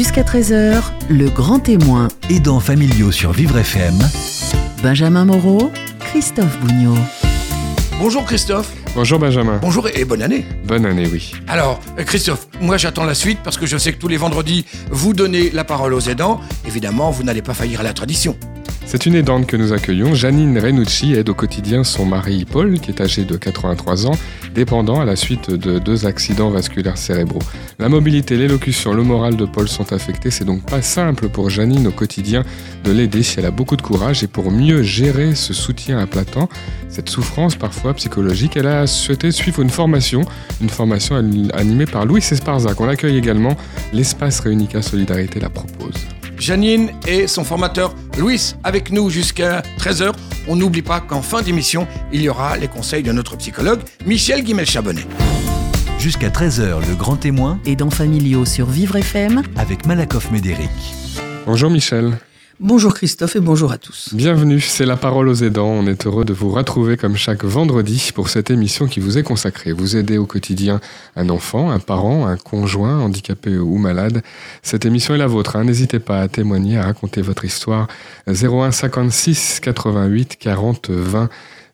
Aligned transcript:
Jusqu'à 0.00 0.22
13h, 0.22 0.80
le 1.10 1.28
grand 1.28 1.58
témoin. 1.58 2.08
Aidants 2.30 2.58
familiaux 2.58 3.12
sur 3.12 3.32
Vivre 3.32 3.58
FM. 3.58 3.98
Benjamin 4.82 5.26
Moreau, 5.26 5.70
Christophe 5.98 6.58
Bougnot. 6.60 6.96
Bonjour 7.98 8.24
Christophe. 8.24 8.72
Bonjour 8.94 9.18
Benjamin. 9.18 9.58
Bonjour 9.60 9.86
et 9.94 10.06
bonne 10.06 10.22
année. 10.22 10.46
Bonne 10.64 10.86
année, 10.86 11.06
oui. 11.06 11.32
Alors, 11.48 11.80
euh, 11.98 12.04
Christophe, 12.04 12.48
moi 12.62 12.78
j'attends 12.78 13.04
la 13.04 13.14
suite 13.14 13.40
parce 13.44 13.58
que 13.58 13.66
je 13.66 13.76
sais 13.76 13.92
que 13.92 13.98
tous 13.98 14.08
les 14.08 14.16
vendredis, 14.16 14.64
vous 14.90 15.12
donnez 15.12 15.50
la 15.50 15.64
parole 15.64 15.92
aux 15.92 16.00
aidants. 16.00 16.40
Évidemment, 16.66 17.10
vous 17.10 17.22
n'allez 17.22 17.42
pas 17.42 17.52
faillir 17.52 17.80
à 17.80 17.82
la 17.82 17.92
tradition. 17.92 18.38
C'est 18.90 19.06
une 19.06 19.14
aidante 19.14 19.46
que 19.46 19.56
nous 19.56 19.72
accueillons. 19.72 20.16
Janine 20.16 20.58
Renucci 20.58 21.14
aide 21.14 21.28
au 21.28 21.34
quotidien 21.34 21.84
son 21.84 22.04
mari 22.04 22.44
Paul, 22.44 22.80
qui 22.80 22.90
est 22.90 23.00
âgé 23.00 23.24
de 23.24 23.36
83 23.36 24.08
ans, 24.08 24.18
dépendant 24.52 24.98
à 24.98 25.04
la 25.04 25.14
suite 25.14 25.48
de 25.48 25.78
deux 25.78 26.06
accidents 26.06 26.50
vasculaires 26.50 26.98
cérébraux. 26.98 27.38
La 27.78 27.88
mobilité, 27.88 28.36
l'élocution, 28.36 28.92
le 28.92 29.04
moral 29.04 29.36
de 29.36 29.44
Paul 29.44 29.68
sont 29.68 29.92
affectés. 29.92 30.32
C'est 30.32 30.44
donc 30.44 30.68
pas 30.68 30.82
simple 30.82 31.28
pour 31.28 31.50
Janine 31.50 31.86
au 31.86 31.92
quotidien 31.92 32.42
de 32.82 32.90
l'aider 32.90 33.22
si 33.22 33.38
elle 33.38 33.46
a 33.46 33.52
beaucoup 33.52 33.76
de 33.76 33.82
courage 33.82 34.24
et 34.24 34.26
pour 34.26 34.50
mieux 34.50 34.82
gérer 34.82 35.36
ce 35.36 35.54
soutien 35.54 36.00
à 36.00 36.06
cette 36.88 37.10
souffrance 37.10 37.54
parfois 37.54 37.94
psychologique, 37.94 38.56
elle 38.56 38.66
a 38.66 38.88
souhaité 38.88 39.30
suivre 39.30 39.62
une 39.62 39.70
formation, 39.70 40.22
une 40.60 40.68
formation 40.68 41.14
animée 41.14 41.86
par 41.86 42.06
Louis 42.06 42.24
Esparza, 42.28 42.74
qu'on 42.74 42.88
accueille 42.88 43.16
également. 43.16 43.56
L'espace 43.92 44.40
Réunica 44.40 44.82
Solidarité 44.82 45.38
la 45.38 45.48
propose. 45.48 45.94
Janine 46.40 46.90
et 47.06 47.26
son 47.26 47.44
formateur 47.44 47.94
Louis 48.18 48.54
avec 48.64 48.90
nous 48.90 49.10
jusqu'à 49.10 49.62
13h. 49.78 50.12
On 50.48 50.56
n'oublie 50.56 50.82
pas 50.82 51.00
qu'en 51.00 51.22
fin 51.22 51.42
d'émission, 51.42 51.86
il 52.12 52.22
y 52.22 52.28
aura 52.28 52.56
les 52.56 52.68
conseils 52.68 53.02
de 53.02 53.12
notre 53.12 53.36
psychologue 53.36 53.80
Michel 54.06 54.42
Guimel-Chabonnet. 54.42 55.06
Jusqu'à 55.98 56.30
13h, 56.30 56.88
le 56.88 56.94
grand 56.96 57.16
témoin 57.16 57.60
Aidants 57.66 57.90
familiaux 57.90 58.46
sur 58.46 58.66
Vivre 58.66 58.96
FM. 58.96 59.42
avec 59.56 59.86
Malakoff 59.86 60.30
Médéric. 60.30 60.70
Bonjour 61.46 61.70
Michel. 61.70 62.18
Bonjour 62.62 62.92
Christophe 62.92 63.36
et 63.36 63.40
bonjour 63.40 63.72
à 63.72 63.78
tous. 63.78 64.10
Bienvenue, 64.12 64.60
c'est 64.60 64.84
la 64.84 64.98
parole 64.98 65.28
aux 65.28 65.34
aidants. 65.34 65.68
On 65.70 65.86
est 65.86 66.06
heureux 66.06 66.26
de 66.26 66.34
vous 66.34 66.50
retrouver 66.50 66.98
comme 66.98 67.16
chaque 67.16 67.42
vendredi 67.42 68.10
pour 68.14 68.28
cette 68.28 68.50
émission 68.50 68.86
qui 68.86 69.00
vous 69.00 69.16
est 69.16 69.22
consacrée. 69.22 69.72
Vous 69.72 69.96
aidez 69.96 70.18
au 70.18 70.26
quotidien 70.26 70.78
un 71.16 71.30
enfant, 71.30 71.70
un 71.70 71.78
parent, 71.78 72.26
un 72.26 72.36
conjoint, 72.36 72.98
handicapé 73.00 73.56
ou 73.56 73.78
malade. 73.78 74.22
Cette 74.62 74.84
émission 74.84 75.14
est 75.14 75.18
la 75.18 75.26
vôtre. 75.26 75.56
hein. 75.56 75.64
N'hésitez 75.64 76.00
pas 76.00 76.20
à 76.20 76.28
témoigner, 76.28 76.76
à 76.76 76.82
raconter 76.84 77.22
votre 77.22 77.46
histoire. 77.46 77.88
01 78.26 78.72
56 78.72 79.60
88 79.60 80.36
40 80.38 80.90
20. 80.90 81.30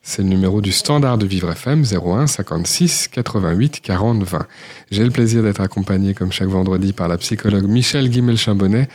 C'est 0.08 0.22
le 0.22 0.28
numéro 0.28 0.60
du 0.60 0.70
standard 0.70 1.18
de 1.18 1.26
Vivre 1.26 1.50
FM 1.50 1.82
01 1.82 2.28
56 2.28 3.08
88 3.08 3.80
40 3.80 4.22
20. 4.22 4.46
J'ai 4.92 5.02
le 5.02 5.10
plaisir 5.10 5.42
d'être 5.42 5.60
accompagné 5.60 6.14
comme 6.14 6.30
chaque 6.30 6.46
vendredi 6.46 6.92
par 6.92 7.08
la 7.08 7.18
psychologue 7.18 7.66
Michel 7.66 8.08
Guimel-Chambonnet. 8.08 8.86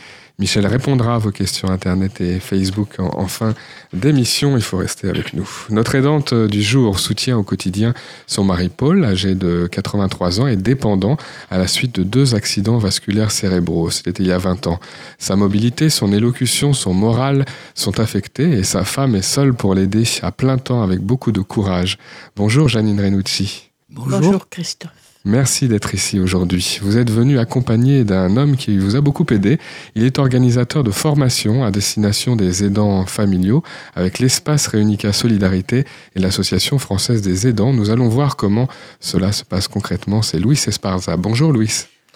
Michel 0.42 0.66
répondra 0.66 1.14
à 1.14 1.18
vos 1.18 1.30
questions 1.30 1.70
Internet 1.70 2.20
et 2.20 2.40
Facebook 2.40 2.96
en, 2.98 3.16
en 3.16 3.28
fin 3.28 3.54
d'émission. 3.92 4.56
Il 4.56 4.62
faut 4.64 4.76
rester 4.76 5.08
avec 5.08 5.34
nous. 5.34 5.48
Notre 5.70 5.94
aidante 5.94 6.34
du 6.34 6.60
jour 6.60 6.98
soutient 6.98 7.38
au 7.38 7.44
quotidien 7.44 7.94
son 8.26 8.42
mari 8.42 8.68
Paul, 8.68 9.04
âgé 9.04 9.36
de 9.36 9.68
83 9.70 10.40
ans 10.40 10.48
et 10.48 10.56
dépendant 10.56 11.16
à 11.48 11.58
la 11.58 11.68
suite 11.68 11.94
de 11.94 12.02
deux 12.02 12.34
accidents 12.34 12.78
vasculaires 12.78 13.30
cérébraux. 13.30 13.88
C'était 13.90 14.20
il 14.20 14.26
y 14.26 14.32
a 14.32 14.38
20 14.38 14.66
ans. 14.66 14.80
Sa 15.16 15.36
mobilité, 15.36 15.90
son 15.90 16.12
élocution, 16.12 16.72
son 16.72 16.92
moral 16.92 17.44
sont 17.76 18.00
affectés 18.00 18.50
et 18.50 18.64
sa 18.64 18.82
femme 18.82 19.14
est 19.14 19.22
seule 19.22 19.54
pour 19.54 19.76
l'aider 19.76 20.02
à 20.22 20.32
plein 20.32 20.58
temps 20.58 20.82
avec 20.82 20.98
beaucoup 20.98 21.30
de 21.30 21.40
courage. 21.40 21.98
Bonjour 22.34 22.68
Janine 22.68 23.00
Renucci. 23.00 23.70
Bonjour, 23.90 24.48
Christophe. 24.48 25.01
Merci 25.24 25.68
d'être 25.68 25.94
ici 25.94 26.18
aujourd'hui. 26.18 26.80
Vous 26.82 26.98
êtes 26.98 27.10
venu 27.10 27.38
accompagné 27.38 28.02
d'un 28.02 28.36
homme 28.36 28.56
qui 28.56 28.76
vous 28.76 28.96
a 28.96 29.00
beaucoup 29.00 29.24
aidé. 29.30 29.58
Il 29.94 30.02
est 30.02 30.18
organisateur 30.18 30.82
de 30.82 30.90
formation 30.90 31.64
à 31.64 31.70
destination 31.70 32.34
des 32.34 32.64
aidants 32.64 33.06
familiaux 33.06 33.62
avec 33.94 34.18
l'espace 34.18 34.66
Réunica 34.66 35.12
Solidarité 35.12 35.84
et 36.16 36.20
l'association 36.20 36.78
française 36.78 37.22
des 37.22 37.46
aidants. 37.46 37.72
Nous 37.72 37.90
allons 37.90 38.08
voir 38.08 38.34
comment 38.34 38.66
cela 38.98 39.30
se 39.30 39.44
passe 39.44 39.68
concrètement. 39.68 40.22
C'est 40.22 40.40
Louis 40.40 40.60
Esparza. 40.66 41.16
Bonjour 41.16 41.52
Louis. 41.52 41.70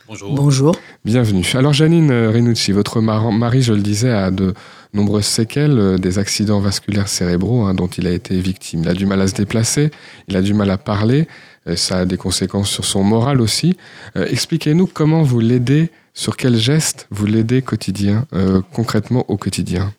Bonjour. 0.09 0.35
Bonjour. 0.35 0.77
Bienvenue. 1.05 1.47
Alors 1.55 1.73
Janine 1.73 2.11
Renucci, 2.11 2.73
votre 2.73 3.01
mar- 3.01 3.31
mari, 3.31 3.63
je 3.63 3.73
le 3.73 3.83
disais, 3.83 4.11
a 4.11 4.33
de 4.33 4.55
nombreuses 4.95 5.25
séquelles 5.27 5.79
euh, 5.79 5.99
des 5.99 6.19
accidents 6.19 6.61
vasculaires 6.61 7.09
cérébraux 7.09 7.65
hein, 7.65 7.75
dont 7.75 7.89
il 7.89 8.07
a 8.07 8.13
été 8.13 8.41
victime. 8.41 8.83
Il 8.83 8.89
a 8.89 8.95
du 8.95 9.05
mal 9.05 9.21
à 9.21 9.27
se 9.27 9.35
déplacer, 9.35 9.91
il 10.29 10.37
a 10.37 10.43
du 10.43 10.55
mal 10.55 10.71
à 10.71 10.79
parler, 10.79 11.27
euh, 11.69 11.77
ça 11.77 11.99
a 11.99 12.05
des 12.05 12.17
conséquences 12.17 12.71
sur 12.71 12.85
son 12.85 13.03
moral 13.03 13.41
aussi. 13.41 13.77
Euh, 14.17 14.27
Expliquez-nous 14.27 14.87
comment 14.87 15.23
vous 15.23 15.41
l'aidez, 15.41 15.91
sur 16.15 16.37
quels 16.37 16.57
gestes 16.57 17.07
vous 17.11 17.27
l'aidez 17.27 17.63
quotidien, 17.63 18.27
euh, 18.33 18.63
concrètement 18.73 19.25
au 19.29 19.37
quotidien. 19.37 19.93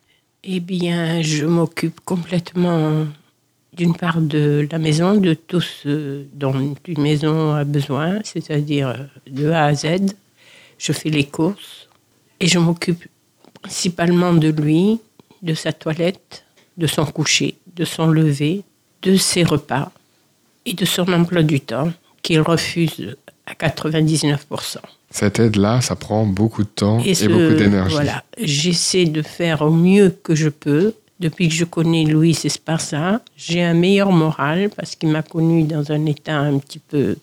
Eh 0.44 0.60
bien, 0.60 1.22
je 1.22 1.46
m'occupe 1.46 2.00
complètement 2.02 3.06
d'une 3.74 3.96
part 3.96 4.20
de 4.22 4.68
la 4.72 4.80
maison, 4.80 5.16
de 5.16 5.34
tout 5.34 5.62
ce 5.62 6.24
dont 6.34 6.76
une 6.88 7.02
maison 7.02 7.54
a 7.54 7.64
besoin, 7.64 8.20
c'est-à-dire 8.24 8.90
euh, 8.90 9.30
de 9.30 9.50
A 9.52 9.66
à 9.66 9.76
Z. 9.76 10.16
Je 10.80 10.92
fais 10.94 11.10
les 11.10 11.26
courses 11.26 11.88
et 12.40 12.48
je 12.48 12.60
m'occupe 12.60 13.06
principalement 13.62 14.34
de 14.34 14.50
lui, 14.50 15.00
de 15.44 15.54
sa 15.54 15.74
toilette, 15.74 16.46
de 16.78 16.88
son 16.88 17.06
coucher, 17.06 17.58
de 17.76 17.86
son 17.86 18.08
lever, 18.08 18.64
de 19.04 19.16
ses 19.16 19.44
repas 19.44 19.92
et 20.68 20.74
de 20.74 20.86
son 20.86 21.12
emploi 21.14 21.42
du 21.44 21.60
temps 21.62 21.92
qu'il 22.22 22.42
refuse 22.42 23.16
à 23.46 23.54
99%. 23.54 24.38
Cette 25.10 25.40
aide-là, 25.40 25.80
ça 25.82 25.96
prend 25.96 26.26
beaucoup 26.26 26.64
de 26.64 26.68
temps 26.70 27.00
et, 27.04 27.16
ce- 27.16 27.26
beaucoup 27.28 27.56
d'énergie. 27.58 27.96
Voilà, 27.96 28.24
j'essaie 28.42 29.06
de 29.06 29.22
faire 29.22 29.62
au 29.62 29.72
mieux 29.72 30.10
que 30.24 30.36
je 30.36 30.50
peux. 30.50 30.94
Depuis 31.20 31.48
que 31.48 31.56
je 31.56 31.64
connais 31.66 32.04
Louis 32.04 32.38
Esparza, 32.44 33.22
j'ai 33.38 33.64
un 33.64 33.74
meilleur 33.74 34.12
moral 34.12 34.70
parce 34.76 34.96
qu'il 34.96 35.10
m'a 35.10 35.24
connu 35.24 35.64
dans 35.64 35.92
un 35.92 36.06
état 36.06 36.38
un 36.38 36.60
petit 36.60 36.78
peu 36.80 37.16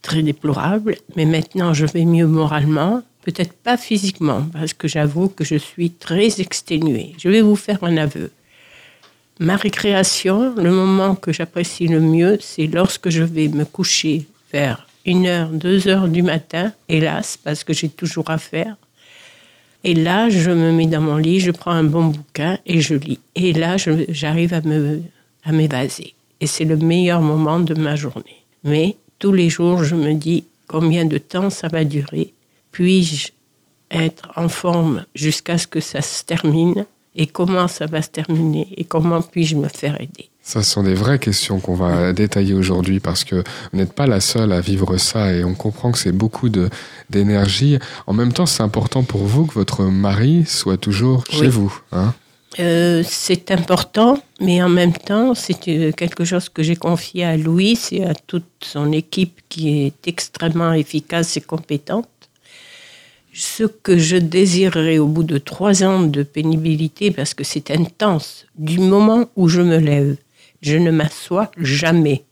très 0.00 0.22
déplorable. 0.22 0.96
Mais 1.16 1.24
maintenant, 1.26 1.74
je 1.74 1.84
vais 1.86 2.04
mieux 2.04 2.26
moralement. 2.26 3.02
Peut-être 3.22 3.52
pas 3.52 3.76
physiquement, 3.76 4.46
parce 4.52 4.72
que 4.72 4.88
j'avoue 4.88 5.28
que 5.28 5.44
je 5.44 5.56
suis 5.56 5.90
très 5.90 6.40
exténuée. 6.40 7.12
Je 7.18 7.28
vais 7.28 7.42
vous 7.42 7.56
faire 7.56 7.84
un 7.84 7.98
aveu. 7.98 8.30
Ma 9.40 9.56
récréation, 9.56 10.54
le 10.54 10.70
moment 10.70 11.14
que 11.14 11.32
j'apprécie 11.32 11.88
le 11.88 11.98
mieux, 11.98 12.36
c'est 12.42 12.66
lorsque 12.66 13.08
je 13.08 13.22
vais 13.22 13.48
me 13.48 13.64
coucher 13.64 14.26
vers 14.52 14.86
1 15.06 15.24
heure, 15.24 15.48
2 15.48 15.88
heures 15.88 16.08
du 16.08 16.22
matin, 16.22 16.74
hélas, 16.90 17.38
parce 17.42 17.64
que 17.64 17.72
j'ai 17.72 17.88
toujours 17.88 18.28
à 18.28 18.36
faire. 18.36 18.76
Et 19.82 19.94
là, 19.94 20.28
je 20.28 20.50
me 20.50 20.72
mets 20.72 20.88
dans 20.88 21.00
mon 21.00 21.16
lit, 21.16 21.40
je 21.40 21.52
prends 21.52 21.70
un 21.70 21.84
bon 21.84 22.08
bouquin 22.08 22.58
et 22.66 22.82
je 22.82 22.94
lis. 22.94 23.18
Et 23.34 23.54
là, 23.54 23.76
j'arrive 23.78 24.52
à 24.52 24.60
à 25.44 25.52
m'évaser. 25.52 26.12
Et 26.42 26.46
c'est 26.46 26.66
le 26.66 26.76
meilleur 26.76 27.22
moment 27.22 27.60
de 27.60 27.72
ma 27.72 27.96
journée. 27.96 28.44
Mais 28.62 28.96
tous 29.18 29.32
les 29.32 29.48
jours, 29.48 29.84
je 29.84 29.94
me 29.94 30.12
dis 30.12 30.44
combien 30.66 31.06
de 31.06 31.16
temps 31.16 31.48
ça 31.48 31.68
va 31.68 31.84
durer? 31.84 32.34
Puis-je 32.72 33.28
être 33.90 34.30
en 34.36 34.50
forme 34.50 35.06
jusqu'à 35.14 35.56
ce 35.56 35.66
que 35.66 35.80
ça 35.80 36.02
se 36.02 36.24
termine? 36.24 36.84
Et 37.16 37.26
comment 37.26 37.66
ça 37.68 37.86
va 37.86 38.02
se 38.02 38.08
terminer 38.08 38.68
Et 38.76 38.84
comment 38.84 39.20
puis-je 39.20 39.56
me 39.56 39.68
faire 39.68 40.00
aider? 40.00 40.28
Ça 40.42 40.62
ce 40.62 40.70
sont 40.70 40.82
des 40.82 40.94
vraies 40.94 41.18
questions 41.18 41.60
qu'on 41.60 41.74
va 41.74 42.12
détailler 42.12 42.54
aujourd'hui 42.54 42.98
parce 43.00 43.24
que 43.24 43.36
vous 43.36 43.78
n'êtes 43.78 43.92
pas 43.92 44.06
la 44.06 44.20
seule 44.20 44.52
à 44.52 44.60
vivre 44.60 44.96
ça 44.96 45.32
et 45.32 45.44
on 45.44 45.54
comprend 45.54 45.92
que 45.92 45.98
c'est 45.98 46.12
beaucoup 46.12 46.48
d'énergie. 47.08 47.78
En 48.06 48.12
même 48.12 48.32
temps, 48.32 48.46
c'est 48.46 48.62
important 48.62 49.02
pour 49.02 49.22
vous 49.24 49.46
que 49.46 49.54
votre 49.54 49.84
mari 49.84 50.44
soit 50.46 50.76
toujours 50.76 51.24
chez 51.30 51.42
Oui. 51.42 51.48
vous. 51.48 51.80
Hein? 51.92 52.14
Euh, 52.58 53.02
c'est 53.06 53.52
important, 53.52 54.20
mais 54.40 54.60
en 54.60 54.68
même 54.68 54.92
temps, 54.92 55.34
c'est 55.36 55.68
euh, 55.68 55.92
quelque 55.92 56.24
chose 56.24 56.48
que 56.48 56.62
j'ai 56.64 56.74
confié 56.74 57.24
à 57.24 57.36
Louis 57.36 57.78
et 57.92 58.04
à 58.04 58.14
toute 58.14 58.44
son 58.60 58.90
équipe 58.90 59.40
qui 59.48 59.84
est 59.86 60.08
extrêmement 60.08 60.72
efficace 60.72 61.36
et 61.36 61.40
compétente. 61.42 62.08
Ce 63.32 63.64
que 63.64 63.96
je 63.96 64.16
désirerais 64.16 64.98
au 64.98 65.06
bout 65.06 65.22
de 65.22 65.38
trois 65.38 65.84
ans 65.84 66.02
de 66.02 66.22
pénibilité, 66.22 67.10
parce 67.10 67.34
que 67.34 67.44
c'est 67.44 67.70
intense, 67.70 68.46
du 68.56 68.78
moment 68.78 69.26
où 69.36 69.48
je 69.48 69.60
me 69.62 69.78
lève, 69.78 70.16
je 70.62 70.76
ne 70.76 70.90
m'assois 70.90 71.50
jamais. 71.56 72.24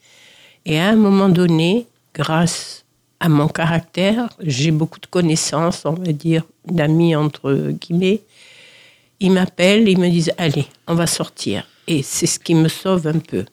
Et 0.66 0.78
à 0.78 0.88
un 0.88 0.96
moment 0.96 1.28
donné, 1.28 1.86
grâce 2.14 2.84
à 3.20 3.28
mon 3.28 3.48
caractère, 3.48 4.28
j'ai 4.40 4.70
beaucoup 4.70 5.00
de 5.00 5.06
connaissances, 5.06 5.84
on 5.84 5.92
va 5.92 6.12
dire, 6.12 6.44
d'amis 6.66 7.16
entre 7.16 7.72
guillemets, 7.72 8.22
ils 9.20 9.32
m'appellent, 9.32 9.88
ils 9.88 9.98
me 9.98 10.08
disent 10.08 10.32
allez, 10.38 10.66
on 10.86 10.94
va 10.94 11.06
sortir. 11.06 11.66
Et 11.86 12.02
c'est 12.02 12.26
ce 12.26 12.38
qui 12.38 12.54
me 12.54 12.68
sauve 12.68 13.06
un 13.06 13.18
peu. 13.18 13.44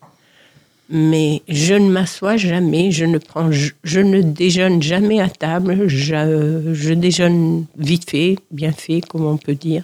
Mais 0.90 1.42
je 1.48 1.74
ne 1.74 1.90
m'assois 1.90 2.38
jamais, 2.38 2.92
je 2.92 3.06
ne 3.06 3.18
prends, 3.18 3.52
je, 3.52 3.72
je 3.84 4.00
ne 4.00 4.22
déjeune 4.22 4.84
jamais 4.84 5.20
à 5.20 5.30
table, 5.30 5.88
je, 5.88 6.74
je 6.74 6.94
déjeune 6.94 7.66
vite 7.78 8.10
fait, 8.10 8.36
bien 8.52 8.72
fait, 8.72 9.02
comme 9.02 9.26
on 9.26 9.38
peut 9.38 9.56
dire. 9.56 9.84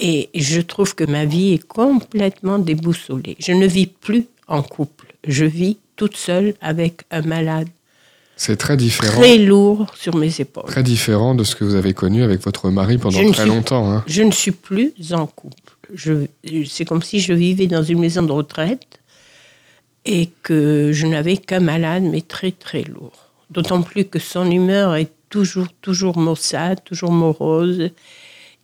Et 0.00 0.28
je 0.34 0.60
trouve 0.60 0.96
que 0.96 1.04
ma 1.04 1.24
vie 1.24 1.52
est 1.52 1.64
complètement 1.66 2.58
déboussolée. 2.58 3.36
Je 3.38 3.52
ne 3.52 3.66
vis 3.66 3.86
plus 3.86 4.26
en 4.48 4.62
couple, 4.62 5.14
je 5.26 5.44
vis 5.44 5.76
toute 5.94 6.16
seule 6.16 6.54
avec 6.60 7.02
un 7.12 7.22
malade 7.22 7.68
C'est 8.36 8.56
très 8.56 8.76
différent. 8.76 9.20
très 9.20 9.38
lourd 9.38 9.86
sur 9.94 10.16
mes 10.16 10.40
épaules. 10.40 10.64
Très 10.66 10.82
différent 10.82 11.36
de 11.36 11.44
ce 11.44 11.54
que 11.54 11.62
vous 11.64 11.76
avez 11.76 11.92
connu 11.94 12.24
avec 12.24 12.40
votre 12.42 12.70
mari 12.70 12.98
pendant 12.98 13.20
Je 13.22 13.28
très 13.28 13.42
suis- 13.44 13.50
longtemps. 13.52 13.88
hein. 13.92 14.02
Je 14.08 14.22
ne 14.22 14.32
suis 14.32 14.50
plus 14.50 14.92
en 15.12 15.26
couple. 15.26 15.54
C'est 16.66 16.84
comme 16.86 17.02
si 17.02 17.20
je 17.20 17.32
vivais 17.34 17.68
dans 17.68 17.82
une 17.84 18.00
maison 18.00 18.22
de 18.24 18.32
retraite 18.32 18.98
et 20.04 20.30
que 20.42 20.90
je 20.92 21.06
n'avais 21.06 21.36
qu'un 21.36 21.60
malade, 21.60 22.02
mais 22.02 22.20
très 22.22 22.50
très 22.52 22.82
lourd. 22.82 23.12
D'autant 23.50 23.82
plus 23.82 24.04
que 24.04 24.18
son 24.18 24.50
humeur 24.50 24.96
est 24.96 25.12
toujours, 25.28 25.68
toujours 25.80 26.18
maussade, 26.18 26.82
toujours 26.84 27.12
morose 27.12 27.90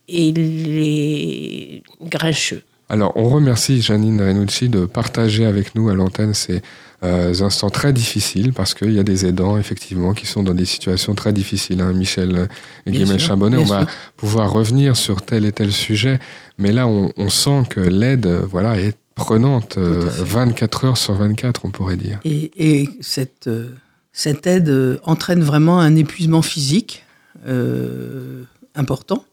et 0.07 0.27
il 0.27 0.39
est 0.39 1.83
grincheux. 2.01 2.63
Alors, 2.91 3.13
on 3.15 3.29
remercie 3.29 3.81
Janine 3.81 4.19
Renucci 4.19 4.67
de 4.67 4.85
partager 4.85 5.45
avec 5.45 5.75
nous 5.75 5.89
à 5.89 5.93
l'antenne 5.93 6.33
ces 6.33 6.63
euh, 7.03 7.33
instants 7.41 7.69
très 7.69 7.93
difficiles 7.93 8.51
parce 8.51 8.73
qu'il 8.73 8.91
y 8.93 8.99
a 8.99 9.03
des 9.03 9.27
aidants, 9.27 9.59
effectivement, 9.59 10.13
qui 10.13 10.25
sont 10.25 10.41
dans 10.41 10.55
des 10.55 10.65
situations 10.65 11.13
très 11.13 11.31
difficiles. 11.31 11.81
hein. 11.81 11.93
Michel 11.93 12.47
et 12.87 12.91
Bien 12.91 13.01
Guillemette 13.01 13.19
sûr, 13.19 13.27
Charbonnet, 13.27 13.57
on 13.57 13.65
va 13.65 13.85
pouvoir 14.17 14.51
revenir 14.51 14.97
sur 14.97 15.21
tel 15.21 15.45
et 15.45 15.51
tel 15.51 15.71
sujet, 15.71 16.19
mais 16.57 16.71
là, 16.71 16.87
on, 16.87 17.11
on 17.15 17.29
sent 17.29 17.63
que 17.69 17.79
l'aide 17.79 18.25
euh, 18.25 18.41
voilà, 18.49 18.79
est 18.79 18.97
prenante 19.19 19.77
euh. 19.77 20.09
24 20.09 20.85
heures 20.85 20.97
sur 20.97 21.13
24, 21.13 21.65
on 21.65 21.71
pourrait 21.71 21.97
dire. 21.97 22.19
Et, 22.25 22.51
et 22.57 22.89
cette, 23.01 23.47
euh, 23.47 23.69
cette 24.13 24.47
aide 24.47 24.69
euh, 24.69 24.97
entraîne 25.03 25.41
vraiment 25.43 25.79
un 25.79 25.95
épuisement 25.95 26.41
physique 26.41 27.05
euh, 27.47 28.43
important 28.75 29.25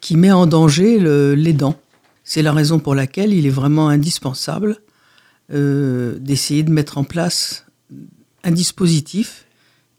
qui 0.00 0.16
met 0.16 0.30
en 0.32 0.46
danger 0.46 0.98
le- 0.98 1.34
l'aidant. 1.34 1.76
C'est 2.24 2.42
la 2.42 2.52
raison 2.52 2.78
pour 2.78 2.94
laquelle 2.94 3.32
il 3.32 3.46
est 3.46 3.50
vraiment 3.50 3.88
indispensable 3.88 4.76
euh, 5.52 6.18
d'essayer 6.20 6.62
de 6.62 6.70
mettre 6.70 6.98
en 6.98 7.04
place 7.04 7.64
un 8.44 8.50
dispositif 8.50 9.46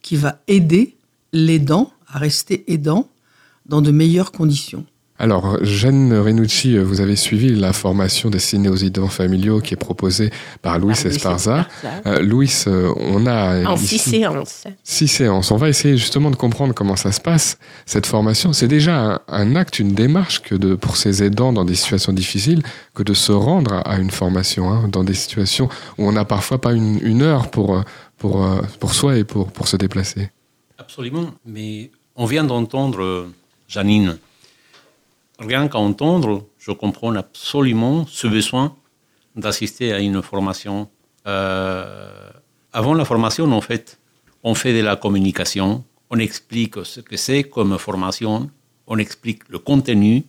qui 0.01 0.15
va 0.15 0.39
aider 0.47 0.95
l'aidant 1.33 1.91
à 2.07 2.19
rester 2.19 2.71
aidant 2.71 3.09
dans 3.65 3.81
de 3.81 3.91
meilleures 3.91 4.31
conditions. 4.31 4.85
Alors, 5.21 5.57
Jeanne 5.62 6.13
Renucci, 6.18 6.77
vous 6.77 7.01
avez 7.01 7.18
suivi 7.18 7.54
la 7.54 7.74
formation 7.74 8.30
destinée 8.30 8.69
aux 8.69 8.77
aidants 8.77 9.10
familiaux 9.10 9.60
qui 9.60 9.74
est 9.74 9.77
proposée 9.77 10.30
par 10.62 10.80
Louis 10.80 10.94
Par 10.94 11.04
Louis 11.04 11.16
Esparza. 11.16 11.68
Esparza. 11.83 12.01
Euh, 12.10 12.21
Louis, 12.21 12.54
euh, 12.68 12.94
on 12.95 13.25
a 13.27 13.66
En 13.69 13.75
ici- 13.75 13.98
six 14.00 14.10
séances. 14.12 14.63
Six 14.81 15.10
séances. 15.10 15.51
On 15.51 15.57
va 15.57 15.68
essayer 15.68 15.98
justement 15.98 16.31
de 16.31 16.38
comprendre 16.38 16.74
comment 16.74 16.95
ça 16.95 17.12
se 17.12 17.19
passe, 17.19 17.57
cette 17.86 18.06
formation. 18.06 18.54
C'est 18.54 18.69
déjà 18.69 18.95
un, 18.98 19.19
un 19.27 19.56
acte, 19.57 19.80
une 19.80 19.92
démarche 19.94 20.42
que 20.42 20.56
de, 20.56 20.75
pour 20.75 20.95
ces 20.95 21.21
aidants 21.21 21.51
dans 21.51 21.66
des 21.66 21.75
situations 21.75 22.13
difficiles 22.13 22.63
que 22.95 23.04
de 23.04 23.13
se 23.13 23.33
rendre 23.33 23.74
à, 23.74 23.80
à 23.81 23.98
une 24.00 24.12
formation, 24.12 24.71
hein, 24.71 24.88
dans 24.89 25.04
des 25.04 25.13
situations 25.16 25.68
où 25.98 26.07
on 26.07 26.13
n'a 26.13 26.24
parfois 26.24 26.62
pas 26.62 26.71
une, 26.71 26.98
une 27.01 27.24
heure 27.24 27.51
pour, 27.51 27.75
euh, 27.75 27.81
pour, 28.18 28.48
pour 28.80 28.94
soi 28.94 29.18
et 29.18 29.25
pour, 29.25 29.51
pour 29.51 29.68
se 29.68 29.75
déplacer. 29.75 30.30
Absolument. 30.77 31.31
Mais 31.45 31.92
on 32.16 32.25
vient 32.25 32.45
d'entendre 32.45 33.27
Janine. 33.68 34.18
Rien 35.39 35.69
qu'à 35.69 35.77
entendre, 35.77 36.45
je 36.57 36.71
comprends 36.71 37.15
absolument 37.15 38.06
ce 38.07 38.27
besoin 38.27 38.75
d'assister 39.38 39.94
à 39.94 40.00
une 40.00 40.21
formation. 40.21 40.89
Euh, 41.27 42.30
avant 42.74 42.94
la 42.94 43.06
formation, 43.06 43.50
en 43.50 43.62
fait, 43.62 44.00
on 44.44 44.53
fait 44.53 44.74
de 44.74 44.83
la 44.83 44.97
communication, 44.97 45.86
on 46.09 46.19
explique 46.19 46.83
ce 46.83 47.00
que 47.00 47.15
c'est 47.15 47.44
comme 47.44 47.77
formation, 47.77 48.50
on 48.86 48.97
explique 48.97 49.47
le 49.47 49.59
contenu, 49.59 50.25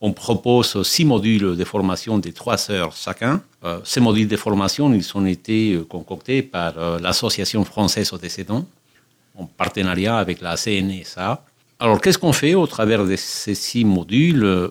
on 0.00 0.12
propose 0.12 0.80
six 0.82 1.04
modules 1.04 1.56
de 1.56 1.64
formation 1.64 2.18
de 2.18 2.30
trois 2.30 2.70
heures 2.70 2.94
chacun. 2.94 3.42
Euh, 3.64 3.80
ces 3.82 3.98
modules 3.98 4.28
de 4.28 4.36
formation, 4.36 4.92
ils 4.94 5.16
ont 5.16 5.26
été 5.26 5.72
euh, 5.72 5.84
concoctés 5.84 6.42
par 6.42 7.00
l'Association 7.00 7.64
française 7.64 8.12
aux 8.12 8.18
décédants 8.18 8.64
en 9.36 9.46
partenariat 9.46 10.18
avec 10.18 10.40
la 10.40 10.56
CNSA. 10.56 11.44
Alors, 11.78 12.00
qu'est-ce 12.00 12.18
qu'on 12.18 12.32
fait 12.32 12.54
au 12.54 12.66
travers 12.66 13.04
de 13.04 13.16
ces 13.16 13.54
six 13.54 13.84
modules? 13.84 14.70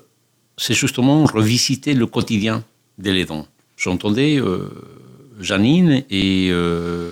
C'est 0.58 0.74
justement 0.74 1.26
revisiter 1.26 1.94
le 1.94 2.08
quotidien 2.08 2.64
de 2.98 3.12
l'aidant. 3.12 3.46
J'entendais 3.78 4.38
euh, 4.40 4.70
Janine 5.40 6.04
et 6.10 6.48
euh, 6.50 7.12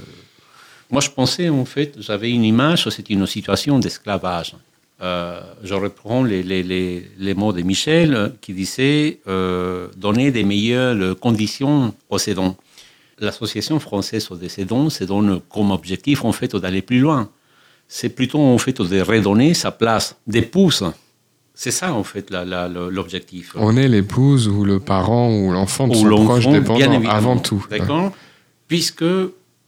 moi, 0.89 0.99
je 0.99 1.09
pensais, 1.09 1.49
en 1.49 1.65
fait, 1.65 1.95
j'avais 1.99 2.31
une 2.31 2.43
image, 2.43 2.89
c'est 2.89 3.09
une 3.11 3.27
situation 3.27 3.77
d'esclavage. 3.77 4.55
Euh, 5.01 5.41
je 5.63 5.73
reprends 5.75 6.23
les, 6.23 6.41
les, 6.41 6.63
les, 7.17 7.33
mots 7.33 7.53
de 7.53 7.61
Michel 7.61 8.33
qui 8.41 8.53
disait 8.53 9.19
donner 9.97 10.31
des 10.31 10.43
meilleures 10.43 11.19
conditions 11.19 11.93
aux 12.09 12.17
aidants. 12.17 12.55
L'association 13.19 13.79
française 13.79 14.31
aux 14.31 14.37
décédants 14.37 14.89
se 14.89 15.03
donne 15.03 15.39
comme 15.49 15.69
objectif, 15.69 16.25
en 16.25 16.31
fait, 16.31 16.55
d'aller 16.55 16.81
plus 16.81 16.99
loin. 16.99 17.29
C'est 17.87 18.09
plutôt, 18.09 18.39
en 18.39 18.57
fait, 18.57 18.81
de 18.81 19.01
redonner 19.01 19.53
sa 19.53 19.71
place 19.71 20.15
d'épouse. 20.25 20.83
C'est 21.53 21.71
ça, 21.71 21.93
en 21.93 22.03
fait, 22.03 22.31
l'objectif. 22.31 23.53
On 23.55 23.77
est 23.77 23.87
l'épouse 23.87 24.47
ou 24.47 24.65
le 24.65 24.79
parent 24.79 25.31
ou 25.31 25.51
l'enfant 25.51 25.87
de 25.87 25.93
Ou 25.93 26.01
son 26.01 26.05
l'enfant, 26.07 26.25
proche 26.25 26.47
bien 26.47 26.59
dépendant 26.59 26.79
évidemment. 26.79 27.09
avant 27.11 27.37
tout. 27.37 27.65
D'accord 27.69 28.11
Puisque 28.67 29.05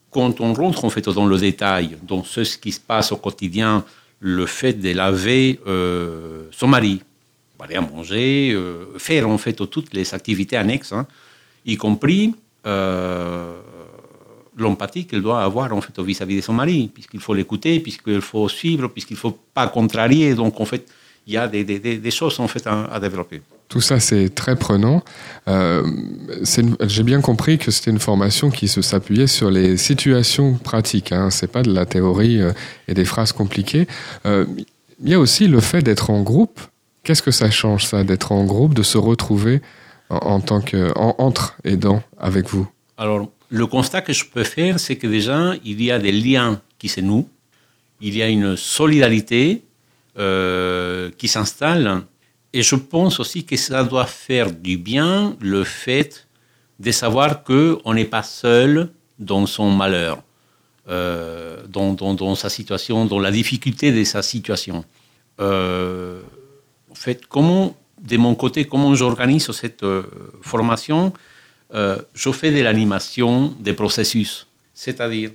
quand 0.09 0.39
on 0.41 0.53
rentre 0.53 0.85
en 0.85 0.89
fait 0.89 1.07
dans 1.09 1.27
le 1.27 1.37
détail, 1.37 1.97
dans 2.07 2.23
ce 2.23 2.41
qui 2.57 2.71
se 2.71 2.79
passe 2.79 3.11
au 3.11 3.17
quotidien, 3.17 3.83
le 4.19 4.45
fait 4.45 4.73
de 4.73 4.91
laver 4.93 5.59
euh, 5.67 6.47
son 6.51 6.67
mari, 6.67 7.01
aller 7.59 7.75
à 7.75 7.81
manger, 7.81 8.51
euh, 8.53 8.85
faire 8.97 9.27
en 9.27 9.37
fait 9.37 9.53
toutes 9.69 9.93
les 9.93 10.13
activités 10.13 10.55
annexes, 10.55 10.93
hein, 10.93 11.05
y 11.65 11.77
compris 11.77 12.33
euh, 12.65 13.53
l'empathie 14.57 15.05
qu'elle 15.05 15.21
doit 15.21 15.43
avoir 15.43 15.73
en 15.73 15.81
fait 15.81 15.97
vis-à-vis 15.99 16.37
de 16.37 16.41
son 16.41 16.53
mari, 16.53 16.89
puisqu'il 16.93 17.19
faut 17.19 17.33
l'écouter, 17.33 17.79
puisqu'il 17.79 18.21
faut 18.21 18.47
suivre, 18.49 18.87
puisqu'il 18.87 19.17
faut 19.17 19.37
pas 19.53 19.67
contrarier. 19.67 20.33
Donc 20.35 20.59
en 20.61 20.65
fait, 20.65 20.87
il 21.27 21.33
y 21.33 21.37
a 21.37 21.47
des, 21.47 21.63
des- 21.63 21.79
des- 21.97 22.11
choses 22.11 22.39
en 22.39 22.47
fait 22.47 22.65
à- 22.67 22.85
à 22.85 22.99
développer. 22.99 23.41
Tout 23.67 23.81
ça, 23.81 23.99
c'est 23.99 24.29
très 24.35 24.55
prenant. 24.55 25.03
Euh, 25.47 25.83
J'ai 26.87 27.03
bien 27.03 27.21
compris 27.21 27.57
que 27.57 27.71
c'était 27.71 27.91
une 27.91 27.99
formation 27.99 28.49
qui 28.51 28.67
se 28.67 28.81
s'appuyait 28.81 29.27
sur 29.27 29.49
les 29.49 29.75
situations 29.77 30.53
pratiques. 30.53 31.11
Hein. 31.11 31.29
C'est 31.31 31.51
pas 31.51 31.63
de 31.63 31.73
la 31.73 31.85
théorie 31.85 32.41
euh, 32.41 32.51
et 32.87 32.93
des 32.93 33.05
phrases 33.05 33.31
compliquées. 33.31 33.87
Euh, 34.25 34.45
Il 35.03 35.09
y 35.09 35.13
a 35.13 35.19
aussi 35.19 35.47
le 35.47 35.59
fait 35.59 35.81
d'être 35.81 36.09
en 36.11 36.21
groupe. 36.21 36.59
Qu'est-ce 37.03 37.21
que 37.23 37.31
ça 37.31 37.49
change, 37.51 37.85
ça, 37.85 38.03
d'être 38.03 38.31
en 38.31 38.45
groupe, 38.45 38.73
de 38.73 38.83
se 38.83 38.97
retrouver 38.97 39.61
en, 40.09 40.17
en 40.35 40.39
tant 40.39 40.61
que 40.61 40.91
en- 40.97 41.15
entre 41.17 41.57
aidants 41.63 42.01
avec 42.19 42.47
vous? 42.49 42.67
Alors, 42.97 43.27
le 43.49 43.67
constat 43.67 44.01
que 44.01 44.13
je 44.13 44.25
peux 44.25 44.43
faire, 44.43 44.79
c'est 44.79 44.95
que 44.95 45.07
déjà, 45.07 45.53
il 45.63 45.81
y 45.81 45.91
a 45.91 45.99
des 45.99 46.11
liens 46.11 46.61
qui 46.77 46.89
se 46.89 47.01
nouent, 47.01 47.27
il 48.01 48.15
y 48.15 48.21
a 48.21 48.27
une 48.27 48.57
solidarité 48.57 49.63
euh, 50.17 51.11
qui 51.17 51.27
s'installe, 51.27 52.03
et 52.53 52.63
je 52.63 52.75
pense 52.75 53.19
aussi 53.19 53.43
que 53.45 53.55
ça 53.57 53.83
doit 53.83 54.05
faire 54.05 54.51
du 54.51 54.77
bien 54.77 55.35
le 55.41 55.63
fait 55.63 56.27
de 56.79 56.91
savoir 56.91 57.43
qu'on 57.43 57.93
n'est 57.93 58.05
pas 58.05 58.23
seul 58.23 58.89
dans 59.19 59.45
son 59.45 59.71
malheur, 59.71 60.21
euh, 60.89 61.65
dans, 61.67 62.35
sa 62.35 62.49
situation, 62.49 63.05
dans 63.05 63.19
la 63.19 63.31
difficulté 63.31 63.91
de 63.91 64.03
sa 64.03 64.21
situation. 64.21 64.83
Euh, 65.39 66.21
en 66.91 66.95
fait, 66.95 67.25
comment, 67.27 67.75
de 68.01 68.17
mon 68.17 68.35
côté, 68.35 68.65
comment 68.65 68.93
j'organise 68.95 69.51
cette 69.51 69.85
formation 70.41 71.13
euh, 71.73 71.97
je 72.13 72.31
fais 72.31 72.51
de 72.51 72.61
l'animation 72.61 73.53
des 73.59 73.73
processus. 73.73 74.47
C'est-à-dire, 74.73 75.31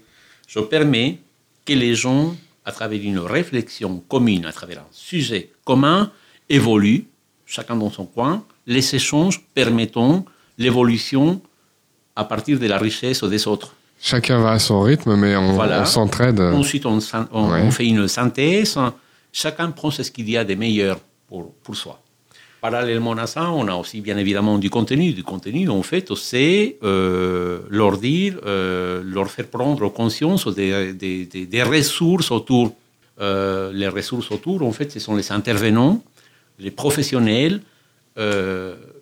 je 0.47 0.61
permets 0.61 1.19
que 1.65 1.73
les 1.73 1.95
gens, 1.95 2.35
à 2.65 2.73
travers 2.73 3.01
une 3.03 3.19
réflexion 3.19 4.03
commune, 4.09 4.45
à 4.47 4.53
travers 4.53 4.81
un 4.81 4.87
sujet 4.93 5.51
commun, 5.65 6.11
évoluent, 6.49 7.07
chacun 7.47 7.77
dans 7.77 7.91
son 7.91 8.07
coin, 8.07 8.45
les 8.67 8.95
échanges 8.95 9.41
permettant 9.55 10.25
l'évolution 10.59 11.41
à 12.15 12.25
partir 12.25 12.59
de 12.59 12.67
la 12.67 12.79
richesse 12.79 13.25
des 13.25 13.47
autres. 13.49 13.75
Chacun 14.01 14.41
va 14.41 14.53
à 14.53 14.59
son 14.59 14.81
rythme, 14.83 15.15
mais 15.17 15.37
on, 15.37 15.53
Voilà. 15.53 15.83
on 15.83 15.87
s'entraide. 15.87 16.41
Ensuite, 16.41 16.87
on, 16.87 17.01
syn- 17.01 17.29
on- 17.33 17.51
Ouais. 17.51 17.63
on 17.63 17.71
fait 17.71 17.87
une 17.87 18.09
synthèse. 18.09 18.79
Chacun 19.33 19.71
prend 19.71 19.91
ce 19.91 20.03
qu'il 20.03 20.29
y 20.31 20.37
a 20.37 20.45
de 20.45 20.55
meilleur 20.55 20.99
pour, 21.29 21.53
pour 21.63 21.77
soi. 21.77 22.01
Parallèlement 22.61 23.13
à 23.13 23.27
ça, 23.27 23.51
on 23.51 23.67
a 23.69 23.75
aussi 23.75 24.03
bien 24.03 24.19
évidemment 24.19 24.59
du 24.59 24.69
contenu. 24.69 25.13
Du 25.13 25.25
contenu, 25.25 25.69
en 25.71 25.83
fait, 25.83 26.15
c'est 26.15 26.77
euh, 26.83 27.61
leur 27.71 27.97
dire, 27.97 28.39
euh, 28.45 29.03
leur 29.03 29.31
faire 29.31 29.47
prendre 29.47 29.89
conscience 29.89 30.47
des, 30.47 30.93
des- 30.93 31.63
ressources 31.63 32.31
autour. 32.31 32.75
Euh, 33.21 33.73
les 33.73 33.89
ressources 33.89 34.31
autour, 34.31 34.63
en 34.63 34.73
fait, 34.73 34.93
ce 34.93 35.01
sont 35.01 35.17
les 35.17 35.33
intervenants, 35.33 36.03
les 36.59 36.71
professionnels 36.71 37.61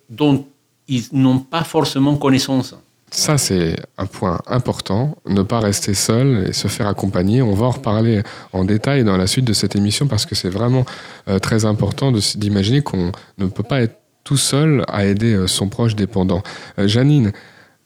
dont 0.08 0.46
ils 0.86 1.04
n'ont 1.12 1.40
pas 1.40 1.64
forcément 1.64 2.16
connaissance. 2.16 2.74
Ça, 3.10 3.38
c'est 3.38 3.76
un 3.96 4.06
point 4.06 4.40
important. 4.46 5.16
Ne 5.26 5.42
pas 5.42 5.60
rester 5.60 5.94
seul 5.94 6.48
et 6.48 6.52
se 6.52 6.68
faire 6.68 6.86
accompagner. 6.86 7.40
On 7.40 7.54
va 7.54 7.66
en 7.66 7.70
reparler 7.70 8.22
en 8.52 8.64
détail 8.64 9.04
dans 9.04 9.16
la 9.16 9.26
suite 9.26 9.46
de 9.46 9.54
cette 9.54 9.76
émission 9.76 10.06
parce 10.06 10.26
que 10.26 10.34
c'est 10.34 10.50
vraiment 10.50 10.84
euh, 11.28 11.38
très 11.38 11.64
important 11.64 12.12
d'imaginer 12.12 12.82
qu'on 12.82 13.12
ne 13.38 13.46
peut 13.46 13.62
pas 13.62 13.80
être 13.80 13.96
tout 14.24 14.36
seul 14.36 14.84
à 14.88 15.06
aider 15.06 15.32
euh, 15.32 15.46
son 15.46 15.68
proche 15.68 15.96
dépendant. 15.96 16.42
Euh, 16.78 16.86
Janine, 16.86 17.32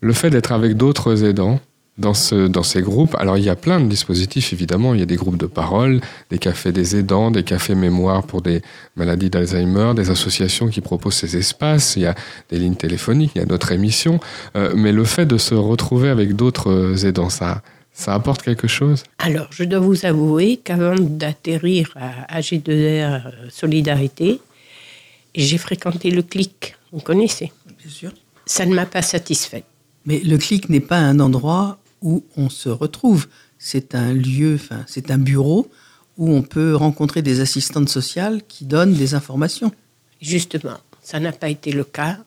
le 0.01 0.13
fait 0.13 0.31
d'être 0.31 0.51
avec 0.51 0.77
d'autres 0.77 1.25
aidants, 1.25 1.61
dans, 1.99 2.15
ce, 2.15 2.47
dans 2.47 2.63
ces 2.63 2.81
groupes, 2.81 3.15
alors 3.19 3.37
il 3.37 3.45
y 3.45 3.51
a 3.51 3.57
plein 3.57 3.79
de 3.79 3.87
dispositifs 3.87 4.53
évidemment, 4.53 4.95
il 4.95 5.01
y 5.01 5.03
a 5.03 5.07
des 5.07 5.17
groupes 5.17 5.37
de 5.37 5.47
parole, 5.47 6.01
des 6.31 6.39
cafés 6.39 6.73
des 6.73 6.97
aidants, 6.97 7.31
des 7.31 7.43
cafés 7.43 7.75
mémoire 7.75 8.23
pour 8.23 8.41
des 8.41 8.63
maladies 8.97 9.29
d'Alzheimer, 9.29 9.93
des 9.95 10.09
associations 10.09 10.69
qui 10.69 10.81
proposent 10.81 11.17
ces 11.17 11.37
espaces, 11.37 11.97
il 11.97 12.03
y 12.03 12.07
a 12.07 12.15
des 12.51 12.59
lignes 12.59 12.77
téléphoniques, 12.77 13.33
il 13.35 13.41
y 13.41 13.43
a 13.43 13.47
d'autres 13.47 13.73
émissions, 13.73 14.21
euh, 14.57 14.73
mais 14.75 14.93
le 14.93 15.05
fait 15.05 15.27
de 15.27 15.37
se 15.37 15.55
retrouver 15.55 16.09
avec 16.09 16.35
d'autres 16.35 17.05
aidants, 17.05 17.29
ça, 17.29 17.61
ça 17.93 18.15
apporte 18.15 18.43
quelque 18.43 18.69
chose? 18.69 19.05
Alors, 19.19 19.49
je 19.51 19.65
dois 19.65 19.81
vous 19.81 20.07
avouer 20.07 20.57
qu'avant 20.57 20.97
d'atterrir 20.99 21.91
à 21.97 22.41
AG2R 22.41 23.51
Solidarité, 23.51 24.41
j'ai 25.35 25.59
fréquenté 25.59 26.11
le 26.11 26.23
CLIC, 26.23 26.75
vous 26.93 27.01
connaissez? 27.01 27.53
Bien 27.79 27.91
sûr. 27.91 28.13
Ça 28.47 28.65
ne 28.67 28.75
m'a 28.75 28.87
pas 28.87 29.03
satisfait. 29.03 29.65
Mais 30.07 30.21
le 30.21 30.37
CLIC 30.37 30.69
n'est 30.69 30.81
pas 30.81 30.99
un 30.99 31.21
endroit 31.21 31.79
où 32.03 32.25
on 32.37 32.49
se 32.51 32.69
retrouve. 32.69 33.27
C'est 33.59 33.95
un 33.95 34.13
lieu, 34.13 34.55
enfin, 34.57 34.85
c'est 34.87 35.11
un 35.11 35.19
bureau 35.19 35.69
où 36.19 36.31
on 36.33 36.43
peut 36.43 36.75
rencontrer 36.75 37.23
des 37.23 37.41
assistantes 37.41 37.89
sociales 37.89 38.43
qui 38.49 38.65
donnent 38.65 38.95
des 38.95 39.15
informations. 39.15 39.73
Justement, 40.21 40.77
ça 41.03 41.21
n'a 41.21 41.33
pas 41.33 41.49
été 41.49 41.73
le 41.73 41.85
cas. 41.85 42.19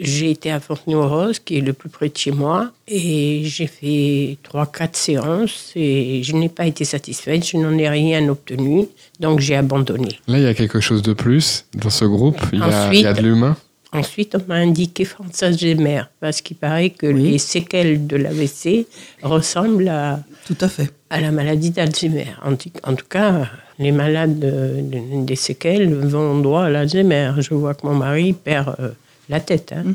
J'ai 0.00 0.30
été 0.30 0.52
à 0.52 0.60
Fontenay-aux-Roses, 0.60 1.40
qui 1.40 1.58
est 1.58 1.60
le 1.60 1.72
plus 1.72 1.88
près 1.88 2.08
de 2.08 2.16
chez 2.16 2.30
moi, 2.30 2.70
et 2.86 3.42
j'ai 3.44 3.66
fait 3.66 4.38
trois, 4.44 4.66
quatre 4.66 4.96
séances 4.96 5.72
et 5.74 6.22
je 6.22 6.36
n'ai 6.36 6.48
pas 6.48 6.66
été 6.66 6.84
satisfaite, 6.84 7.44
je 7.44 7.56
n'en 7.56 7.76
ai 7.76 7.88
rien 7.88 8.28
obtenu, 8.28 8.86
donc 9.18 9.40
j'ai 9.40 9.56
abandonné. 9.56 10.20
Là, 10.28 10.38
il 10.38 10.44
y 10.44 10.46
a 10.46 10.54
quelque 10.54 10.78
chose 10.78 11.02
de 11.02 11.14
plus 11.14 11.64
dans 11.74 11.90
ce 11.90 12.04
groupe, 12.04 12.38
il 12.52 12.60
y 12.60 12.62
a, 12.62 12.66
Ensuite- 12.86 13.00
il 13.00 13.02
y 13.02 13.06
a 13.06 13.12
de 13.12 13.22
l'humain. 13.22 13.56
Ensuite, 13.92 14.34
on 14.36 14.42
m'a 14.48 14.56
indiqué 14.56 15.04
Franz 15.06 15.42
Alzheimer, 15.44 16.02
parce 16.20 16.42
qu'il 16.42 16.56
paraît 16.58 16.90
que 16.90 17.06
Oui. 17.06 17.30
les 17.32 17.38
séquelles 17.38 18.06
de 18.06 18.16
l'AVC 18.16 18.86
ressemblent 19.22 19.88
à, 19.88 20.20
Tout 20.46 20.58
à 20.60 20.68
fait. 20.68 20.90
à 21.08 21.20
la 21.22 21.30
maladie 21.30 21.70
d'Alzheimer. 21.70 22.26
En, 22.44 22.54
tout- 22.56 22.70
en 22.82 22.94
tout 22.94 23.06
cas, 23.08 23.48
les 23.78 23.92
malades 23.92 24.38
de- 24.38 24.80
de- 24.82 25.24
des 25.24 25.36
séquelles 25.36 25.94
vont 25.94 26.38
droit 26.40 26.64
à 26.64 26.70
l'Alzheimer. 26.70 27.32
Je 27.38 27.54
vois 27.54 27.72
que 27.74 27.86
mon 27.86 27.94
mari 27.94 28.34
perd 28.34 28.76
euh, 28.78 28.90
la 29.30 29.40
tête. 29.40 29.72
hein. 29.74 29.94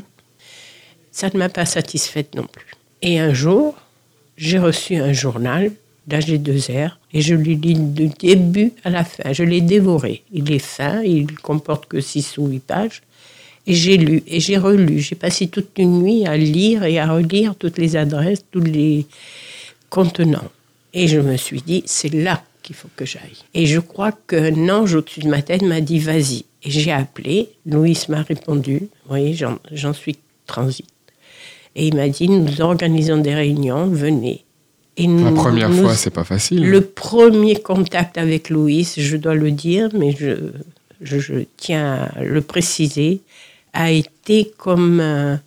Ça 1.12 1.28
ne 1.32 1.38
m'a 1.38 1.48
pas 1.48 1.64
satisfaite 1.66 2.34
non 2.34 2.46
plus. 2.50 2.66
Et 3.00 3.20
un 3.20 3.32
jour, 3.32 3.76
j'ai 4.36 4.58
reçu 4.58 4.96
un 4.96 5.12
journal 5.12 5.70
d'AG2R 6.08 6.90
et 7.12 7.20
je 7.20 7.34
l'ai 7.36 7.54
lu 7.54 7.74
du 7.74 8.08
début 8.08 8.72
à 8.82 8.90
la 8.90 9.04
fin. 9.04 9.32
Je 9.32 9.44
l'ai 9.44 9.60
dévoré. 9.60 10.24
Il 10.32 10.50
est 10.52 10.58
fin, 10.58 11.00
il 11.02 11.32
comporte 11.38 11.86
que 11.86 12.00
6 12.00 12.36
ou 12.38 12.48
8 12.48 12.58
pages. 12.64 13.02
Et 13.66 13.74
j'ai 13.74 13.96
lu 13.96 14.22
et 14.26 14.40
j'ai 14.40 14.58
relu. 14.58 14.98
J'ai 15.00 15.14
passé 15.14 15.46
toute 15.48 15.78
une 15.78 16.02
nuit 16.02 16.26
à 16.26 16.36
lire 16.36 16.84
et 16.84 16.98
à 16.98 17.10
relire 17.12 17.54
toutes 17.56 17.78
les 17.78 17.96
adresses, 17.96 18.44
tous 18.50 18.60
les 18.60 19.06
contenants. 19.88 20.50
Et 20.92 21.08
je 21.08 21.18
me 21.18 21.36
suis 21.36 21.62
dit, 21.62 21.82
c'est 21.86 22.12
là 22.12 22.42
qu'il 22.62 22.76
faut 22.76 22.88
que 22.94 23.04
j'aille. 23.04 23.38
Et 23.54 23.66
je 23.66 23.80
crois 23.80 24.12
qu'un 24.12 24.68
ange 24.68 24.94
au-dessus 24.94 25.20
de 25.20 25.28
ma 25.28 25.42
tête 25.42 25.62
m'a 25.62 25.80
dit, 25.80 25.98
vas-y. 25.98 26.44
Et 26.62 26.70
j'ai 26.70 26.92
appelé. 26.92 27.48
Louis 27.66 27.98
m'a 28.08 28.22
répondu. 28.22 28.78
Vous 28.80 29.08
voyez, 29.08 29.34
j'en 29.72 29.92
suis 29.92 30.16
transit. 30.46 30.86
Et 31.76 31.88
il 31.88 31.96
m'a 31.96 32.08
dit, 32.08 32.28
nous 32.28 32.60
organisons 32.60 33.16
des 33.18 33.34
réunions, 33.34 33.86
venez. 33.88 34.44
Et 34.96 35.06
La 35.08 35.32
première 35.32 35.70
nous- 35.70 35.82
fois, 35.82 35.94
c'est 35.94 36.10
pas 36.10 36.22
facile. 36.22 36.64
le 36.70 36.80
premier 36.80 37.56
contact 37.56 38.16
avec 38.16 38.48
Louis, 38.48 38.88
je 38.96 39.16
dois 39.16 39.34
le 39.34 39.50
dire, 39.50 39.88
mais 39.92 40.12
je, 40.16 40.36
je, 41.00 41.18
je 41.18 41.34
tiens 41.56 42.08
à 42.14 42.22
le 42.22 42.40
préciser, 42.40 43.20
a 43.74 43.90
été 43.90 44.52
comme, 44.56 45.00
un- 45.00 45.40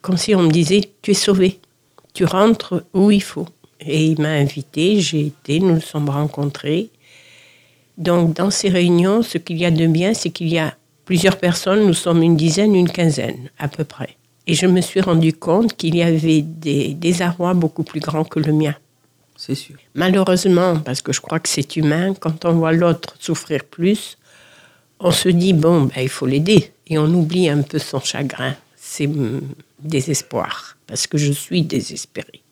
comme 0.00 0.16
si 0.16 0.34
on 0.34 0.42
me 0.42 0.50
disait 0.50 0.82
Tu 1.02 1.10
es 1.12 1.14
sauvé, 1.14 1.58
tu 2.14 2.24
rentres 2.24 2.84
où 2.92 3.10
il 3.10 3.22
faut. 3.22 3.48
Et 3.80 4.06
il 4.06 4.20
m'a 4.20 4.28
invité, 4.28 5.00
j'ai 5.00 5.26
été, 5.26 5.58
nous 5.58 5.74
nous 5.74 5.80
sommes 5.80 6.08
rencontrés. 6.08 6.90
Donc, 7.98 8.34
dans 8.34 8.50
ces 8.50 8.68
réunions, 8.68 9.22
ce 9.22 9.38
qu'il 9.38 9.58
y 9.58 9.64
a 9.64 9.70
de 9.72 9.86
bien, 9.86 10.14
c'est 10.14 10.30
qu'il 10.30 10.48
y 10.48 10.58
a 10.58 10.76
plusieurs 11.04 11.36
personnes, 11.36 11.84
nous 11.86 11.94
sommes 11.94 12.22
une 12.22 12.36
dizaine, 12.36 12.74
une 12.76 12.88
quinzaine, 12.88 13.50
à 13.58 13.66
peu 13.68 13.82
près. 13.84 14.16
Et 14.46 14.54
je 14.54 14.66
me 14.66 14.80
suis 14.80 15.00
rendu 15.00 15.32
compte 15.32 15.76
qu'il 15.76 15.96
y 15.96 16.02
avait 16.02 16.42
des 16.42 16.94
désarrois 16.94 17.54
beaucoup 17.54 17.82
plus 17.82 18.00
grands 18.00 18.24
que 18.24 18.38
le 18.38 18.52
mien. 18.52 18.74
C'est 19.36 19.54
sûr. 19.56 19.76
Malheureusement, 19.94 20.78
parce 20.78 21.02
que 21.02 21.12
je 21.12 21.20
crois 21.20 21.40
que 21.40 21.48
c'est 21.48 21.76
humain, 21.76 22.14
quand 22.14 22.44
on 22.44 22.52
voit 22.52 22.72
l'autre 22.72 23.16
souffrir 23.18 23.64
plus, 23.64 24.16
on 25.02 25.10
se 25.10 25.28
dit, 25.28 25.52
bon, 25.52 25.82
ben, 25.82 26.02
il 26.02 26.08
faut 26.08 26.26
l'aider. 26.26 26.72
Et 26.86 26.98
on 26.98 27.06
oublie 27.06 27.48
un 27.48 27.62
peu 27.62 27.78
son 27.78 28.00
chagrin, 28.00 28.54
ses 28.76 29.06
mm, 29.06 29.40
désespoirs, 29.80 30.76
parce 30.86 31.06
que 31.06 31.18
je 31.18 31.32
suis 31.32 31.62
désespérée. 31.62 32.42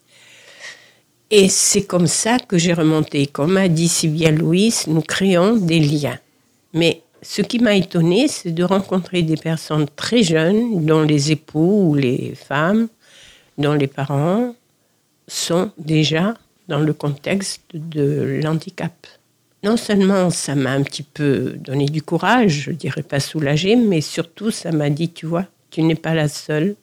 Et 1.31 1.49
c'est 1.49 1.85
comme 1.85 2.09
ça 2.09 2.39
que 2.39 2.59
j'ai 2.59 2.73
remonté. 2.73 3.27
Comme 3.29 3.57
a 3.57 3.69
dit 3.69 3.89
Sylvia 3.89 4.33
Louis, 4.33 4.75
nous 4.89 5.03
créons 5.03 5.57
des 5.57 5.79
liens. 5.79 6.19
Mais 6.75 7.03
ce 7.23 7.43
qui 7.43 7.61
m'a 7.61 7.75
étonnée, 7.77 8.27
c'est 8.27 8.51
de 8.51 8.65
rencontrer 8.65 9.23
des 9.23 9.37
personnes 9.37 9.87
très 9.95 10.25
jeunes, 10.25 10.85
dont 10.85 11.03
les 11.03 11.31
époux 11.31 11.91
ou 11.91 11.95
les 11.95 12.35
femmes, 12.35 12.89
dont 13.59 13.75
les 13.75 13.87
parents 13.87 14.55
sont 15.29 15.71
déjà 15.79 16.35
dans 16.67 16.81
le 16.81 16.93
contexte 16.93 17.63
de 17.75 18.41
l'handicap. 18.43 19.07
Non 19.63 19.77
seulement 19.77 20.31
ça 20.31 20.55
m'a 20.55 20.73
un 20.73 20.83
petit 20.83 21.03
peu 21.03 21.55
donné 21.59 21.87
du 21.87 22.01
courage, 22.01 22.63
je 22.65 22.71
dirais 22.71 23.03
pas 23.03 23.21
soulagé, 23.21 23.77
mais 23.77 24.01
surtout 24.01 24.51
ça 24.51 24.73
m'a 24.73 24.89
dit, 24.89 25.11
tu 25.11 25.27
vois, 25.27 25.45
tu 25.71 25.83
n'es 25.83 25.95
pas 25.95 26.15
la 26.15 26.29
seule 26.29 26.77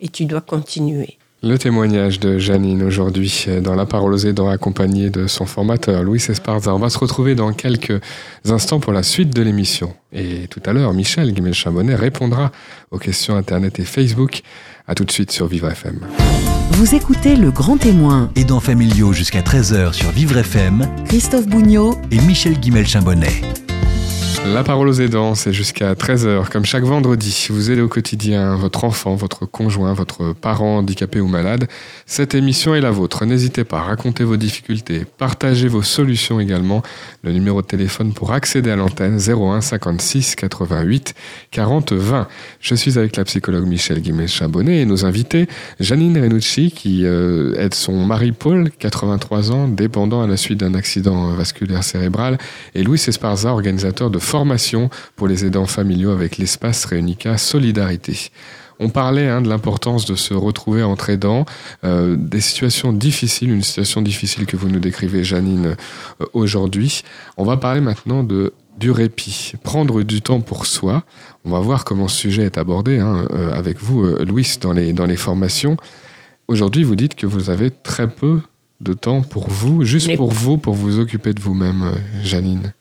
et 0.00 0.08
tu 0.08 0.24
dois 0.24 0.40
continuer. 0.40 1.18
Le 1.44 1.58
témoignage 1.58 2.20
de 2.20 2.38
Janine 2.38 2.84
aujourd'hui 2.84 3.46
euh, 3.48 3.60
dans 3.60 3.74
La 3.74 3.84
Parole 3.84 4.14
aux 4.14 4.26
aidants 4.26 4.48
accompagné 4.48 5.10
de 5.10 5.26
son 5.26 5.44
formateur 5.44 6.04
Louis 6.04 6.24
Esparza. 6.28 6.72
On 6.72 6.78
va 6.78 6.88
se 6.88 6.98
retrouver 6.98 7.34
dans 7.34 7.52
quelques 7.52 8.00
instants 8.44 8.78
pour 8.78 8.92
la 8.92 9.02
suite 9.02 9.34
de 9.34 9.42
l'émission. 9.42 9.92
Et 10.12 10.46
tout 10.46 10.62
à 10.64 10.72
l'heure, 10.72 10.92
Michel 10.92 11.32
Guimel-Chambonnet 11.32 11.96
répondra 11.96 12.52
aux 12.92 12.98
questions 12.98 13.34
Internet 13.34 13.80
et 13.80 13.84
Facebook. 13.84 14.42
À 14.88 14.94
tout 14.94 15.04
de 15.04 15.12
suite 15.12 15.30
sur 15.30 15.46
Vivre 15.46 15.70
FM. 15.70 16.00
Vous 16.72 16.94
écoutez 16.94 17.36
Le 17.36 17.50
Grand 17.50 17.76
Témoin, 17.76 18.30
Aidants 18.34 18.60
familiaux 18.60 19.12
jusqu'à 19.12 19.40
13h 19.40 19.92
sur 19.92 20.10
Vivre 20.10 20.38
FM 20.38 20.88
Christophe 21.06 21.46
Bougnot, 21.46 21.96
et 22.10 22.20
Michel 22.22 22.58
Guimel-Chambonnet. 22.58 23.61
La 24.44 24.64
parole 24.64 24.88
aux 24.88 25.00
aidants, 25.00 25.36
c'est 25.36 25.52
jusqu'à 25.52 25.94
13h, 25.94 26.48
comme 26.48 26.64
chaque 26.64 26.82
vendredi. 26.82 27.46
Vous 27.48 27.70
aidez 27.70 27.80
au 27.80 27.88
quotidien 27.88 28.56
votre 28.56 28.82
enfant, 28.82 29.14
votre 29.14 29.46
conjoint, 29.46 29.94
votre 29.94 30.32
parent 30.32 30.78
handicapé 30.78 31.20
ou 31.20 31.28
malade. 31.28 31.68
Cette 32.06 32.34
émission 32.34 32.74
est 32.74 32.80
la 32.80 32.90
vôtre. 32.90 33.24
N'hésitez 33.24 33.62
pas, 33.62 33.80
racontez 33.80 34.24
vos 34.24 34.36
difficultés, 34.36 35.06
partagez 35.16 35.68
vos 35.68 35.82
solutions 35.82 36.40
également. 36.40 36.82
Le 37.22 37.32
numéro 37.32 37.62
de 37.62 37.66
téléphone 37.66 38.12
pour 38.12 38.32
accéder 38.32 38.70
à 38.72 38.76
l'antenne 38.76 39.16
01 39.16 39.60
56 39.60 40.34
88 40.34 41.14
40 41.52 41.92
20. 41.92 42.26
Je 42.60 42.74
suis 42.74 42.98
avec 42.98 43.16
la 43.16 43.24
psychologue 43.24 43.66
Michel 43.66 44.00
Guimet-Chabonnet 44.00 44.82
et 44.82 44.86
nos 44.86 45.06
invités, 45.06 45.48
Janine 45.78 46.20
Renucci, 46.20 46.72
qui 46.72 47.06
euh, 47.06 47.54
aide 47.54 47.74
son 47.74 48.04
mari 48.04 48.32
Paul, 48.32 48.70
83 48.76 49.52
ans, 49.52 49.68
dépendant 49.68 50.20
à 50.20 50.26
la 50.26 50.36
suite 50.36 50.58
d'un 50.58 50.74
accident 50.74 51.30
vasculaire 51.30 51.84
cérébral, 51.84 52.38
et 52.74 52.82
Louis 52.82 53.02
Esparza, 53.06 53.52
organisateur 53.52 54.10
de 54.10 54.18
formation 54.32 54.88
pour 55.14 55.28
les 55.28 55.44
aidants 55.44 55.66
familiaux 55.66 56.10
avec 56.10 56.38
l'espace 56.38 56.86
Réunica 56.86 57.36
Solidarité. 57.36 58.30
On 58.80 58.88
parlait 58.88 59.28
hein, 59.28 59.42
de 59.42 59.48
l'importance 59.50 60.06
de 60.06 60.14
se 60.14 60.32
retrouver 60.32 60.82
entre 60.82 61.10
aidants, 61.10 61.44
euh, 61.84 62.16
des 62.18 62.40
situations 62.40 62.94
difficiles, 62.94 63.50
une 63.50 63.62
situation 63.62 64.00
difficile 64.00 64.46
que 64.46 64.56
vous 64.56 64.70
nous 64.70 64.80
décrivez, 64.80 65.22
Janine, 65.22 65.66
euh, 66.22 66.24
aujourd'hui. 66.32 67.02
On 67.36 67.44
va 67.44 67.58
parler 67.58 67.82
maintenant 67.82 68.24
de 68.24 68.54
du 68.78 68.90
répit, 68.90 69.52
prendre 69.62 70.02
du 70.02 70.22
temps 70.22 70.40
pour 70.40 70.64
soi. 70.64 71.04
On 71.44 71.50
va 71.50 71.60
voir 71.60 71.84
comment 71.84 72.08
ce 72.08 72.16
sujet 72.16 72.44
est 72.44 72.56
abordé 72.56 72.98
hein, 73.00 73.26
euh, 73.32 73.52
avec 73.52 73.82
vous, 73.82 74.02
Louis, 74.26 74.48
dans 74.62 74.72
les, 74.72 74.94
dans 74.94 75.04
les 75.04 75.18
formations. 75.18 75.76
Aujourd'hui, 76.48 76.84
vous 76.84 76.96
dites 76.96 77.14
que 77.14 77.26
vous 77.26 77.50
avez 77.50 77.70
très 77.70 78.08
peu 78.08 78.40
de 78.80 78.94
temps 78.94 79.20
pour 79.20 79.50
vous, 79.50 79.84
juste 79.84 80.08
Mais- 80.08 80.16
pour 80.16 80.32
vous, 80.32 80.56
pour 80.56 80.72
vous 80.74 80.98
occuper 81.00 81.34
de 81.34 81.42
vous-même, 81.42 81.92
Janine. 82.24 82.72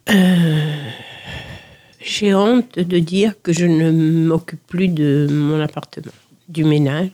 J'ai 2.03 2.33
honte 2.33 2.79
de 2.79 2.99
dire 2.99 3.35
que 3.43 3.53
je 3.53 3.65
ne 3.65 3.91
m'occupe 3.91 4.65
plus 4.67 4.87
de 4.87 5.27
mon 5.29 5.61
appartement, 5.61 6.11
du 6.49 6.63
ménage. 6.63 7.11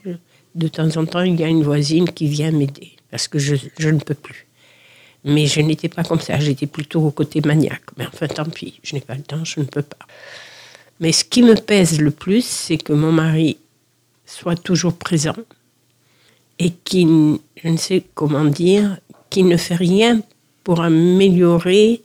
De 0.54 0.66
temps 0.66 0.96
en 0.96 1.04
temps, 1.04 1.22
il 1.22 1.38
y 1.38 1.44
a 1.44 1.48
une 1.48 1.62
voisine 1.62 2.10
qui 2.10 2.26
vient 2.26 2.50
m'aider 2.50 2.92
parce 3.10 3.28
que 3.28 3.38
je, 3.38 3.54
ne 3.88 3.98
peux 3.98 4.14
plus. 4.14 4.46
Mais 5.24 5.46
je 5.46 5.60
n'étais 5.60 5.88
pas 5.88 6.04
comme 6.04 6.20
ça, 6.20 6.38
j'étais 6.38 6.66
plutôt 6.66 7.02
au 7.02 7.10
côté 7.10 7.40
maniaque. 7.42 7.84
Mais 7.96 8.06
enfin, 8.06 8.28
tant 8.28 8.44
pis, 8.44 8.80
je 8.82 8.94
n'ai 8.94 9.00
pas 9.00 9.14
le 9.14 9.22
temps, 9.22 9.44
je 9.44 9.60
ne 9.60 9.66
peux 9.66 9.82
pas. 9.82 10.06
Mais 11.00 11.12
ce 11.12 11.24
qui 11.24 11.42
me 11.42 11.54
pèse 11.54 12.00
le 12.00 12.10
plus, 12.10 12.44
c'est 12.44 12.78
que 12.78 12.92
mon 12.92 13.12
mari 13.12 13.58
soit 14.26 14.56
toujours 14.56 14.94
présent 14.94 15.36
et 16.58 16.70
qui, 16.70 17.06
je 17.62 17.68
ne 17.68 17.76
sais 17.76 18.02
comment 18.14 18.44
dire, 18.44 18.98
qui 19.30 19.42
ne 19.42 19.56
fait 19.56 19.76
rien 19.76 20.22
pour 20.64 20.80
améliorer 20.80 22.02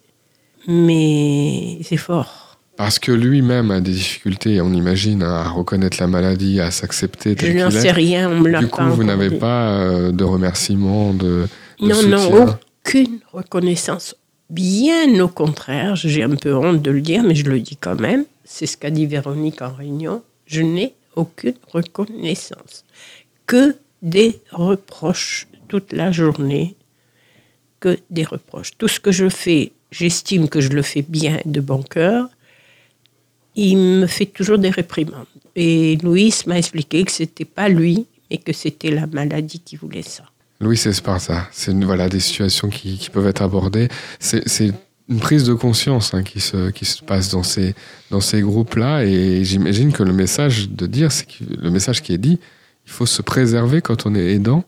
mes 0.68 1.80
efforts. 1.92 2.43
Parce 2.76 3.00
que 3.00 3.12
lui-même 3.12 3.72
a 3.72 3.80
des 3.82 3.92
difficultés, 3.92 4.62
on 4.62 4.74
imagine, 4.74 5.22
à 5.24 5.50
reconnaître 5.50 5.98
la 6.00 6.08
maladie, 6.08 6.60
à 6.60 6.72
s'accepter 6.72 7.36
Je 7.40 7.52
n'en 7.52 7.70
sais 7.72 7.92
rien, 7.92 8.30
on 8.30 8.40
me 8.40 8.50
l'a 8.50 8.60
Du 8.60 8.68
pas 8.68 8.78
coup, 8.90 8.92
vous 8.96 9.04
n'avez 9.04 9.30
pas 9.32 9.70
euh, 9.80 10.12
de 10.12 10.24
remerciements, 10.24 11.14
de, 11.14 11.48
de 11.80 11.86
Non, 11.88 11.96
soutien. 11.96 12.18
non, 12.18 12.56
aucune 12.86 13.20
reconnaissance. 13.32 14.16
Bien 14.50 15.20
au 15.20 15.28
contraire, 15.28 15.96
j'ai 15.96 16.24
un 16.24 16.36
peu 16.36 16.56
honte 16.56 16.82
de 16.82 16.92
le 16.92 17.02
dire, 17.02 17.24
mais 17.24 17.36
je 17.36 17.46
le 17.46 17.60
dis 17.60 17.78
quand 17.78 18.00
même. 18.00 18.26
C'est 18.44 18.66
ce 18.66 18.78
qu'a 18.78 18.90
dit 18.92 19.06
Véronique 19.06 19.62
en 19.62 19.74
réunion. 19.74 20.22
Je 20.46 20.62
n'ai 20.62 20.94
aucune 21.16 21.56
reconnaissance. 21.72 22.84
Que 23.48 23.76
des 24.02 24.40
reproches 24.52 25.48
toute 25.68 25.92
la 25.94 26.12
journée. 26.12 26.76
Que 27.80 27.98
des 28.10 28.24
reproches. 28.26 28.72
Tout 28.78 28.88
ce 28.88 29.00
que 29.00 29.12
je 29.12 29.30
fais, 29.30 29.72
j'estime 29.92 30.50
que 30.50 30.60
je 30.62 30.70
le 30.70 30.82
fais 30.82 31.02
bien 31.02 31.40
et 31.46 31.50
de 31.50 31.62
bon 31.62 31.82
cœur. 31.82 32.30
Il 33.56 33.78
me 33.78 34.08
fait 34.08 34.26
toujours 34.26 34.58
des 34.58 34.70
réprimandes. 34.70 35.26
Et 35.56 35.98
Louis 36.02 36.34
m'a 36.48 36.58
expliqué 36.58 37.04
que 37.04 37.12
c'était 37.12 37.46
pas 37.46 37.70
lui, 37.70 38.08
mais 38.32 38.38
que 38.38 38.54
c'était 38.54 38.90
la 38.92 39.06
maladie 39.08 39.60
qui 39.60 39.76
voulait 39.76 40.02
ça. 40.02 40.24
Louis 40.60 40.82
Esparza, 40.86 41.48
c'est 41.52 41.72
une- 41.72 41.86
voilà, 41.86 42.10
des 42.10 42.20
situations 42.20 42.70
qui, 42.70 42.98
qui 42.98 43.10
peuvent 43.10 43.28
être 43.28 43.42
abordées. 43.42 43.90
C'est 44.20 44.48
c'est 44.48 44.72
une 45.10 45.20
prise 45.20 45.44
de 45.44 45.54
conscience 45.54 46.14
hein, 46.14 46.24
qui, 46.24 46.40
se, 46.40 46.70
qui 46.72 46.86
se 46.86 47.04
passe 47.04 47.30
dans 47.30 47.44
ces, 47.44 47.76
dans 48.10 48.22
ces 48.22 48.42
groupes-là. 48.42 49.04
Et 49.04 49.44
j'imagine 49.44 49.92
que 49.92 50.02
le 50.02 50.14
message 50.14 50.70
de 50.70 50.88
dire, 50.88 51.12
c'est 51.12 51.26
que 51.28 51.44
le 51.62 51.70
message 51.70 52.02
qui 52.02 52.14
est 52.14 52.18
dit, 52.18 52.40
il 52.86 52.92
faut 52.92 53.06
se 53.06 53.22
préserver 53.22 53.82
quand 53.82 54.06
on 54.06 54.16
est 54.16 54.32
aidant. 54.34 54.64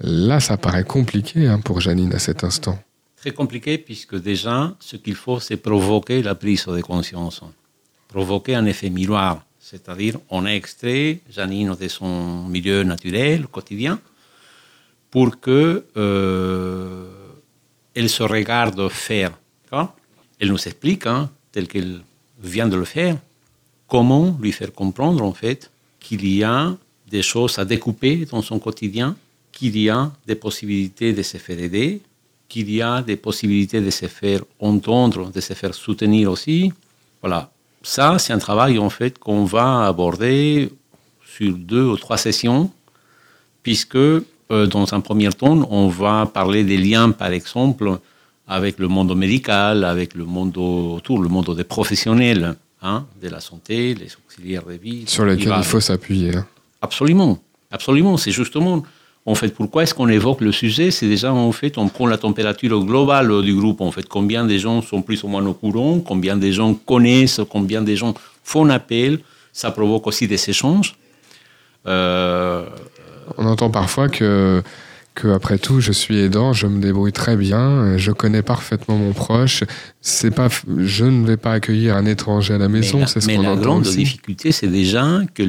Là, 0.00 0.38
ça 0.40 0.56
paraît 0.58 0.84
compliqué 0.84 1.46
hein, 1.48 1.58
pour 1.60 1.80
Janine 1.80 2.12
à 2.14 2.18
cet 2.18 2.44
instant. 2.44 2.78
Très 3.16 3.30
compliqué 3.32 3.78
puisque 3.78 4.20
déjà, 4.20 4.76
ce 4.78 4.96
qu'il 4.96 5.14
faut, 5.16 5.40
c'est 5.40 5.56
provoquer 5.56 6.22
la 6.22 6.34
prise 6.34 6.66
de 6.66 6.80
conscience. 6.82 7.40
Provoquer 8.08 8.54
un 8.54 8.66
effet 8.66 8.90
miroir. 8.90 9.44
C'est-à-dire, 9.60 10.18
on 10.30 10.46
extrait 10.46 11.20
Janine 11.30 11.74
de 11.78 11.88
son 11.88 12.44
milieu 12.48 12.82
naturel, 12.82 13.46
quotidien, 13.48 14.00
pour 15.10 15.38
que 15.40 15.84
euh, 15.96 17.06
elle 17.94 18.08
se 18.08 18.22
regarde 18.22 18.88
faire. 18.88 19.32
Elle 20.40 20.48
nous 20.48 20.68
explique, 20.68 21.06
hein, 21.06 21.30
tel 21.52 21.66
qu'elle 21.66 22.00
vient 22.40 22.68
de 22.68 22.76
le 22.76 22.84
faire, 22.84 23.16
comment 23.86 24.38
lui 24.40 24.52
faire 24.52 24.72
comprendre, 24.72 25.22
en 25.24 25.32
fait, 25.32 25.70
qu'il 26.00 26.26
y 26.26 26.44
a 26.44 26.76
des 27.10 27.22
choses 27.22 27.58
à 27.58 27.64
découper 27.64 28.24
dans 28.26 28.42
son 28.42 28.58
quotidien, 28.58 29.16
qu'il 29.52 29.76
y 29.78 29.90
a 29.90 30.12
des 30.26 30.36
possibilités 30.36 31.12
de 31.12 31.22
se 31.22 31.38
faire 31.38 31.58
aider, 31.58 32.00
qu'il 32.48 32.70
y 32.70 32.80
a 32.80 33.02
des 33.02 33.16
possibilités 33.16 33.80
de 33.80 33.90
se 33.90 34.06
faire 34.06 34.42
entendre, 34.58 35.30
de 35.30 35.40
se 35.40 35.54
faire 35.54 35.74
soutenir 35.74 36.30
aussi. 36.30 36.72
Voilà. 37.20 37.50
Ça, 37.82 38.18
c'est 38.18 38.32
un 38.32 38.38
travail, 38.38 38.78
en 38.78 38.90
fait, 38.90 39.18
qu'on 39.18 39.44
va 39.44 39.86
aborder 39.86 40.70
sur 41.36 41.52
deux 41.56 41.84
ou 41.84 41.96
trois 41.96 42.16
sessions, 42.16 42.70
puisque 43.62 43.96
euh, 43.96 44.22
dans 44.50 44.92
un 44.94 45.00
premier 45.00 45.30
temps, 45.30 45.66
on 45.70 45.88
va 45.88 46.26
parler 46.26 46.64
des 46.64 46.78
liens, 46.78 47.10
par 47.10 47.30
exemple, 47.32 47.98
avec 48.46 48.78
le 48.78 48.88
monde 48.88 49.14
médical, 49.16 49.84
avec 49.84 50.14
le 50.14 50.24
monde 50.24 50.56
autour, 50.56 51.20
le 51.22 51.28
monde 51.28 51.54
des 51.56 51.64
professionnels 51.64 52.56
hein, 52.82 53.06
de 53.22 53.28
la 53.28 53.40
santé, 53.40 53.94
les 53.94 54.08
auxiliaires 54.24 54.64
de 54.64 54.72
vie. 54.74 55.04
Sur 55.06 55.24
lesquels 55.26 55.52
il 55.58 55.64
faut 55.64 55.80
s'appuyer. 55.80 56.34
hein. 56.36 56.46
Absolument, 56.80 57.38
absolument. 57.70 58.16
C'est 58.16 58.30
justement, 58.30 58.82
en 59.28 59.34
fait, 59.34 59.54
pourquoi 59.54 59.82
est-ce 59.82 59.94
qu'on 59.94 60.08
évoque 60.08 60.40
le 60.40 60.52
sujet? 60.52 60.90
C'est 60.90 61.06
déjà, 61.06 61.30
en 61.34 61.52
fait, 61.52 61.76
on 61.76 61.86
prend 61.88 62.06
la 62.06 62.16
température 62.16 62.82
globale 62.82 63.42
du 63.42 63.54
groupe. 63.54 63.82
En 63.82 63.90
fait, 63.90 64.08
combien 64.08 64.42
de 64.44 64.56
gens 64.56 64.80
sont 64.80 65.02
plus 65.02 65.22
ou 65.22 65.28
moins 65.28 65.44
au 65.44 65.52
courant, 65.52 66.00
combien 66.00 66.34
de 66.34 66.50
gens 66.50 66.72
connaissent, 66.72 67.42
combien 67.50 67.82
de 67.82 67.94
gens 67.94 68.14
font 68.42 68.70
appel. 68.70 69.18
Ça 69.52 69.70
provoque 69.70 70.06
aussi 70.06 70.26
des 70.26 70.48
échanges. 70.48 70.94
Euh, 71.86 72.64
On 73.36 73.44
entend 73.44 73.68
parfois 73.68 74.08
que, 74.08 74.62
que, 75.18 75.28
après 75.28 75.58
tout, 75.58 75.80
je 75.80 75.90
suis 75.90 76.16
aidant, 76.18 76.52
je 76.52 76.68
me 76.68 76.80
débrouille 76.80 77.12
très 77.12 77.36
bien, 77.36 77.96
je 77.98 78.12
connais 78.12 78.42
parfaitement 78.42 78.96
mon 78.96 79.12
proche. 79.12 79.64
C'est 80.00 80.30
pas, 80.30 80.48
je 80.78 81.04
ne 81.04 81.26
vais 81.26 81.36
pas 81.36 81.52
accueillir 81.54 81.96
un 81.96 82.06
étranger 82.06 82.54
à 82.54 82.58
la 82.58 82.68
mais 82.68 82.80
maison, 82.80 83.04
c'est 83.04 83.20
ce 83.20 83.26
mais 83.26 83.36
la 83.36 83.56
grande 83.56 83.86
aussi. 83.86 83.98
difficulté, 83.98 84.52
c'est 84.52 84.68
déjà 84.68 85.22
que 85.34 85.42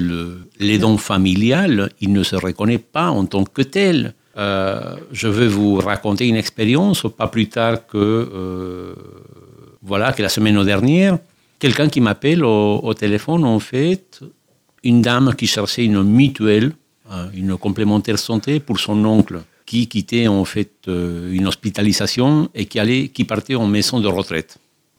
l'aidant 0.59 0.97
familial, 0.97 1.91
il 2.01 2.11
ne 2.11 2.23
se 2.23 2.35
reconnaît 2.35 2.79
pas 2.79 3.09
en 3.11 3.25
tant 3.25 3.43
que 3.43 3.61
tel. 3.61 4.15
Euh, 4.37 4.95
je 5.11 5.27
vais 5.27 5.47
vous 5.47 5.75
raconter 5.75 6.27
une 6.27 6.35
expérience, 6.35 7.05
pas 7.15 7.27
plus 7.27 7.47
tard 7.49 7.85
que, 7.85 7.97
euh, 7.97 8.95
voilà, 9.83 10.13
que 10.13 10.23
la 10.23 10.29
semaine 10.29 10.63
dernière. 10.63 11.19
Quelqu'un 11.59 11.89
qui 11.89 12.01
m'appelle 12.01 12.43
au, 12.43 12.79
au 12.79 12.93
téléphone, 12.95 13.43
en 13.43 13.59
fait, 13.59 14.21
une 14.83 15.01
dame 15.01 15.35
qui 15.35 15.45
cherchait 15.45 15.85
une 15.85 16.01
mutuelle, 16.03 16.71
euh, 17.11 17.27
une 17.33 17.57
complémentaire 17.57 18.19
santé 18.19 18.59
pour 18.59 18.79
son 18.79 19.03
oncle, 19.03 19.41
qui 19.69 19.87
quittait 19.87 20.27
en 20.27 20.45
fait 20.45 20.71
euh, 20.87 21.31
une 21.31 21.47
hospitalisation 21.51 22.49
et 22.55 22.65
qui, 22.65 22.79
allait, 22.79 23.09
qui 23.09 23.23
partait 23.23 23.53
en 23.53 23.67
maison 23.67 23.99
de 23.99 24.07
retraite. 24.07 24.57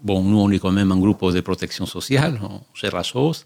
Bon, 0.09 0.22
nous, 0.22 0.38
on 0.38 0.48
est 0.54 0.61
quand 0.61 0.70
même 0.70 0.92
un 0.92 1.00
groupe 1.04 1.22
de 1.33 1.40
protection 1.40 1.87
sociale, 1.87 2.35
on 2.40 2.61
gère 2.80 2.94
la 2.94 3.02
chose, 3.02 3.38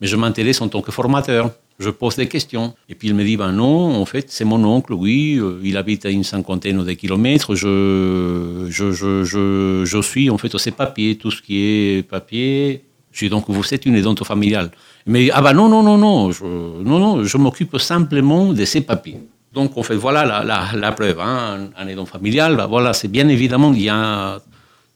mais 0.00 0.08
je 0.08 0.16
m'intéresse 0.16 0.60
en 0.60 0.68
tant 0.68 0.82
que 0.82 0.90
formateur. 0.90 1.52
Je 1.78 1.90
pose 1.90 2.16
des 2.16 2.26
questions. 2.26 2.74
Et 2.88 2.96
puis 2.96 3.06
il 3.10 3.14
me 3.14 3.22
dit, 3.22 3.36
ben 3.36 3.52
non, 3.52 3.94
en 4.02 4.06
fait, 4.12 4.26
c'est 4.28 4.44
mon 4.52 4.62
oncle, 4.64 4.92
oui, 4.92 5.38
euh, 5.38 5.60
il 5.62 5.76
habite 5.76 6.04
à 6.04 6.10
une 6.10 6.24
cinquantaine 6.24 6.82
de 6.82 6.92
kilomètres, 7.02 7.54
je, 7.54 8.66
je, 8.68 8.86
je, 8.90 9.22
je, 9.22 9.84
je 9.92 10.00
suis 10.10 10.30
en 10.30 10.38
fait 10.38 10.52
ses 10.58 10.72
papiers, 10.72 11.16
tout 11.16 11.30
ce 11.30 11.40
qui 11.42 11.56
est 11.58 12.08
papier. 12.16 12.82
Je 13.12 13.26
dis 13.26 13.30
donc, 13.30 13.44
vous 13.48 13.74
êtes 13.74 13.86
une 13.86 13.94
aidante 13.94 14.24
familiale. 14.24 14.72
Mais, 15.06 15.30
ah 15.30 15.42
ben 15.42 15.52
non, 15.52 15.68
non, 15.68 15.82
non, 15.84 15.98
non, 16.06 16.32
je, 16.32 16.44
non, 16.90 16.98
non, 17.04 17.22
je 17.22 17.36
m'occupe 17.36 17.78
simplement 17.78 18.52
de 18.52 18.64
ces 18.64 18.80
papiers. 18.80 19.20
Donc, 19.52 19.76
en 19.76 19.82
fait, 19.82 19.94
voilà 19.94 20.24
la, 20.24 20.44
la, 20.44 20.70
la 20.74 20.92
preuve. 20.92 21.20
Hein, 21.20 21.70
un 21.76 21.86
aidant 21.86 22.06
familial, 22.06 22.56
ben 22.56 22.66
voilà, 22.66 22.92
c'est 22.94 23.08
bien 23.08 23.28
évidemment, 23.28 23.72
il 23.74 23.82
y 23.82 23.88
a 23.88 24.40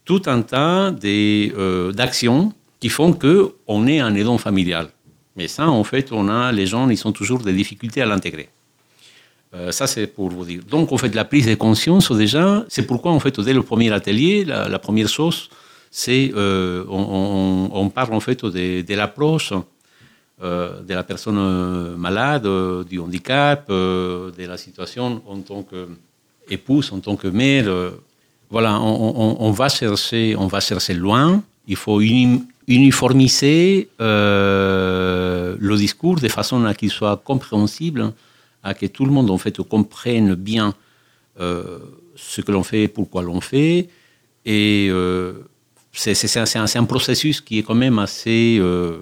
tout 0.04 0.22
un 0.26 0.40
tas 0.42 0.94
euh, 1.04 1.92
d'actions 1.92 2.52
qui 2.80 2.88
font 2.88 3.12
qu'on 3.12 3.86
est 3.86 4.00
un 4.00 4.14
aidant 4.14 4.38
familial. 4.38 4.88
Mais 5.36 5.48
ça, 5.48 5.68
en 5.68 5.84
fait, 5.84 6.12
on 6.12 6.28
a, 6.28 6.52
les 6.52 6.66
gens, 6.66 6.88
ils 6.88 7.06
ont 7.06 7.12
toujours 7.12 7.40
des 7.40 7.52
difficultés 7.52 8.00
à 8.00 8.06
l'intégrer. 8.06 8.48
Euh, 9.54 9.70
ça, 9.72 9.86
c'est 9.86 10.06
pour 10.06 10.30
vous 10.30 10.44
dire. 10.44 10.62
Donc, 10.68 10.92
en 10.92 10.96
fait, 10.96 11.14
la 11.14 11.24
prise 11.24 11.46
de 11.46 11.54
conscience, 11.54 12.10
déjà, 12.12 12.64
c'est 12.68 12.86
pourquoi, 12.86 13.12
en 13.12 13.20
fait, 13.20 13.38
dès 13.40 13.52
le 13.52 13.62
premier 13.62 13.92
atelier, 13.92 14.44
la, 14.44 14.78
première 14.78 15.08
chose, 15.08 15.50
c'est 15.90 16.32
euh, 16.34 16.84
on, 16.88 17.68
on, 17.72 17.88
parle, 17.90 18.14
en 18.14 18.20
fait, 18.20 18.44
de, 18.44 18.80
de 18.80 18.94
l'approche 18.94 19.52
de 20.42 20.94
la 20.94 21.02
personne 21.02 21.38
euh, 21.38 21.96
malade, 21.96 22.46
euh, 22.46 22.84
du 22.84 22.98
handicap, 22.98 23.66
euh, 23.70 24.30
de 24.32 24.44
la 24.44 24.56
situation 24.56 25.22
en 25.26 25.38
tant 25.40 25.62
qu'épouse, 25.62 26.92
en 26.92 27.00
tant 27.00 27.16
que 27.16 27.28
mère. 27.28 27.68
euh, 27.68 27.90
voilà, 28.50 28.80
on, 28.80 29.50
va 29.50 29.68
chercher, 29.68 30.36
on 30.38 30.46
va 30.46 30.60
chercher 30.60 30.94
loin. 30.94 31.42
Il 31.66 31.74
faut 31.74 32.00
uni- 32.00 32.44
uniformiser 32.68 33.88
euh, 34.00 35.56
le 35.58 35.76
discours 35.76 36.20
de 36.20 36.28
façon 36.28 36.64
à 36.64 36.74
qu'il 36.74 36.90
soit 36.90 37.16
compréhensible, 37.16 38.12
à 38.62 38.72
que 38.74 38.86
tout 38.86 39.04
le 39.04 39.10
monde 39.10 39.30
en 39.30 39.38
fait 39.38 39.56
comprenne 39.62 40.34
bien 40.36 40.74
euh, 41.40 41.78
ce 42.14 42.40
que 42.40 42.52
l'on 42.52 42.62
fait, 42.62 42.86
pourquoi 42.88 43.22
l'on 43.22 43.40
fait, 43.40 43.88
et 44.44 44.88
euh, 44.90 45.32
c'est 45.92 46.76
un, 46.76 46.84
processus 46.84 47.40
qui 47.40 47.58
est 47.58 47.62
quand 47.62 47.74
même 47.74 47.98
assez, 47.98 48.58
euh, 48.60 48.98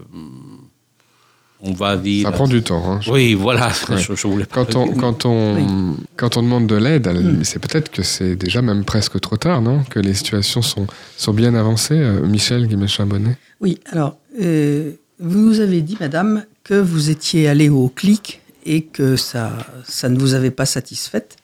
on 1.64 1.72
va. 1.72 1.98
Ça 2.22 2.30
prend 2.32 2.46
du 2.46 2.62
temps. 2.62 2.82
hein. 2.92 3.00
Je- 3.00 3.10
Oui, 3.10 3.34
voilà. 3.34 3.68
Ouais. 3.88 3.98
Je, 3.98 4.14
je 4.14 4.26
voulais 4.26 4.44
pas 4.44 4.64
Quand 4.64 4.76
on, 4.76 4.88
quand, 4.94 5.24
on, 5.26 5.96
quand 6.16 6.36
on 6.36 6.42
demande 6.42 6.66
de 6.66 6.76
l'aide, 6.76 7.06
elle- 7.06 7.44
c'est 7.44 7.58
peut-être 7.58 7.90
que 7.90 8.02
c'est 8.02 8.36
déjà 8.36 8.62
même 8.62 8.84
presque 8.84 9.18
trop 9.20 9.36
tard, 9.36 9.62
non? 9.62 9.82
Que 9.90 9.98
les 9.98 10.14
situations 10.14 10.62
sont, 10.62 10.86
sont 11.16 11.32
bien 11.32 11.54
avancées. 11.54 11.98
Euh, 11.98 12.20
Michel 12.26 12.66
Guimet-Chambonnet 12.68 13.36
Oui, 13.60 13.78
alors, 13.90 14.18
euh, 14.40 14.92
vous 15.18 15.38
nous 15.38 15.60
avez 15.60 15.80
dit, 15.80 15.96
madame, 16.00 16.44
que 16.64 16.74
vous 16.74 17.10
étiez 17.10 17.48
allée 17.48 17.68
au 17.70 17.88
clic 17.88 18.40
et 18.66 18.82
que 18.82 19.16
ça, 19.16 19.52
ça 19.84 20.08
ne 20.08 20.18
vous 20.18 20.34
avait 20.34 20.50
pas 20.50 20.66
satisfaite. 20.66 21.36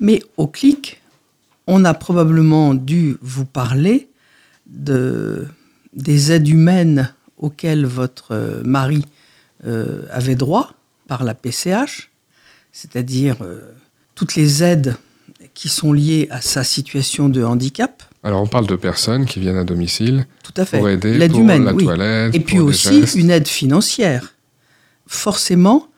Mais 0.00 0.22
au 0.36 0.46
clic, 0.46 1.00
on 1.66 1.84
a 1.84 1.92
probablement 1.94 2.74
dû 2.74 3.16
vous 3.22 3.44
parler 3.44 4.08
de, 4.66 5.46
des 5.94 6.32
aides 6.32 6.48
humaines 6.48 7.12
auxquelles 7.38 7.86
votre 7.86 8.28
euh, 8.32 8.62
mari 8.64 9.04
euh, 9.66 10.02
avait 10.10 10.34
droit 10.36 10.72
par 11.08 11.24
la 11.24 11.34
PCH, 11.34 12.10
c'est-à-dire 12.72 13.36
euh, 13.42 13.60
toutes 14.14 14.34
les 14.36 14.62
aides 14.62 14.96
qui 15.54 15.68
sont 15.68 15.92
liées 15.92 16.28
à 16.30 16.40
sa 16.40 16.64
situation 16.64 17.28
de 17.28 17.42
handicap. 17.42 18.02
Alors, 18.22 18.42
on 18.42 18.46
parle 18.46 18.66
de 18.66 18.76
personnes 18.76 19.24
qui 19.26 19.40
viennent 19.40 19.56
à 19.56 19.64
domicile 19.64 20.26
Tout 20.42 20.52
à 20.56 20.64
fait. 20.64 20.78
pour 20.78 20.88
aider 20.88 21.16
L'aide 21.16 21.32
pour 21.32 21.40
humaine, 21.40 21.64
la 21.64 21.72
oui. 21.74 21.84
toilette. 21.84 22.34
Et 22.34 22.40
puis 22.40 22.58
pour 22.58 22.68
aussi 22.68 23.02
une 23.16 23.30
aide 23.30 23.48
financière. 23.48 24.34
Forcément, 25.06 25.88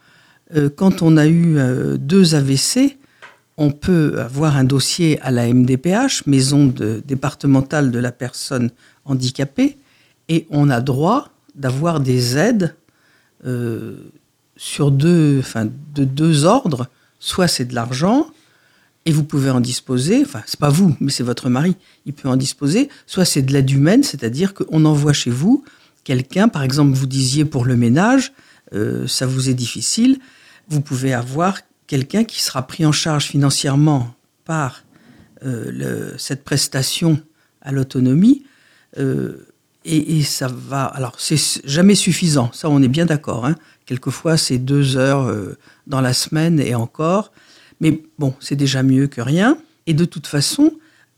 euh, 0.57 0.71
quand 0.75 1.03
on 1.03 1.17
a 1.17 1.27
eu 1.27 1.57
deux 1.99 2.35
AVC, 2.35 2.97
on 3.59 3.71
peut 3.71 4.21
avoir 4.21 4.57
un 4.57 4.65
dossier 4.65 5.21
à 5.21 5.31
la 5.31 5.47
MDPH, 5.53 6.27
Maison 6.27 6.67
de- 6.67 7.03
départementale 7.07 7.91
de 7.91 7.99
la 7.99 8.13
personne 8.13 8.71
handicapée, 9.05 9.77
Et 10.29 10.47
on 10.51 10.71
a 10.71 10.81
droit 10.81 11.29
d'avoir 11.57 12.01
des 12.01 12.39
aides 12.39 12.75
sur 14.57 14.91
deux, 14.91 15.39
enfin, 15.41 15.67
de 15.95 16.05
deux 16.05 16.45
ordres. 16.45 16.89
Soit 17.19 17.49
c'est 17.49 17.65
de 17.65 17.75
l'argent, 17.75 18.27
et 19.05 19.13
vous 19.13 19.25
pouvez 19.25 19.51
en 19.51 19.61
disposer, 19.61 20.23
enfin, 20.25 20.43
c'est 20.47 20.59
pas 20.59 20.69
vous, 20.69 20.97
mais 21.01 21.11
c'est 21.11 21.25
votre 21.25 21.49
mari, 21.49 21.77
il 22.07 22.13
peut 22.13 22.29
en 22.29 22.37
disposer. 22.37 22.89
Soit 23.07 23.25
c'est 23.25 23.43
de 23.43 23.53
l'aide 23.53 23.71
humaine, 23.71 24.03
c'est-à-dire 24.03 24.55
qu'on 24.55 24.85
envoie 24.85 25.13
chez 25.13 25.31
vous 25.31 25.65
quelqu'un, 26.05 26.49
par 26.49 26.63
exemple, 26.63 26.93
vous 26.93 27.07
disiez 27.07 27.45
pour 27.45 27.65
le 27.65 27.77
ménage, 27.77 28.33
euh, 28.75 29.07
ça 29.07 29.27
vous 29.27 29.49
est 29.49 29.55
difficile, 29.55 30.19
vous 30.69 30.81
pouvez 30.81 31.13
avoir 31.13 31.59
quelqu'un 31.87 32.25
qui 32.25 32.41
sera 32.41 32.67
pris 32.67 32.87
en 32.87 32.93
charge 32.93 33.27
financièrement 33.27 34.15
par 34.45 34.85
euh, 35.45 36.15
cette 36.19 36.45
prestation 36.45 37.21
à 37.61 37.73
l'autonomie. 37.73 38.45
Euh, 38.99 39.47
et, 39.85 40.23
ça 40.23 40.49
va. 40.49 40.85
Alors, 40.85 41.15
c'est 41.19 41.39
jamais 41.65 41.95
suffisant, 41.95 42.51
ça, 42.53 42.69
on 42.69 42.83
est 42.83 42.89
bien 42.89 43.07
d'accord. 43.07 43.47
Hein. 43.47 43.57
Quelquefois, 43.87 44.37
c'est 44.37 44.59
deux 44.59 44.97
heures 44.97 45.27
euh, 45.27 45.59
dans 45.87 46.01
la 46.01 46.13
semaine 46.13 46.61
et 46.61 46.75
encore. 46.75 47.33
Mais 47.81 48.03
bon, 48.19 48.35
c'est 48.41 48.57
déjà 48.57 48.83
mieux 48.83 49.09
que 49.09 49.21
rien. 49.21 49.59
Et 49.87 49.95
de 49.95 50.05
toute 50.05 50.27
façon, 50.27 50.73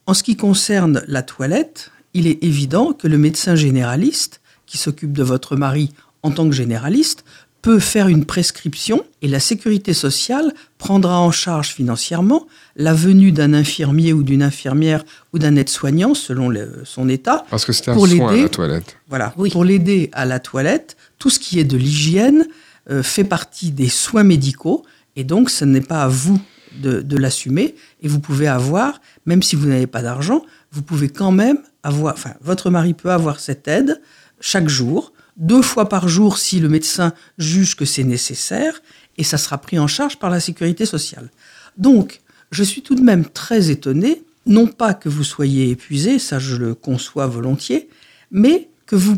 en 0.07 0.15
ce 0.15 0.23
qui 0.23 0.37
concerne 0.37 1.03
la 1.07 1.23
toilette, 1.23 1.91
il 2.15 2.27
est 2.27 2.43
évident 2.43 2.93
que 2.93 3.07
le 3.07 3.19
médecin 3.19 3.55
généraliste, 3.55 4.41
qui 4.67 4.79
s'occupe 4.79 5.13
de 5.13 5.23
votre 5.23 5.57
mari 5.57 5.91
en 6.23 6.31
tant 6.31 6.49
que 6.49 6.55
généraliste, 6.55 7.25
peut 7.65 7.79
faire 7.79 8.09
une 8.09 8.27
prescription 8.27 9.07
et 9.23 9.27
la 9.27 9.41
sécurité 9.41 9.95
sociale 9.95 10.53
prendra 10.77 11.19
en 11.19 11.31
charge 11.31 11.69
financièrement 11.69 12.47
la 12.77 12.93
venue 12.93 13.33
d'un 13.33 13.55
infirmier 13.55 14.13
ou 14.13 14.23
d'une 14.23 14.43
infirmière 14.43 15.03
ou 15.33 15.39
d'un 15.39 15.57
aide-soignant 15.57 16.13
selon 16.13 16.51
le, 16.51 16.83
son 16.85 17.09
état. 17.09 17.47
Parce 17.49 17.65
que 17.65 17.73
c'est 17.73 17.89
un 17.89 17.95
soin 17.95 18.29
à 18.29 18.37
la 18.37 18.49
toilette. 18.51 18.99
Voilà, 19.09 19.33
oui. 19.39 19.49
pour 19.49 19.65
l'aider 19.65 20.11
à 20.13 20.27
la 20.27 20.41
toilette, 20.41 20.99
tout 21.19 21.31
ce 21.31 21.39
qui 21.39 21.59
est 21.59 21.65
de 21.65 21.79
l'hygiène 21.79 22.47
euh, 22.91 23.03
fait 23.03 23.25
partie 23.25 23.71
des 23.71 23.89
soins 23.89 24.25
médicaux 24.25 24.85
et 25.17 25.25
donc 25.25 25.49
ce 25.49 25.65
n'est 25.65 25.81
pas 25.81 26.03
à 26.03 26.09
vous 26.09 26.39
de, 26.83 27.01
de 27.01 27.17
l'assumer 27.17 27.77
et 28.03 28.09
vous 28.09 28.21
pouvez 28.21 28.47
avoir, 28.47 29.01
même 29.25 29.43
si 29.43 29.57
vous 29.57 29.69
n'avez 29.69 29.87
pas 29.87 30.03
d'argent, 30.03 30.45
vous 30.71 30.83
pouvez 30.83 31.09
quand 31.09 31.33
même 31.33 31.61
avoir, 31.83 32.13
enfin 32.13 32.35
votre 32.43 32.69
mari 32.69 32.93
peut 32.93 33.11
avoir 33.11 33.41
cette 33.41 33.67
aide 33.69 34.03
chaque 34.39 34.69
jour 34.69 35.14
deux 35.37 35.63
fois 35.63 35.89
par 35.89 36.09
jour 36.09 36.39
si 36.39 36.61
le 36.61 36.69
médecin 36.69 37.13
juge 37.39 37.77
que 37.77 37.85
c'est 37.85 38.05
nécessaire, 38.05 38.81
et 39.17 39.25
ça 39.25 39.39
sera 39.39 39.59
pris 39.59 39.79
en 39.79 39.87
charge 39.87 40.19
par 40.19 40.31
la 40.31 40.41
sécurité 40.41 40.87
sociale. 40.87 41.31
Donc, 41.77 42.21
je 42.51 42.63
suis 42.63 42.83
tout 42.83 42.95
de 42.95 43.03
même 43.03 43.27
très 43.27 43.71
étonné, 43.71 44.23
non 44.47 44.67
pas 44.67 44.95
que 44.95 45.09
vous 45.09 45.25
soyez 45.25 45.71
épuisé, 45.71 46.19
ça 46.19 46.39
je 46.39 46.57
le 46.57 46.75
conçois 46.75 47.27
volontiers, 47.27 47.89
mais 48.31 48.69
que 48.87 48.97
vous 48.97 49.17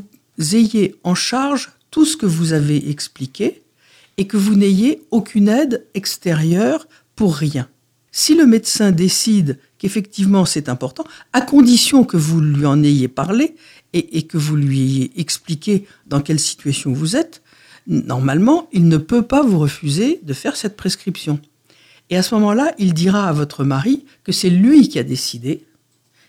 ayez 0.53 0.95
en 1.05 1.15
charge 1.15 1.71
tout 1.91 2.05
ce 2.05 2.17
que 2.17 2.27
vous 2.27 2.53
avez 2.53 2.91
expliqué 2.91 3.63
et 4.17 4.27
que 4.27 4.37
vous 4.37 4.55
n'ayez 4.55 5.03
aucune 5.11 5.49
aide 5.49 5.87
extérieure 5.95 6.89
pour 7.15 7.35
rien. 7.35 7.69
Si 8.13 8.35
le 8.35 8.47
médecin 8.47 8.93
décide 8.93 9.59
qu'effectivement 9.79 10.47
c'est 10.47 10.69
important, 10.71 11.05
à 11.33 11.43
condition 11.43 12.05
que 12.05 12.17
vous 12.17 12.41
lui 12.41 12.65
en 12.65 12.83
ayez 12.83 13.09
parlé 13.09 13.57
et, 13.97 14.23
que 14.23 14.39
vous 14.39 14.57
lui 14.57 14.81
ayez 14.81 15.21
expliqué 15.21 15.87
dans 16.07 16.21
quelle 16.21 16.41
situation 16.41 16.93
vous 16.93 17.17
êtes, 17.17 17.43
normalement, 17.87 18.69
il 18.73 18.89
ne 18.89 18.97
peut 18.97 19.23
pas 19.23 19.43
vous 19.43 19.59
refuser 19.59 20.21
de 20.23 20.33
faire 20.33 20.57
cette 20.57 20.77
prescription. 20.77 21.41
Et 22.11 22.17
à 22.17 22.23
ce 22.23 22.35
moment-là, 22.35 22.75
il 22.79 22.95
dira 22.95 23.29
à 23.29 23.33
votre 23.33 23.65
mari 23.65 24.05
que 24.25 24.33
c'est 24.33 24.51
lui 24.51 24.89
qui 24.89 24.99
a 24.99 25.03
décidé. 25.03 25.65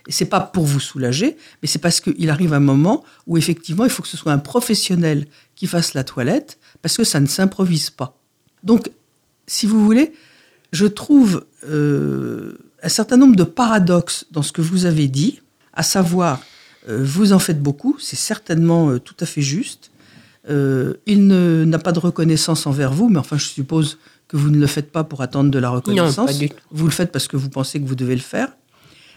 Et 0.08 0.12
c'est 0.12 0.26
pas 0.26 0.40
pour 0.40 0.66
vous 0.66 0.80
soulager, 0.80 1.38
mais 1.62 1.68
c'est 1.68 1.80
parce 1.80 2.00
qu'il 2.00 2.30
arrive 2.30 2.54
un 2.54 2.60
moment 2.60 3.04
où 3.26 3.38
effectivement, 3.38 3.84
il 3.84 3.90
faut 3.90 4.02
que 4.02 4.08
ce 4.08 4.18
soit 4.18 4.32
un 4.32 4.38
professionnel 4.38 5.28
qui 5.56 5.68
fasse 5.68 5.94
la 5.94 6.04
toilette, 6.04 6.60
parce 6.82 6.96
que 6.96 7.04
ça 7.04 7.20
ne 7.20 7.28
s'improvise 7.28 7.90
pas. 7.90 8.18
Donc, 8.64 8.90
si 9.48 9.66
vous 9.66 9.84
voulez, 9.84 10.14
je 10.72 10.86
trouve 10.86 11.46
euh, 11.66 12.58
un 12.84 12.90
certain 12.90 13.18
nombre 13.18 13.36
de 13.36 13.44
paradoxes 13.44 14.26
dans 14.32 14.44
ce 14.44 14.52
que 14.52 14.62
vous 14.62 14.86
avez 14.86 15.08
dit, 15.08 15.42
à 15.74 15.84
savoir 15.84 16.42
vous 16.88 17.34
en 17.34 17.40
faites 17.40 17.62
beaucoup, 17.62 17.98
c'est 18.00 18.16
certainement 18.16 18.90
euh, 18.90 19.00
tout 19.00 19.16
à 19.20 19.26
fait 19.26 19.42
juste. 19.42 19.92
Euh, 20.50 20.94
il 21.06 21.28
n'a 21.28 21.80
pas 21.80 21.92
de 21.92 22.00
reconnaissance 22.00 22.68
envers 22.68 22.94
vous, 22.94 23.10
mais 23.10 23.20
enfin, 23.20 23.38
je 23.38 23.46
suppose 23.46 23.98
que 24.28 24.38
vous 24.38 24.50
ne 24.50 24.60
le 24.60 24.68
faites 24.68 24.92
pas 24.92 25.04
pour 25.04 25.22
attendre 25.22 25.52
de 25.52 25.60
la 25.60 25.70
reconnaissance. 25.70 26.42
Non, 26.42 26.48
vous 26.72 26.86
le 26.86 26.92
faites 26.92 27.12
parce 27.12 27.28
que 27.28 27.38
vous 27.38 27.50
pensez 27.50 27.82
que 27.82 27.86
vous 27.86 27.96
devez 27.96 28.16
le 28.16 28.22
faire. 28.22 28.50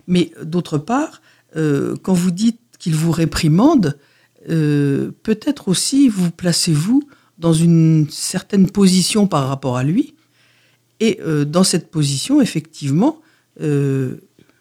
Mais 0.07 0.33
d'autre 0.43 0.79
part, 0.79 1.21
euh, 1.57 1.97
quand 2.03 2.13
vous 2.13 2.31
dites 2.31 2.61
qu'il 2.79 2.95
vous 2.95 3.13
réprimande, 3.13 3.99
euh, 4.49 5.11
peut-être 5.23 5.69
aussi 5.69 6.09
vous 6.09 6.31
placez-vous 6.31 7.03
dans 7.39 7.53
une 7.53 8.07
certaine 8.11 8.71
position 8.71 9.27
par 9.27 9.49
rapport 9.49 9.77
à 9.77 9.85
lui. 9.85 10.15
Et 11.01 11.21
euh, 11.23 11.45
dans 11.45 11.65
cette 11.65 11.91
position, 11.91 12.41
effectivement, 12.41 13.21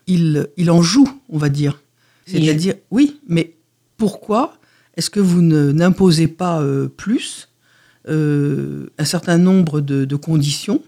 il, 0.08 0.48
il 0.58 0.72
en 0.72 0.82
joue, 0.82 1.10
on 1.30 1.38
va 1.38 1.50
dire. 1.50 1.82
C'est-à-dire, 2.30 2.76
oui, 2.92 3.20
mais 3.28 3.56
pourquoi 3.98 4.58
est-ce 4.96 5.10
que 5.10 5.20
vous 5.20 5.42
n'imposez 5.42 6.28
pas 6.28 6.62
euh, 6.62 6.88
plus 6.88 7.50
euh, 8.08 8.88
un 8.98 9.06
certain 9.06 9.38
nombre 9.38 9.82
de, 9.82 10.06
de 10.06 10.15
conditions? 10.15 10.82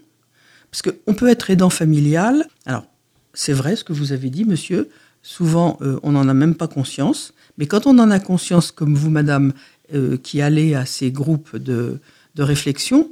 Parce 0.70 0.82
qu'on 0.82 1.14
peut 1.14 1.28
être 1.28 1.50
aidant 1.50 1.70
familial. 1.70 2.46
Alors, 2.66 2.86
c'est 3.34 3.52
vrai 3.52 3.76
ce 3.76 3.84
que 3.84 3.92
vous 3.92 4.12
avez 4.12 4.30
dit, 4.30 4.44
monsieur. 4.44 4.88
Souvent, 5.22 5.78
euh, 5.82 5.98
on 6.02 6.12
n'en 6.12 6.28
a 6.28 6.34
même 6.34 6.54
pas 6.54 6.68
conscience. 6.68 7.34
Mais 7.58 7.66
quand 7.66 7.86
on 7.86 7.98
en 7.98 8.10
a 8.10 8.18
conscience, 8.18 8.70
comme 8.70 8.94
vous, 8.94 9.10
madame, 9.10 9.52
qui 10.22 10.40
allez 10.40 10.74
à 10.74 10.86
ces 10.86 11.10
groupes 11.10 11.54
de, 11.54 12.00
de 12.34 12.42
réflexion, 12.42 13.10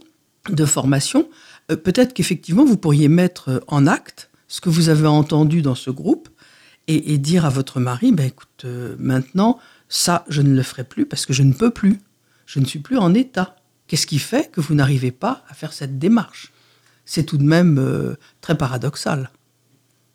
de 0.49 0.65
formation, 0.65 1.29
peut-être 1.69 2.15
qu'effectivement, 2.15 2.65
vous 2.65 2.79
pourriez 2.79 3.09
mettre 3.09 3.63
en 3.67 3.87
acte 3.87 4.31
ce 4.49 4.63
que 4.63 4.71
vous 4.71 4.89
avez 4.89 5.07
entendu 5.07 5.61
dans 5.61 5.75
ce 5.75 5.91
groupe 5.91 6.31
et, 6.91 7.19
dire 7.19 7.45
à 7.45 7.51
votre 7.51 7.81
mari, 7.81 8.13
ben, 8.13 8.27
écoute, 8.27 8.65
euh, 8.65 8.97
maintenant, 8.99 9.59
ça, 9.89 10.25
je 10.29 10.43
ne 10.43 10.55
le 10.55 10.63
ferai 10.63 10.85
plus 10.85 11.07
parce 11.07 11.27
que 11.27 11.33
je 11.33 11.43
ne 11.43 11.53
peux 11.53 11.71
plus. 11.71 12.01
Je 12.47 12.61
ne 12.61 12.65
suis 12.65 12.79
plus 12.79 12.99
en 12.99 13.15
état. 13.15 13.57
Qu'est-ce 13.87 14.07
qui 14.07 14.19
fait 14.19 14.51
que 14.51 14.61
vous 14.61 14.75
n'arrivez 14.75 15.11
pas 15.11 15.45
à 15.49 15.55
faire 15.55 15.73
cette 15.73 15.99
démarche? 15.99 16.53
C'est 17.05 17.25
tout 17.25 17.39
de 17.39 17.45
même 17.45 17.79
euh, 17.79 18.15
très 18.41 18.57
paradoxal. 18.57 19.31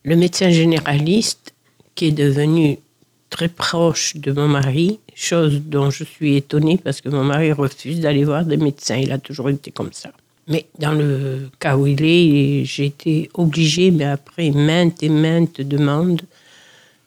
Le 0.04 0.16
médecin 0.16 0.50
généraliste, 0.50 1.54
qui 1.96 2.06
est 2.06 2.12
devenu 2.12 2.80
très 3.30 3.50
proche 3.50 4.16
de 4.18 4.32
mon 4.32 4.48
mari, 4.48 5.00
chose 5.14 5.62
dont 5.66 5.90
je 5.90 6.04
suis 6.04 6.36
étonnée 6.36 6.78
parce 6.78 7.02
que 7.02 7.10
mon 7.10 7.24
mari 7.24 7.52
refuse 7.52 8.00
d'aller 8.00 8.24
voir 8.24 8.46
des 8.46 8.58
médecins. 8.58 8.98
Il 8.98 9.12
a 9.12 9.18
toujours 9.18 9.50
été 9.50 9.72
comme 9.72 9.92
ça. 9.94 10.12
Mais 10.48 10.68
dans 10.78 10.92
le 10.92 11.50
cas 11.60 11.76
où 11.76 11.88
il 11.88 12.04
est, 12.04 12.66
j'ai 12.66 12.86
été 12.86 13.30
obligée, 13.34 13.92
mais 13.92 14.06
après 14.06 14.52
maintes 14.52 15.02
et 15.02 15.10
maintes 15.10 15.62
demandes, 15.62 16.22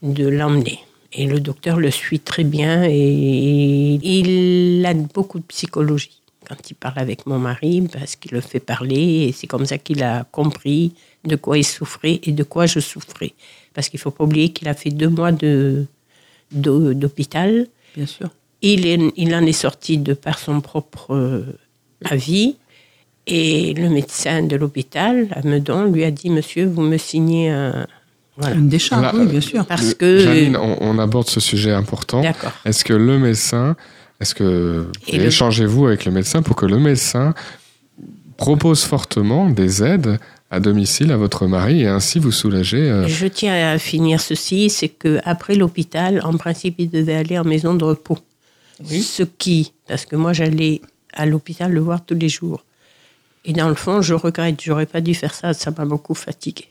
de 0.02 0.26
l'emmener. 0.28 0.78
Et 1.12 1.26
le 1.26 1.40
docteur 1.40 1.78
le 1.80 1.90
suit 1.90 2.20
très 2.20 2.44
bien 2.44 2.84
et 2.84 3.98
il 4.02 4.84
a 4.86 4.92
beaucoup 4.94 5.38
de 5.38 5.44
psychologie 5.44 6.20
quand 6.46 6.70
il 6.70 6.74
parle 6.74 6.98
avec 6.98 7.26
mon 7.26 7.38
mari 7.38 7.82
parce 7.92 8.14
qu'il 8.16 8.32
le 8.32 8.40
fait 8.42 8.60
parler 8.60 9.26
et 9.28 9.32
c'est 9.32 9.46
comme 9.46 9.64
ça 9.66 9.78
qu'il 9.78 10.02
a 10.02 10.24
compris 10.30 10.92
de 11.24 11.36
quoi 11.36 11.56
il 11.58 11.64
souffrait 11.64 12.20
et 12.24 12.32
de 12.32 12.42
quoi 12.42 12.66
je 12.66 12.80
souffrais. 12.80 13.32
Parce 13.74 13.88
qu'il 13.88 13.98
faut 14.00 14.10
pas 14.10 14.24
oublier 14.24 14.50
qu'il 14.50 14.68
a 14.68 14.74
fait 14.74 14.90
deux 14.90 15.08
mois 15.08 15.32
de, 15.32 15.86
de- 16.52 16.92
d'hôpital. 16.92 17.66
Bien 17.96 18.06
sûr. 18.06 18.28
Il, 18.62 18.86
est- 18.86 19.12
il 19.16 19.34
en 19.34 19.44
est 19.46 19.52
sorti 19.52 19.98
de 19.98 20.12
par 20.14 20.38
son 20.38 20.60
propre 20.60 21.14
euh, 21.14 21.42
avis. 22.04 22.56
Et 23.26 23.74
le 23.74 23.90
médecin 23.90 24.42
de 24.42 24.56
l'hôpital, 24.56 25.28
à 25.32 25.42
Meudon, 25.46 25.84
lui 25.84 26.02
a 26.04 26.10
dit 26.10 26.30
Monsieur, 26.30 26.64
vous 26.66 26.80
me 26.82 26.96
signez 26.96 27.50
un. 27.50 27.86
Voilà. 28.40 28.54
Une 28.56 28.68
décharge, 28.68 29.02
Là, 29.02 29.12
oui, 29.14 29.26
bien 29.26 29.40
sûr. 29.40 29.66
Parce 29.66 29.94
que. 29.94 30.20
Janine, 30.20 30.56
on, 30.56 30.76
on 30.80 30.98
aborde 30.98 31.28
ce 31.28 31.40
sujet 31.40 31.72
important. 31.72 32.22
D'accord. 32.22 32.52
Est-ce 32.64 32.84
que 32.84 32.92
le 32.94 33.18
médecin, 33.18 33.76
est-ce 34.20 34.34
que 34.34 34.86
Et 35.08 35.18
le- 35.18 35.26
échangez-vous 35.26 35.86
avec 35.88 36.04
le 36.04 36.12
médecin 36.12 36.40
pour 36.42 36.54
que 36.54 36.64
le 36.66 36.78
médecin 36.78 37.34
propose 38.36 38.84
fortement 38.84 39.50
des 39.50 39.82
aides 39.82 40.18
à 40.50 40.60
domicile 40.60 41.10
à 41.12 41.16
votre 41.16 41.46
mari 41.46 41.82
et 41.82 41.88
ainsi 41.88 42.18
vous 42.20 42.30
soulager 42.32 42.88
euh, 42.88 43.06
Je 43.08 43.26
tiens 43.26 43.72
à 43.72 43.78
finir 43.78 44.20
ceci, 44.20 44.70
c'est 44.70 44.88
que 44.88 45.18
après 45.24 45.54
l'hôpital, 45.56 46.20
en 46.24 46.36
principe, 46.36 46.76
il 46.78 46.88
devait 46.90 47.16
aller 47.16 47.38
en 47.38 47.44
maison 47.44 47.74
de 47.74 47.84
repos. 47.84 48.18
Ce 48.84 49.24
qui, 49.24 49.72
parce 49.88 50.06
que 50.06 50.14
moi 50.14 50.32
j'allais 50.32 50.80
à 51.12 51.26
l'hôpital 51.26 51.72
le 51.72 51.80
voir 51.80 52.04
tous 52.04 52.14
les 52.14 52.28
jours. 52.28 52.64
Et 53.44 53.52
dans 53.52 53.68
le 53.68 53.74
fond, 53.74 54.00
je 54.02 54.14
regrette, 54.14 54.62
j'aurais 54.62 54.86
pas 54.86 55.00
dû 55.00 55.14
faire 55.14 55.34
ça, 55.34 55.52
ça 55.52 55.72
m'a 55.76 55.84
beaucoup 55.84 56.14
fatigué. 56.14 56.66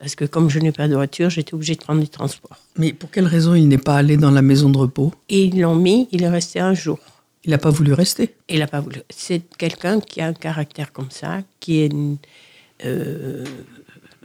Parce 0.00 0.14
que 0.14 0.24
comme 0.24 0.48
je 0.48 0.58
n'ai 0.58 0.72
pas 0.72 0.88
de 0.88 0.94
voiture, 0.94 1.28
j'étais 1.28 1.52
obligée 1.52 1.74
de 1.74 1.80
prendre 1.80 2.00
des 2.00 2.08
transports. 2.08 2.56
Mais 2.78 2.94
pour 2.94 3.10
quelle 3.10 3.26
raison 3.26 3.54
il 3.54 3.68
n'est 3.68 3.76
pas 3.76 3.96
allé 3.96 4.16
dans 4.16 4.30
la 4.30 4.40
maison 4.40 4.70
de 4.70 4.78
repos? 4.78 5.12
Et 5.28 5.44
ils 5.44 5.60
l'ont 5.60 5.74
mis, 5.74 6.08
il 6.10 6.22
est 6.22 6.28
resté 6.28 6.58
un 6.58 6.72
jour. 6.72 6.98
Il 7.44 7.50
n'a 7.50 7.58
pas 7.58 7.68
voulu 7.68 7.92
rester? 7.92 8.34
Il 8.48 8.60
n'a 8.60 8.66
pas 8.66 8.80
voulu. 8.80 9.02
C'est 9.10 9.42
quelqu'un 9.58 10.00
qui 10.00 10.22
a 10.22 10.26
un 10.28 10.32
caractère 10.32 10.92
comme 10.92 11.10
ça, 11.10 11.40
qui 11.60 11.80
est 11.80 11.92
euh, 12.86 13.44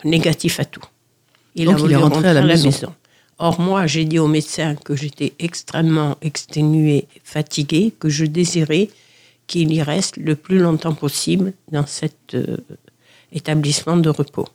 négatif 0.06 0.62
à 0.62 0.66
tout. 0.66 0.84
Il 1.56 1.66
Donc, 1.66 1.76
a 1.76 1.78
il 1.78 1.82
voulu 1.82 1.94
est 1.94 1.98
rentré 1.98 2.28
à 2.30 2.34
la 2.34 2.42
maison. 2.42 2.72
Or, 3.38 3.60
moi, 3.60 3.86
j'ai 3.86 4.06
dit 4.06 4.20
au 4.20 4.28
médecin 4.28 4.76
que 4.76 4.96
j'étais 4.96 5.34
extrêmement 5.40 6.16
exténuée, 6.22 7.08
fatiguée, 7.24 7.94
que 8.00 8.08
je 8.08 8.26
désirais 8.26 8.90
qu'il 9.48 9.74
y 9.74 9.82
reste 9.82 10.16
le 10.16 10.36
plus 10.36 10.60
longtemps 10.60 10.94
possible 10.94 11.52
dans 11.70 11.86
cet 11.86 12.34
euh, 12.34 12.58
établissement 13.34 13.98
de 13.98 14.10
repos. 14.10 14.48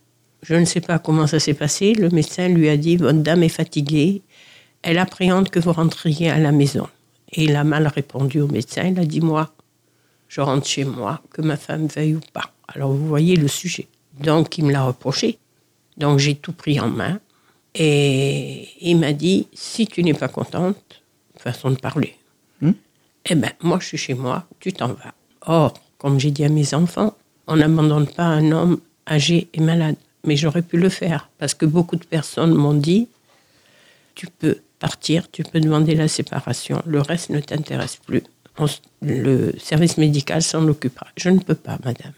Je 0.43 0.55
ne 0.55 0.65
sais 0.65 0.81
pas 0.81 0.99
comment 0.99 1.27
ça 1.27 1.39
s'est 1.39 1.55
passé. 1.55 1.95
Le 1.95 2.09
médecin 2.11 2.49
lui 2.49 2.69
a 2.69 2.77
dit 2.77 2.97
Votre 2.97 3.19
dame 3.19 3.43
est 3.43 3.49
fatiguée, 3.49 4.23
elle 4.83 4.99
appréhende 4.99 5.51
que 5.51 5.59
vous 5.61 5.73
rentriez 5.73 6.31
à 6.31 6.39
la 6.39 6.53
maison. 6.53 6.89
Et 7.33 7.45
il 7.45 7.55
a 7.57 7.65
mal 7.65 7.87
répondu 7.87 8.41
au 8.41 8.49
médecin. 8.49 8.85
Il 8.85 8.99
a 8.99 9.05
dit 9.05 9.21
Moi, 9.21 9.51
je 10.29 10.41
rentre 10.41 10.67
chez 10.67 10.85
moi, 10.85 11.21
que 11.33 11.43
ma 11.43 11.57
femme 11.57 11.87
veuille 11.87 12.15
ou 12.17 12.21
pas. 12.33 12.53
Alors 12.69 12.93
vous 12.93 13.07
voyez 13.07 13.37
le 13.37 13.49
sujet. 13.49 13.87
Donc 14.19 14.57
il 14.59 14.65
me 14.65 14.73
l'a 14.73 14.85
reproché. 14.85 15.39
Donc 15.97 16.19
j'ai 16.19 16.35
tout 16.37 16.53
pris 16.53 16.81
en 16.81 16.89
main. 16.89 17.21
Et 17.75 18.69
il 18.81 18.97
m'a 18.99 19.13
dit 19.13 19.47
Si 19.53 19.87
tu 19.87 20.03
n'es 20.03 20.15
pas 20.15 20.29
contente, 20.29 21.03
façon 21.37 21.71
de 21.71 21.77
parler, 21.77 22.17
Hmm? 22.63 22.73
eh 23.31 23.35
ben 23.35 23.51
moi 23.63 23.79
je 23.81 23.87
suis 23.87 23.97
chez 23.99 24.13
moi, 24.15 24.47
tu 24.59 24.73
t'en 24.73 24.89
vas. 24.89 25.15
Or, 25.47 25.73
comme 25.97 26.21
j'ai 26.21 26.31
dit 26.31 26.45
à 26.45 26.51
mes 26.51 26.75
enfants, 26.75 27.15
on 27.47 27.57
n'abandonne 27.57 28.07
pas 28.07 28.25
un 28.25 28.53
homme 28.53 28.81
âgé 29.09 29.49
et 29.55 29.61
malade. 29.61 29.97
Mais 30.25 30.37
j'aurais 30.37 30.63
pu 30.63 30.77
le 30.77 30.89
faire 30.89 31.31
parce 31.39 31.55
que 31.55 31.67
beaucoup 31.67 31.97
de 31.97 32.05
personnes 32.05 32.55
m'ont 32.55 32.75
dit 32.75 33.09
tu 34.15 34.27
peux 34.27 34.59
partir, 34.79 35.31
tu 35.31 35.43
peux 35.45 35.61
demander 35.61 35.95
la 35.95 36.09
séparation, 36.09 36.83
le 36.87 37.01
reste 37.01 37.31
ne 37.31 37.41
t'intéresse 37.41 37.97
plus. 37.97 38.23
On 38.59 38.67
le 39.03 39.53
service 39.59 39.97
médical 39.97 40.43
s'en 40.43 40.67
occupera. 40.69 41.07
Je 41.17 41.31
ne 41.31 41.39
peux 41.39 41.55
pas, 41.55 41.79
madame. 41.85 42.13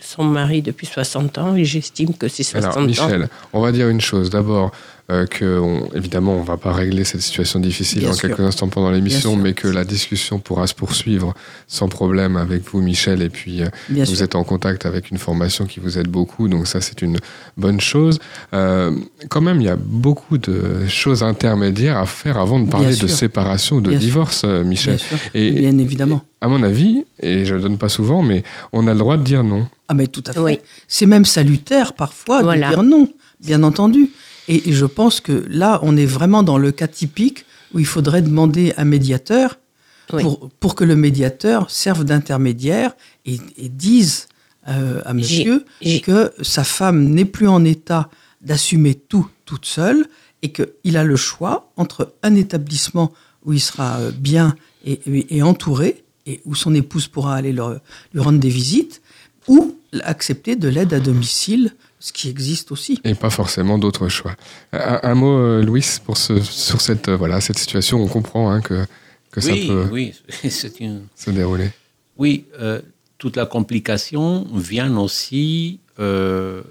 Sommes 0.00 0.32
mariés 0.32 0.62
depuis 0.62 0.86
60 0.86 1.38
ans 1.38 1.54
et 1.54 1.64
j'estime 1.64 2.14
que 2.14 2.26
ces 2.26 2.42
60 2.42 2.64
Alors, 2.64 2.78
ans. 2.78 2.86
Michel, 2.86 3.28
on 3.52 3.60
va 3.60 3.70
dire 3.70 3.88
une 3.88 4.00
chose. 4.00 4.30
D'abord, 4.30 4.72
euh, 5.10 5.26
que 5.26 5.58
on- 5.58 5.88
évidemment, 5.94 6.34
on 6.36 6.42
va 6.42 6.56
pas 6.56 6.72
régler 6.72 7.04
cette 7.04 7.22
situation 7.22 7.58
difficile 7.60 8.00
Bien 8.00 8.10
dans 8.10 8.14
sûr. 8.14 8.28
quelques 8.28 8.40
instants 8.40 8.68
pendant 8.68 8.90
l'émission, 8.90 9.36
mais 9.36 9.52
que 9.52 9.66
la 9.68 9.84
discussion 9.84 10.38
pourra 10.38 10.66
se 10.66 10.74
poursuivre 10.74 11.34
sans 11.66 11.88
problème 11.88 12.36
avec 12.36 12.62
vous, 12.70 12.80
Michel. 12.80 13.20
Et 13.22 13.28
puis, 13.28 13.62
euh, 13.62 13.68
Bien 13.88 14.04
vous 14.04 14.14
sûr. 14.14 14.24
êtes 14.24 14.34
en 14.36 14.44
contact 14.44 14.86
avec 14.86 15.10
une 15.10 15.18
formation 15.18 15.66
qui 15.66 15.80
vous 15.80 15.98
aide 15.98 16.08
beaucoup, 16.08 16.48
donc 16.48 16.66
ça, 16.66 16.80
c'est 16.80 17.02
une 17.02 17.18
bonne 17.56 17.80
chose. 17.80 18.20
Euh, 18.54 18.92
quand 19.28 19.40
même, 19.40 19.60
il 19.60 19.64
y 19.64 19.70
a 19.70 19.76
beaucoup 19.76 20.38
de 20.38 20.86
choses 20.88 21.22
intermédiaires 21.22 21.98
à 21.98 22.06
faire 22.06 22.38
avant 22.38 22.58
de 22.58 22.64
Bien 22.64 22.70
parler 22.72 22.90
de 22.90 23.06
sûr. 23.06 23.10
séparation 23.10 23.76
ou 23.76 23.80
de 23.80 23.90
Bien 23.90 23.98
divorce, 23.98 24.42
euh, 24.44 24.62
Michel. 24.64 24.96
Bien 24.96 25.06
sûr. 25.06 25.18
Et 25.34 25.50
Bien 25.50 25.76
évidemment. 25.78 26.22
à 26.40 26.48
mon 26.48 26.62
avis, 26.62 27.04
et 27.20 27.44
je 27.44 27.54
le 27.54 27.60
donne 27.60 27.78
pas 27.78 27.88
souvent, 27.88 28.22
mais 28.22 28.44
on 28.72 28.86
a 28.86 28.92
le 28.92 28.98
droit 28.98 29.16
de 29.16 29.24
dire 29.24 29.42
non. 29.44 29.66
Ah 29.88 29.94
mais 29.94 30.06
tout 30.06 30.22
à 30.26 30.32
fait. 30.32 30.40
Oui. 30.40 30.58
C'est 30.88 31.06
même 31.06 31.24
salutaire 31.24 31.92
parfois 31.92 32.42
Voilà. 32.42 32.68
de 32.70 32.74
dire 32.74 32.82
non, 32.84 33.08
bien 33.44 33.62
entendu. 33.62 34.10
Et, 34.48 34.72
je 34.72 34.86
pense 34.86 35.20
que 35.20 35.44
là, 35.48 35.78
on 35.82 35.96
est 35.96 36.06
vraiment 36.06 36.42
dans 36.42 36.58
le 36.58 36.72
cas 36.72 36.88
typique 36.88 37.44
où 37.74 37.78
il 37.78 37.86
faudrait 37.86 38.22
demander 38.22 38.72
un 38.76 38.84
médiateur 38.84 39.58
Oui. 40.12 40.22
pour, 40.22 40.50
pour 40.60 40.74
que 40.74 40.84
le 40.84 40.96
médiateur 40.96 41.70
serve 41.70 42.04
d'intermédiaire 42.04 42.92
et, 43.24 43.38
et 43.56 43.68
dise 43.68 44.26
euh, 44.68 45.00
à 45.04 45.14
monsieur 45.14 45.64
que 46.00 46.32
sa 46.42 46.64
femme 46.64 47.04
n'est 47.08 47.24
plus 47.24 47.48
en 47.48 47.64
état 47.64 48.10
d'assumer 48.40 48.94
tout 48.94 49.26
toute 49.44 49.64
seule 49.66 50.06
et 50.42 50.50
qu'il 50.52 50.96
a 50.96 51.04
le 51.04 51.16
choix 51.16 51.72
entre 51.76 52.12
un 52.22 52.34
établissement 52.34 53.12
où 53.44 53.52
il 53.52 53.60
sera 53.60 53.98
euh, 53.98 54.10
bien 54.12 54.54
et, 54.84 55.00
et- 55.06 55.36
et 55.36 55.42
entouré 55.42 56.04
et 56.26 56.40
où 56.44 56.54
son 56.54 56.74
épouse 56.74 57.06
pourra 57.08 57.34
aller 57.36 57.52
leur- 57.52 57.80
lui 58.12 58.20
rendre 58.20 58.38
des 58.38 58.48
visites 58.50 59.00
ou 59.48 59.76
accepter 60.02 60.56
de 60.56 60.68
l'aide 60.68 60.92
à 60.94 61.00
domicile, 61.00 61.74
ce 62.02 62.12
qui 62.12 62.28
existe 62.28 62.72
aussi. 62.72 63.00
Et 63.04 63.14
pas 63.14 63.30
forcément 63.30 63.78
d'autres 63.78 64.08
choix. 64.08 64.34
Un, 64.72 64.98
un 65.04 65.14
mot, 65.14 65.38
euh, 65.38 65.62
Louis, 65.62 65.86
pour 66.04 66.16
ce, 66.16 66.40
sur 66.40 66.80
cette, 66.80 67.08
euh, 67.08 67.16
voilà, 67.16 67.40
cette 67.40 67.58
situation. 67.58 68.02
On 68.02 68.08
comprend 68.08 68.50
hein, 68.50 68.60
que, 68.60 68.84
que 69.30 69.40
ça 69.40 69.52
peut 69.52 69.88
oui, 69.90 70.12
c'est 70.50 70.80
une. 70.80 71.02
se 71.14 71.30
dérouler. 71.30 71.70
Oui, 72.18 72.46
euh, 72.60 72.82
toute 73.18 73.36
la 73.36 73.46
complication 73.46 74.48
vient 74.52 74.96
aussi 74.98 75.78
euh, 76.00 76.62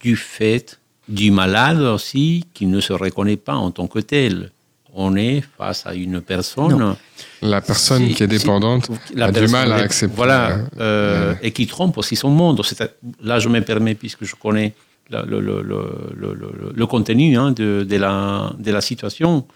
du 0.00 0.16
fait 0.16 0.80
du 1.08 1.30
malade 1.30 1.80
aussi 1.80 2.46
qui 2.54 2.64
ne 2.64 2.80
se 2.80 2.94
reconnaît 2.94 3.36
pas 3.36 3.56
en 3.56 3.70
tant 3.70 3.86
que 3.86 3.98
tel. 3.98 4.50
On 4.94 5.14
est 5.16 5.42
face 5.56 5.86
à 5.86 5.94
une 5.94 6.20
personne. 6.20 6.76
Non. 6.76 6.96
La 7.42 7.60
personne 7.60 8.06
Si- 8.08 8.14
qui 8.14 8.22
est 8.24 8.26
si- 8.30 8.38
dépendante 8.38 8.90
la 9.14 9.26
a 9.26 9.32
du 9.32 9.46
mal 9.48 9.70
à 9.72 9.76
accepter. 9.76 10.14
Voilà, 10.16 10.50
euh, 10.50 10.64
euh, 10.80 11.34
et 11.42 11.52
qui 11.52 11.66
trompe 11.66 11.96
aussi 11.98 12.16
son 12.16 12.30
monde. 12.30 12.60
C'est- 12.64 12.96
Là, 13.22 13.38
je 13.38 13.48
me 13.48 13.60
permets, 13.60 13.94
puisque 13.94 14.24
je 14.24 14.34
connais 14.34 14.74
la- 15.10 15.22
le, 15.22 15.40
le- 15.40 15.62
le- 15.62 16.14
le- 16.16 16.34
le- 16.34 16.72
le 16.74 16.86
contenu 16.86 17.36
hein, 17.38 17.52
de, 17.52 17.84
de 17.88 17.96
la, 17.96 18.52
de 18.58 18.70
la 18.72 18.80
situation, 18.80 19.46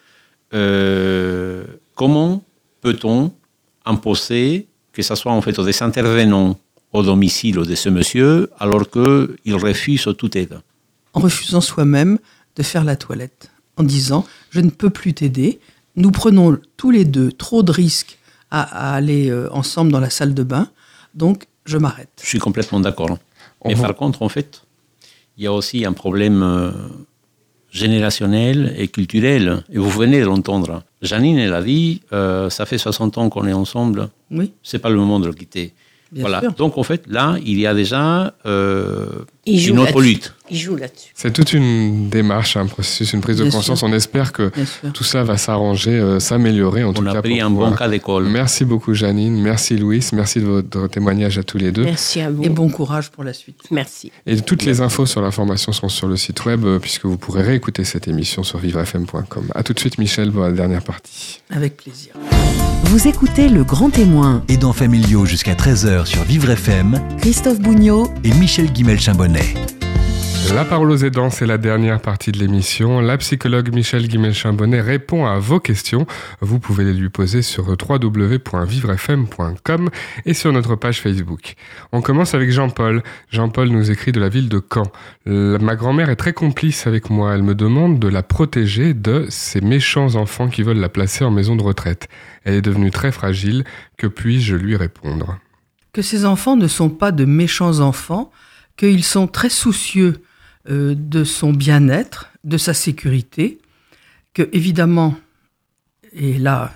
euh, 0.53 1.64
comment 1.94 2.42
peut-on 2.81 3.33
imposer 3.85 4.66
que 4.92 5.03
ce 5.03 5.14
soit 5.14 5.33
en 5.33 5.40
fait 5.42 5.59
des 5.61 5.83
intervenants 5.83 6.59
au 6.92 7.03
domicile 7.03 7.57
de 7.57 7.75
ce 7.75 7.88
monsieur 7.88 8.51
alors 8.61 8.88
qu'il 8.88 9.55
refuse 9.57 10.09
toute 10.16 10.37
aide? 10.37 10.59
En 11.12 11.20
refusant 11.20 11.61
soi-même 11.61 12.18
de 12.57 12.62
faire 12.62 12.85
la 12.85 12.97
toilette, 12.97 13.51
en 13.76 13.82
disant 13.82 14.24
je 14.50 14.60
ne 14.60 14.70
peux 14.70 14.90
plus 14.90 15.14
t'aider, 15.14 15.60
nous 15.96 16.10
prenons 16.10 16.58
tous 16.76 16.90
les 16.90 17.04
deux 17.04 17.30
trop 17.32 17.62
de 17.62 17.72
risques 17.72 18.18
à, 18.50 18.62
à 18.92 18.94
aller 18.94 19.30
euh, 19.30 19.48
ensemble 19.52 19.90
dans 19.92 20.00
la 20.00 20.10
salle 20.10 20.34
de 20.34 20.42
bain, 20.42 20.68
donc 21.14 21.44
je 21.66 21.78
m'arrête. 21.78 22.10
Je 22.22 22.26
suis 22.28 22.38
complètement 22.38 22.80
d'accord. 22.80 23.18
On 23.60 23.68
Mais 23.70 23.74
par 23.76 23.94
contre, 23.94 24.22
en 24.22 24.28
fait, 24.28 24.62
il 25.38 25.44
y 25.44 25.46
a 25.46 25.52
aussi 25.52 25.84
un 25.84 25.92
problème 25.94 26.42
euh, 26.42 26.70
générationnel 27.70 28.74
et 28.78 28.88
culturel. 28.88 29.64
Et 29.72 29.78
vous 29.78 29.90
venez 29.90 30.20
de 30.20 30.26
l'entendre. 30.26 30.82
Janine, 31.02 31.38
elle 31.38 31.54
a 31.54 31.62
dit, 31.62 32.02
euh, 32.12 32.50
ça 32.50 32.66
fait 32.66 32.78
60 32.78 33.18
ans 33.18 33.28
qu'on 33.30 33.46
est 33.46 33.52
ensemble, 33.52 34.10
Oui, 34.30 34.52
c'est 34.62 34.78
pas 34.78 34.90
le 34.90 34.96
moment 34.96 35.18
de 35.20 35.26
le 35.26 35.32
quitter. 35.32 35.72
bien 36.12 36.22
voilà. 36.22 36.40
sûr. 36.40 36.52
Donc, 36.52 36.78
en 36.78 36.82
fait, 36.82 37.04
là, 37.08 37.37
il 37.44 37.58
y 37.58 37.66
a 37.66 37.74
déjà 37.74 38.34
euh, 38.46 39.24
Il 39.46 39.61
joue 39.61 39.74
une 39.74 39.80
autre 39.80 39.92
là-dessus. 40.00 40.09
lutte. 40.14 40.35
Il 40.50 40.59
joue 40.59 40.76
là-dessus. 40.76 41.11
C'est 41.14 41.33
toute 41.33 41.52
une 41.54 42.09
démarche, 42.11 42.57
un 42.59 42.66
processus, 42.66 43.12
une 43.14 43.20
prise 43.22 43.38
de 43.38 43.44
Bien 43.44 43.52
conscience. 43.52 43.78
sûr. 43.78 43.88
On 43.88 43.92
espère 43.94 44.33
que 44.33 44.50
tout 44.92 45.04
ça 45.04 45.22
va 45.22 45.38
s'arranger, 45.38 45.92
euh, 45.92 46.20
s'améliorer 46.20 46.85
en 46.85 46.92
tout 46.92 47.02
On 47.02 47.07
a 47.07 47.12
cas. 47.14 47.22
pris 47.22 47.37
pour 47.38 47.46
un 47.46 47.50
bon 47.50 47.54
pouvoir- 47.62 47.78
cas 47.78 47.88
d'école. 47.88 48.24
Merci 48.24 48.64
beaucoup, 48.66 48.92
Janine. 48.94 49.40
Merci, 49.40 49.76
Louis. 49.78 50.07
Merci 50.12 50.40
de 50.40 50.44
votre 50.46 50.87
témoignage 50.88 51.38
à 51.38 51.42
tous 51.42 51.57
les 51.59 51.72
deux. 51.72 51.85
Merci 51.85 52.20
à 52.20 52.30
vous. 52.30 52.42
Et 52.42 52.50
bon 52.50 52.68
courage 52.68 53.11
pour 53.11 53.24
la 53.24 53.33
suite. 53.33 53.61
Merci. 53.70 54.12
Et 54.26 54.38
toutes 54.40 54.64
les 54.64 54.80
infos 54.83 55.07
sur 55.07 55.22
l'information 55.22 55.72
sont 55.72 55.88
sur 55.88 56.09
le 56.09 56.16
site 56.16 56.44
web, 56.44 56.64
euh, 56.64 56.78
puisque 56.78 57.07
vous 57.07 57.16
pourrez 57.16 57.42
réécouter 57.42 57.85
cette 57.85 58.07
émission 58.09 58.42
sur 58.42 58.59
vivrefm.com. 58.59 59.48
À 59.54 59.62
tout 59.62 59.72
de 59.72 59.80
suite, 59.80 59.96
Michel, 59.98 60.30
pour 60.30 60.42
la 60.42 60.52
dernière 60.52 60.83
partie. 60.83 61.40
Avec 61.50 61.76
plaisir. 61.78 62.12
Vous 62.85 63.09
écoutez 63.09 63.48
Le 63.48 63.64
Grand 63.64 63.88
Témoin, 63.90 64.44
Aidants 64.48 64.74
familiaux 64.74 65.24
jusqu'à 65.24 65.54
13h 65.54 66.04
sur 66.07 66.22
Vivre 66.24 66.50
FM 66.50 67.00
Christophe 67.18 67.59
Bougnot 67.61 68.09
et 68.24 68.30
Michel 68.35 68.70
La 70.55 70.64
parole 70.64 70.90
aux 70.92 70.97
aidants, 70.99 71.31
c'est 71.31 71.47
la 71.47 71.59
dernière 71.59 72.01
partie 72.01 72.31
de 72.31 72.38
l'émission. 72.38 73.01
La 73.01 73.16
psychologue 73.18 73.75
Michel 73.75 74.07
Guimel-Chambonnet 74.07 74.81
répond 74.81 75.27
à 75.27 75.37
vos 75.38 75.59
questions. 75.59 76.07
Vous 76.40 76.61
pouvez 76.61 76.85
les 76.85 76.92
lui 76.92 77.09
poser 77.09 77.42
sur 77.42 77.66
www.vivrefm.com 77.68 79.90
et 80.27 80.35
sur 80.35 80.53
notre 80.53 80.77
page 80.77 81.01
Facebook. 81.01 81.55
On 81.92 82.03
commence 82.03 82.35
avec 82.35 82.53
Jean-Paul. 82.53 83.03
Jean-Paul 83.31 83.68
nous 83.70 83.90
écrit 83.90 84.12
de 84.12 84.20
la 84.20 84.29
ville 84.29 84.49
de 84.49 84.62
Caen. 84.73 84.85
La- 85.27 85.59
ma 85.59 85.75
grand-mère 85.75 86.09
est 86.11 86.16
très 86.16 86.35
complice 86.35 86.87
avec 86.87 87.11
moi. 87.11 87.35
Elle 87.35 87.42
me 87.42 87.57
demande 87.57 87.99
de 87.99 88.07
la 88.09 88.23
protéger 88.23 88.94
de 88.94 89.27
ces 89.31 89.61
méchants 89.61 90.14
enfants 90.14 90.47
qui 90.49 90.62
veulent 90.62 90.79
la 90.79 90.88
placer 90.90 91.25
en 91.25 91.33
maison 91.33 91.57
de 91.57 91.62
retraite. 91.64 92.07
Elle 92.44 92.55
est 92.55 92.62
devenue 92.62 92.92
très 92.92 93.11
fragile. 93.11 93.64
Que 93.97 94.07
puis-je 94.07 94.55
lui 94.55 94.77
répondre? 94.77 95.38
Que 95.92 96.03
ces 96.03 96.25
enfants 96.27 96.55
ne 96.57 96.68
sont 96.68 96.90
pas 96.90 97.11
de 97.12 97.25
méchants 97.25 97.79
enfants, 97.81 98.31
qu'ils 98.76 99.04
sont 99.04 99.26
très 99.26 99.50
soucieux 99.50 100.22
euh, 100.68 100.94
de 100.96 101.24
son 101.24 101.52
bien-être, 101.52 102.30
de 102.42 102.58
sa 102.58 102.74
sécurité, 102.74 103.58
que 104.32 104.48
évidemment, 104.52 105.14
et 106.12 106.38
là, 106.38 106.72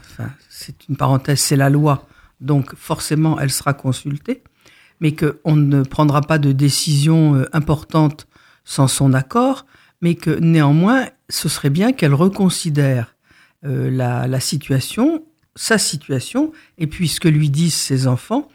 c'est 0.49 0.89
une 0.89 0.97
parenthèse, 0.97 1.41
c'est 1.41 1.57
la 1.57 1.71
loi, 1.71 2.07
donc 2.41 2.75
forcément 2.75 3.41
elle 3.41 3.51
sera 3.51 3.75
consultée, 3.75 4.43
mais 5.01 5.15
qu'on 5.15 5.57
ne 5.57 5.83
prendra 5.83 6.21
pas 6.21 6.39
de 6.39 6.53
décision 6.53 7.37
euh, 7.37 7.49
importante 7.53 8.27
sans 8.65 8.89
son 8.89 9.13
accord, 9.15 9.67
mais 10.01 10.15
que 10.15 10.39
néanmoins, 10.39 11.09
ce 11.29 11.49
serait 11.49 11.71
bien 11.71 11.93
qu'elle 11.93 12.15
reconsidère 12.15 13.17
euh, 13.65 13.91
la, 13.91 14.29
la 14.29 14.41
situation, 14.41 15.25
sa 15.57 15.79
situation, 15.79 16.53
et 16.79 16.87
puis 16.87 17.09
ce 17.09 17.19
que 17.21 17.29
lui 17.29 17.51
disent 17.51 17.75
ses 17.75 18.07
enfants, 18.07 18.49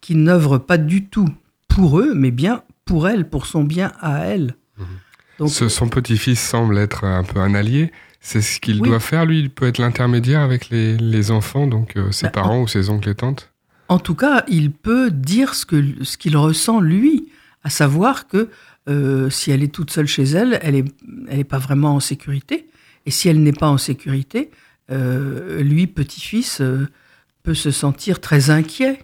qui 0.00 0.14
n'œuvrent 0.14 0.58
pas 0.58 0.78
du 0.78 1.06
tout 1.06 1.28
pour 1.68 2.00
eux, 2.00 2.12
mais 2.14 2.30
bien 2.30 2.62
pour 2.90 3.08
elle, 3.08 3.28
pour 3.28 3.46
son 3.46 3.62
bien 3.62 3.92
à 4.00 4.24
elle. 4.26 4.56
Donc, 5.38 5.50
Ce- 5.50 5.68
son 5.68 5.88
petit-fils 5.88 6.40
semble 6.40 6.76
être 6.76 7.04
un 7.04 7.22
peu 7.22 7.38
un 7.38 7.54
allié. 7.54 7.92
C'est 8.20 8.42
ce 8.42 8.58
qu'il 8.60 8.82
Oui. 8.82 8.88
doit 8.88 8.98
faire, 9.00 9.24
lui. 9.26 9.38
Il 9.38 9.50
peut 9.50 9.66
être 9.68 9.78
l'intermédiaire 9.78 10.40
avec 10.40 10.68
les, 10.70 10.96
les 10.96 11.30
enfants, 11.30 11.66
donc 11.68 11.96
euh, 11.96 12.10
ses 12.10 12.26
Bah, 12.26 12.32
parents 12.32 12.60
ou 12.62 12.68
ses 12.68 12.90
oncles 12.90 13.08
et 13.08 13.14
tantes. 13.14 13.52
En 13.88 13.98
tout 14.00 14.16
cas, 14.16 14.44
il 14.48 14.72
peut 14.72 15.10
dire 15.12 15.54
ce 15.54 15.64
qu'il 16.16 16.36
ressent 16.36 16.80
lui, 16.80 17.28
à 17.62 17.70
savoir 17.70 18.26
que 18.26 18.48
euh, 18.88 19.30
si 19.30 19.50
elle 19.52 19.62
est 19.62 19.72
toute 19.72 19.90
seule 19.92 20.06
chez 20.08 20.24
elle, 20.24 20.58
elle 20.62 20.74
est 20.74 20.84
elle 21.28 21.38
est 21.38 21.44
pas 21.44 21.58
vraiment 21.58 21.94
en 21.94 22.00
sécurité 22.00 22.66
Et 23.06 23.10
si 23.12 23.28
elle 23.28 23.40
n'est 23.42 23.52
pas 23.52 23.68
en 23.68 23.78
sécurité, 23.78 24.50
euh, 24.90 25.62
lui, 25.62 25.86
petit-fils, 25.86 26.60
peut 27.44 27.54
se 27.54 27.70
sentir 27.70 28.20
très 28.20 28.50
inquiet 28.50 28.98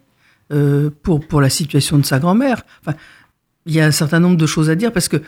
pour, 1.03 1.27
pour 1.27 1.41
la 1.41 1.51
situation 1.51 1.97
de 1.99 2.05
sa 2.05 2.19
grand-mère. 2.19 2.63
Enfin, 2.83 2.97
il 3.67 3.75
y 3.75 3.81
a 3.81 3.87
un 3.87 3.91
certain 3.91 4.21
nombre 4.21 4.37
de 4.37 4.47
choses 4.47 4.71
à 4.71 4.75
dire 4.75 4.93
parce 4.93 5.09
que 5.09 5.19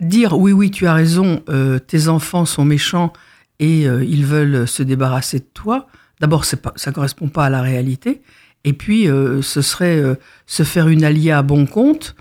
dire 0.00 0.38
oui, 0.38 0.52
oui, 0.52 0.70
tu 0.70 0.86
as 0.86 0.94
raison, 0.94 1.42
euh, 1.48 1.78
tes 1.78 2.08
enfants 2.08 2.46
sont 2.46 2.64
méchants 2.64 3.12
et 3.58 3.86
euh, 3.86 4.04
ils 4.04 4.24
veulent 4.24 4.66
se 4.66 4.82
débarrasser 4.82 5.40
de 5.40 5.46
toi, 5.52 5.86
d'abord, 6.20 6.44
c'est 6.44 6.62
pas, 6.62 6.72
ça 6.76 6.92
correspond 6.92 7.28
pas 7.28 7.46
à 7.46 7.50
la 7.50 7.62
réalité. 7.62 8.22
Et 8.64 8.72
puis, 8.72 9.08
euh, 9.08 9.42
ce 9.42 9.62
serait 9.62 9.98
euh, 9.98 10.14
se 10.46 10.62
faire 10.62 10.88
une 10.88 11.04
alliée 11.04 11.30
à 11.30 11.42
bon 11.42 11.66
compte. 11.66 12.14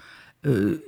Euh, 0.45 0.84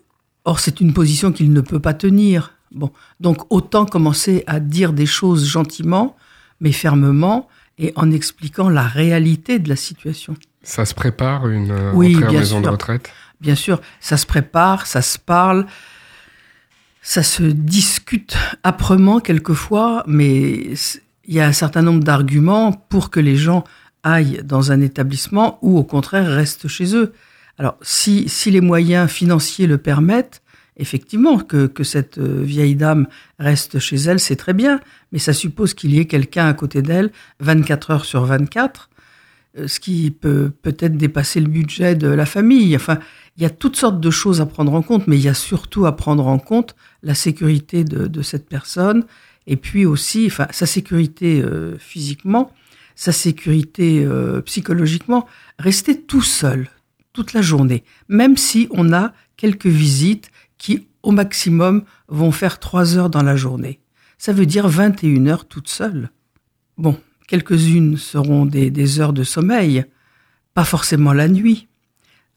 or, 0.46 0.60
c'est 0.60 0.82
une 0.82 0.94
position 0.94 1.32
qu'il 1.32 1.52
ne 1.52 1.62
peut 1.62 1.80
pas 1.80 1.94
tenir. 1.94 2.54
Bon, 2.72 2.91
donc 3.20 3.39
autant 3.50 3.86
commencer 3.86 4.44
à 4.48 4.62
dire 4.62 4.94
des 4.94 5.06
choses 5.06 5.46
gentiment, 5.46 6.15
mais 6.62 6.72
fermement, 6.72 7.50
et 7.78 7.91
en 7.96 8.12
expliquant 8.12 8.70
la 8.70 8.84
réalité 8.84 9.60
de 9.60 9.67
la 9.67 9.76
situation. 9.76 10.36
Ça 10.63 10.86
se 10.86 10.94
prépare 10.94 11.50
une 11.50 11.72
euh, 11.72 11.91
Oui, 11.94 12.15
en 12.15 12.32
maison 12.32 12.62
de 12.62 12.70
retraite? 12.70 13.12
Bien 13.41 13.56
sûr, 13.56 13.82
ça 13.99 14.17
se 14.17 14.25
prépare, 14.25 14.86
ça 14.86 15.01
se 15.01 15.17
parle, 15.17 15.65
ça 17.01 17.23
se 17.23 17.43
discute 17.43 18.38
âprement 18.63 19.19
quelquefois, 19.19 20.04
mais 20.06 20.73
il 21.25 21.34
y 21.36 21.39
a 21.39 21.47
un 21.47 21.51
certain 21.51 21.82
nombre 21.82 22.04
d'arguments 22.04 22.71
pour 22.71 23.10
que 23.10 23.19
les 23.19 23.36
gens 23.36 23.63
aillent 24.04 24.41
dans 24.43 24.71
un 24.71 24.82
établissement 24.82 25.58
ou 25.62 25.77
au 25.77 25.84
contraire 25.84 26.27
restent 26.27 26.67
chez 26.67 26.95
eux. 26.95 27.13
Alors, 27.58 27.77
si, 27.82 28.30
si 28.30 28.51
les 28.51 28.62
moyens 28.62 29.10
financiers 29.10 29.67
le 29.67 29.77
permettent, 29.80 30.41
effectivement, 30.77 31.38
que, 31.39 31.67
que 31.67 31.84
cette 31.84 32.17
euh, 32.17 32.41
vieille 32.43 32.75
dame 32.75 33.08
reste 33.39 33.80
chez 33.80 33.97
elle, 33.97 34.19
c'est 34.19 34.36
très 34.36 34.54
bien, 34.54 34.80
mais 35.12 35.19
ça 35.19 35.34
suppose 35.34 35.73
qu'il 35.73 35.93
y 35.93 35.99
ait 35.99 36.06
quelqu'un 36.06 36.47
à 36.47 36.54
côté 36.54 36.82
d'elle 36.82 37.12
24 37.39 37.91
heures 37.91 38.06
sur 38.06 38.25
24, 38.25 38.89
euh, 39.58 39.67
ce 39.67 39.80
qui 39.80 40.12
peut 40.12 40.51
peut-être 40.62 40.97
dépasser 40.97 41.39
le 41.39 41.47
budget 41.47 41.95
de 41.95 42.08
la 42.08 42.25
famille. 42.25 42.75
Enfin, 42.75 42.99
il 43.38 43.44
y 43.44 43.46
a 43.46 43.50
toutes 43.50 43.76
sortes 43.76 44.00
de 44.00 44.12
choses 44.12 44.41
à 44.41 44.46
prendre 44.46 44.74
en 44.74 44.82
compte, 44.82 45.08
mais 45.08 45.17
il 45.17 45.24
y 45.24 45.30
a 45.30 45.34
surtout 45.34 45.86
à 45.86 45.96
prendre 45.96 46.28
en 46.28 46.38
compte 46.38 46.76
la 47.02 47.15
sécurité 47.15 47.84
de, 47.84 48.22
cette 48.22 48.48
personne, 48.48 49.06
et 49.48 49.56
puis 49.56 49.86
aussi, 49.86 50.28
enfin, 50.28 50.48
sa 50.52 50.65
sécurité 50.65 51.41
euh, 51.41 51.78
physiquement, 51.80 52.52
sa 52.96 53.12
sécurité 53.12 54.06
euh, 54.06 54.41
psychologiquement. 54.41 55.28
Rester 55.58 56.00
tout 56.00 56.22
seul 56.22 56.70
toute 57.13 57.34
la 57.34 57.41
journée, 57.41 57.84
même 58.08 58.38
si 58.38 58.67
on 58.72 58.94
a 58.94 59.13
quelques 59.38 59.65
visites 59.65 60.32
qui, 60.58 60.88
au 61.02 61.12
maximum, 61.12 61.84
vont 62.08 62.32
faire 62.32 62.60
trois 62.60 62.98
heures 62.98 63.10
dans 63.10 63.24
la 63.24 63.36
journée. 63.36 63.80
Ça 64.17 64.34
veut 64.34 64.46
dire 64.46 64.67
21 64.67 65.26
heures 65.26 65.48
toute 65.48 65.67
seule. 65.67 66.12
Bon, 66.78 66.96
quelques-unes 67.28 67.98
seront 67.98 68.46
des 68.46 69.00
heures 69.00 69.13
de 69.13 69.24
sommeil, 69.24 69.86
pas 70.54 70.65
forcément 70.65 71.13
la 71.13 71.28
nuit. 71.28 71.67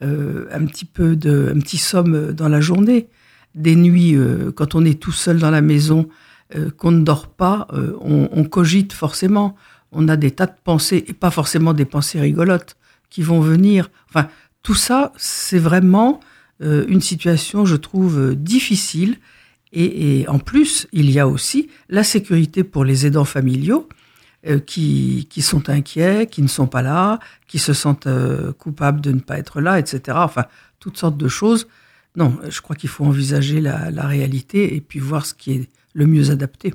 Euh, 0.05 0.47
un 0.53 0.67
petit 0.67 0.85
peu 0.85 1.17
de, 1.17 1.53
un 1.55 1.59
petit 1.61 1.79
somme 1.79 2.33
dans 2.33 2.49
la 2.49 2.61
journée. 2.61 3.09
Des 3.55 3.77
nuits, 3.77 4.17
euh, 4.17 4.51
quand 4.53 4.75
on 4.75 4.85
est 4.85 5.01
tout 5.01 5.13
seul 5.13 5.39
dans 5.39 5.51
la 5.51 5.63
maison, 5.63 6.09
euh, 6.57 6.71
qu'on 6.71 6.91
ne 6.91 7.03
dort 7.03 7.29
pas, 7.29 7.69
on, 8.01 8.45
cogite 8.45 8.93
forcément. 8.93 9.57
On 9.93 10.09
a 10.09 10.17
des 10.17 10.33
tas 10.33 10.47
de 10.47 10.57
pensées, 10.63 11.05
et 11.07 11.13
pas 11.15 11.31
forcément 11.31 11.73
des 11.73 11.85
pensées 11.85 12.21
rigolotes, 12.21 12.77
qui 13.09 13.23
vont 13.23 13.41
venir. 13.41 13.91
Enfin, 14.11 14.29
tout 14.63 14.75
ça, 14.75 15.13
c'est 15.17 15.59
vraiment 15.59 16.21
une 16.61 17.01
situation, 17.01 17.65
je 17.65 17.77
trouve, 17.77 18.35
difficile. 18.35 19.17
Et, 19.73 20.25
en 20.29 20.39
plus, 20.39 20.87
il 20.93 21.11
y 21.11 21.19
a 21.19 21.29
aussi 21.29 21.69
la 21.89 22.05
sécurité 22.05 22.65
pour 22.65 22.85
les 22.85 23.07
aidants 23.07 23.25
familiaux 23.25 23.89
qui, 24.67 25.27
qui 25.31 25.43
sont 25.43 25.71
inquiets, 25.71 26.27
qui 26.31 26.43
ne 26.43 26.49
sont 26.49 26.67
pas 26.67 26.83
là, 26.83 27.19
qui 27.47 27.59
se 27.59 27.73
sentent 27.73 28.07
euh, 28.07 28.53
coupables 28.53 29.01
de 29.01 29.13
ne 29.13 29.21
pas 29.21 29.39
être 29.39 29.61
là, 29.61 29.79
etc. 29.79 30.19
Enfin, 30.21 30.45
toutes 30.81 30.99
sortes 30.99 31.17
de 31.17 31.29
choses. 31.29 31.67
Non, 32.17 32.39
je 32.49 32.61
crois 32.61 32.77
qu'il 32.77 32.89
faut 32.89 33.05
envisager 33.05 33.61
la, 33.61 33.91
la 33.91 34.07
réalité 34.07 34.77
et 34.77 34.81
puis 34.81 35.01
voir 35.01 35.27
ce 35.27 35.35
qui 35.35 35.53
est 35.53 35.69
le 35.95 36.07
mieux 36.07 36.31
adapté. 36.31 36.75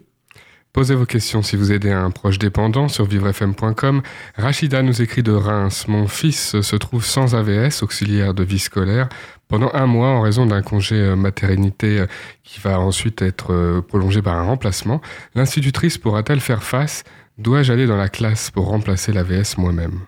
Posez 0.72 0.94
vos 0.94 1.06
questions 1.06 1.42
si 1.42 1.56
vous 1.56 1.72
aidez 1.72 1.92
un 1.92 2.12
proche 2.12 2.38
dépendant 2.38 2.88
sur 2.90 3.06
vivrefm.com. 3.06 4.04
Rachida 4.36 4.84
nous 4.84 5.02
écrit 5.02 5.24
de 5.24 5.32
Reims. 5.32 5.88
Mon 5.88 6.08
fils 6.08 6.62
se 6.62 6.76
trouve 6.76 7.04
sans 7.04 7.34
AVS, 7.34 7.82
auxiliaire 7.82 8.36
de 8.36 8.44
vie 8.44 8.60
scolaire, 8.60 9.10
pendant 9.48 9.72
un 9.74 9.88
mois 9.88 10.10
en 10.10 10.22
raison 10.22 10.46
d'un 10.46 10.62
congé 10.62 10.96
euh, 10.96 11.16
maternité 11.16 12.02
euh, 12.02 12.08
qui 12.44 12.60
va 12.60 12.80
ensuite 12.80 13.24
être 13.24 13.52
euh, 13.52 13.82
prolongé 13.82 14.22
par 14.22 14.36
un 14.36 14.44
remplacement. 14.44 15.02
L'institutrice 15.34 15.98
pourra-t-elle 15.98 16.40
faire 16.40 16.62
face 16.62 17.04
Dois-je 17.40 17.72
aller 17.72 17.88
dans 17.88 17.96
la 17.96 18.10
classe 18.10 18.52
pour 18.52 18.68
remplacer 18.68 19.14
l'AVS 19.14 19.58
moi-même? 19.58 20.02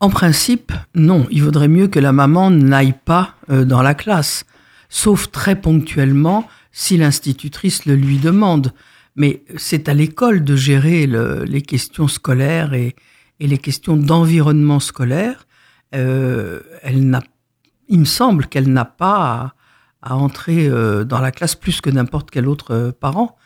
En 0.00 0.10
principe, 0.10 0.72
non. 0.96 1.28
Il 1.30 1.44
vaudrait 1.44 1.68
mieux 1.68 1.86
que 1.86 2.00
la 2.00 2.10
maman 2.10 2.50
n'aille 2.50 2.94
pas 3.04 3.36
euh, 3.50 3.64
dans 3.64 3.82
la 3.82 3.94
classe, 3.94 4.44
sauf 4.88 5.30
très 5.30 5.54
ponctuellement 5.54 6.48
si 6.72 6.96
l'institutrice 6.96 7.86
le 7.86 7.94
lui 7.94 8.18
demande. 8.18 8.72
Mais 9.14 9.44
c'est 9.56 9.88
à 9.88 9.94
l'école 9.94 10.42
de 10.42 10.56
gérer 10.56 11.06
le- 11.06 11.44
les 11.44 11.62
questions 11.62 12.08
scolaires 12.08 12.74
et, 12.74 12.96
les 13.38 13.58
questions 13.58 13.96
d'environnement 13.96 14.80
scolaire. 14.80 15.46
Euh, 15.94 16.60
elle 16.82 17.08
n'a, 17.08 17.22
il 17.88 18.00
me 18.00 18.04
semble 18.04 18.46
qu'elle 18.46 18.72
n'a 18.72 18.84
pas 18.84 19.54
à, 20.00 20.16
entrer 20.16 20.68
euh, 20.68 21.04
dans 21.04 21.20
la 21.20 21.30
classe 21.30 21.54
plus 21.54 21.80
que 21.80 21.90
n'importe 21.90 22.30
quel 22.30 22.48
autre 22.48 22.92
parent. 22.98 23.36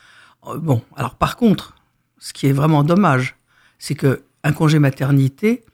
Bon, 0.59 0.83
alors 0.97 1.17
par 1.17 1.37
contre, 1.37 1.76
ce 2.19 2.33
qui 2.33 2.47
est 2.47 2.53
vraiment 2.53 2.83
dommage, 2.85 3.37
c'est 3.79 3.95
que 3.95 4.23
un 4.45 4.53
congé 4.53 4.79
maternité, 4.79 5.65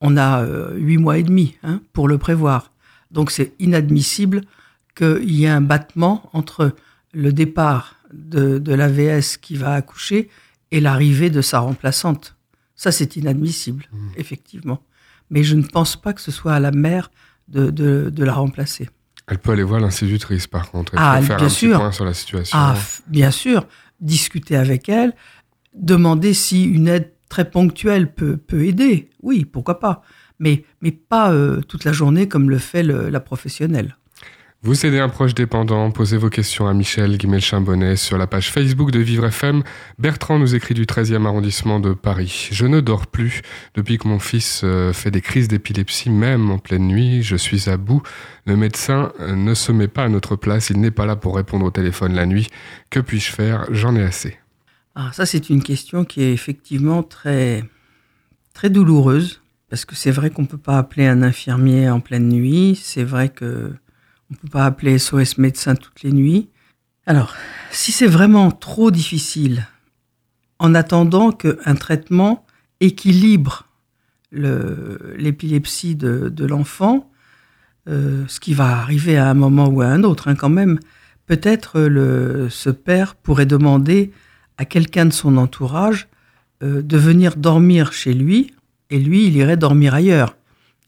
on 0.00 0.16
a 0.16 0.42
euh, 0.42 0.74
huit 0.76 0.98
mois 0.98 1.18
et 1.18 1.22
demi 1.22 1.56
hein, 1.62 1.80
pour 1.92 2.08
le 2.08 2.18
prévoir. 2.18 2.72
Donc 3.10 3.30
c'est 3.30 3.52
inadmissible 3.58 4.42
qu'il 4.94 5.32
y 5.32 5.44
ait 5.44 5.48
un 5.48 5.60
battement 5.60 6.28
entre 6.32 6.74
le 7.12 7.32
départ 7.32 7.96
de, 8.12 8.58
de 8.58 8.74
l'AVS 8.74 9.36
qui 9.38 9.56
va 9.56 9.74
accoucher 9.74 10.28
et 10.70 10.80
l'arrivée 10.80 11.30
de 11.30 11.40
sa 11.42 11.60
remplaçante. 11.60 12.36
Ça, 12.76 12.90
c'est 12.90 13.16
inadmissible, 13.16 13.84
effectivement. 14.16 14.82
Mais 15.30 15.44
je 15.44 15.54
ne 15.54 15.62
pense 15.62 15.96
pas 15.96 16.12
que 16.12 16.20
ce 16.20 16.30
soit 16.30 16.54
à 16.54 16.60
la 16.60 16.70
mère 16.72 17.10
de, 17.48 17.70
de, 17.70 18.10
de 18.10 18.24
la 18.24 18.32
remplacer. 18.34 18.88
Elle 19.28 19.38
peut 19.38 19.52
aller 19.52 19.62
voir 19.62 19.80
l'institutrice 19.80 20.46
par 20.46 20.70
contre. 20.70 20.94
Elle 20.94 21.00
Ah, 21.02 21.16
peut 21.20 21.26
faire 21.26 21.36
bien 21.36 21.46
un 21.46 21.48
petit 21.48 21.56
sûr. 21.58 21.78
point 21.78 21.92
sur 21.92 22.04
la 22.04 22.14
situation. 22.14 22.58
Ah, 22.58 22.74
bien 23.06 23.30
sûr, 23.30 23.66
discuter 24.00 24.56
avec 24.56 24.88
elle, 24.88 25.14
demander 25.74 26.34
si 26.34 26.64
une 26.64 26.88
aide 26.88 27.12
très 27.28 27.50
ponctuelle 27.50 28.12
peut, 28.12 28.36
peut 28.36 28.64
aider. 28.66 29.10
Oui, 29.22 29.44
pourquoi 29.44 29.80
pas. 29.80 30.02
Mais, 30.38 30.64
mais 30.80 30.90
pas 30.90 31.32
euh, 31.32 31.60
toute 31.60 31.84
la 31.84 31.92
journée 31.92 32.28
comme 32.28 32.50
le 32.50 32.58
fait 32.58 32.82
la 32.82 33.20
professionnelle. 33.20 33.96
Vous 34.64 34.86
aidez 34.86 35.00
un 35.00 35.08
proche 35.08 35.34
dépendant, 35.34 35.90
posez 35.90 36.16
vos 36.16 36.30
questions 36.30 36.68
à 36.68 36.72
Michel 36.72 37.16
Guimel-Chambonnet 37.16 37.96
sur 37.96 38.16
la 38.16 38.28
page 38.28 38.52
Facebook 38.52 38.92
de 38.92 39.00
Vivre 39.00 39.26
FM. 39.26 39.64
Bertrand 39.98 40.38
nous 40.38 40.54
écrit 40.54 40.74
du 40.74 40.84
13e 40.84 41.26
arrondissement 41.26 41.80
de 41.80 41.94
Paris. 41.94 42.48
Je 42.52 42.66
ne 42.66 42.80
dors 42.80 43.08
plus 43.08 43.42
depuis 43.74 43.98
que 43.98 44.06
mon 44.06 44.20
fils 44.20 44.60
euh, 44.62 44.92
fait 44.92 45.10
des 45.10 45.20
crises 45.20 45.48
d'épilepsie, 45.48 46.10
même 46.10 46.48
en 46.48 46.58
pleine 46.58 46.86
nuit. 46.86 47.24
Je 47.24 47.34
suis 47.34 47.68
à 47.68 47.76
bout. 47.76 48.02
Le 48.46 48.56
médecin 48.56 49.12
euh, 49.18 49.34
ne 49.34 49.54
se 49.54 49.72
met 49.72 49.88
pas 49.88 50.04
à 50.04 50.08
notre 50.08 50.36
place. 50.36 50.70
Il 50.70 50.80
n'est 50.80 50.92
pas 50.92 51.06
là 51.06 51.16
pour 51.16 51.34
répondre 51.34 51.66
au 51.66 51.72
téléphone 51.72 52.14
la 52.14 52.26
nuit. 52.26 52.46
Que 52.88 53.00
puis-je 53.00 53.32
faire? 53.32 53.66
J'en 53.72 53.96
ai 53.96 54.02
assez. 54.04 54.38
Ah, 54.94 55.10
ça, 55.12 55.24
c'est 55.26 55.48
une 55.50 55.62
question 55.62 56.04
qui 56.04 56.22
est 56.22 56.32
effectivement 56.32 57.02
très, 57.02 57.64
très 58.52 58.70
douloureuse. 58.70 59.40
Parce 59.70 59.86
que 59.86 59.94
c'est 59.94 60.10
vrai 60.10 60.28
qu'on 60.28 60.42
ne 60.42 60.46
peut 60.46 60.58
pas 60.58 60.76
appeler 60.76 61.06
un 61.06 61.22
infirmier 61.22 61.88
en 61.88 62.00
pleine 62.00 62.28
nuit. 62.28 62.78
C'est 62.80 63.04
vrai 63.04 63.30
que 63.30 63.72
on 64.30 64.34
ne 64.34 64.36
peut 64.36 64.48
pas 64.48 64.66
appeler 64.66 64.98
SOS 64.98 65.38
médecin 65.38 65.74
toutes 65.76 66.02
les 66.02 66.12
nuits. 66.12 66.50
Alors, 67.06 67.34
si 67.70 67.90
c'est 67.90 68.06
vraiment 68.06 68.50
trop 68.50 68.90
difficile, 68.90 69.66
en 70.58 70.74
attendant 70.74 71.32
qu'un 71.32 71.74
traitement 71.74 72.44
équilibre 72.80 73.66
le- 74.30 75.14
l'épilepsie 75.16 75.96
de, 75.96 76.28
de 76.28 76.44
l'enfant, 76.44 77.10
euh, 77.88 78.24
ce 78.28 78.40
qui 78.40 78.54
va 78.54 78.78
arriver 78.78 79.16
à 79.16 79.28
un 79.28 79.34
moment 79.34 79.68
ou 79.68 79.80
à 79.80 79.86
un 79.86 80.04
autre 80.04 80.28
hein, 80.28 80.34
quand 80.34 80.50
même, 80.50 80.78
peut-être 81.26 81.80
ce 82.50 82.70
père 82.70 83.14
pourrait 83.16 83.46
demander 83.46 84.12
à 84.58 84.64
quelqu'un 84.64 85.06
de 85.06 85.12
son 85.12 85.36
entourage 85.36 86.08
euh, 86.62 86.82
de 86.82 86.96
venir 86.96 87.36
dormir 87.36 87.92
chez 87.92 88.12
lui, 88.12 88.52
et 88.90 88.98
lui, 88.98 89.26
il 89.26 89.36
irait 89.36 89.56
dormir 89.56 89.94
ailleurs. 89.94 90.36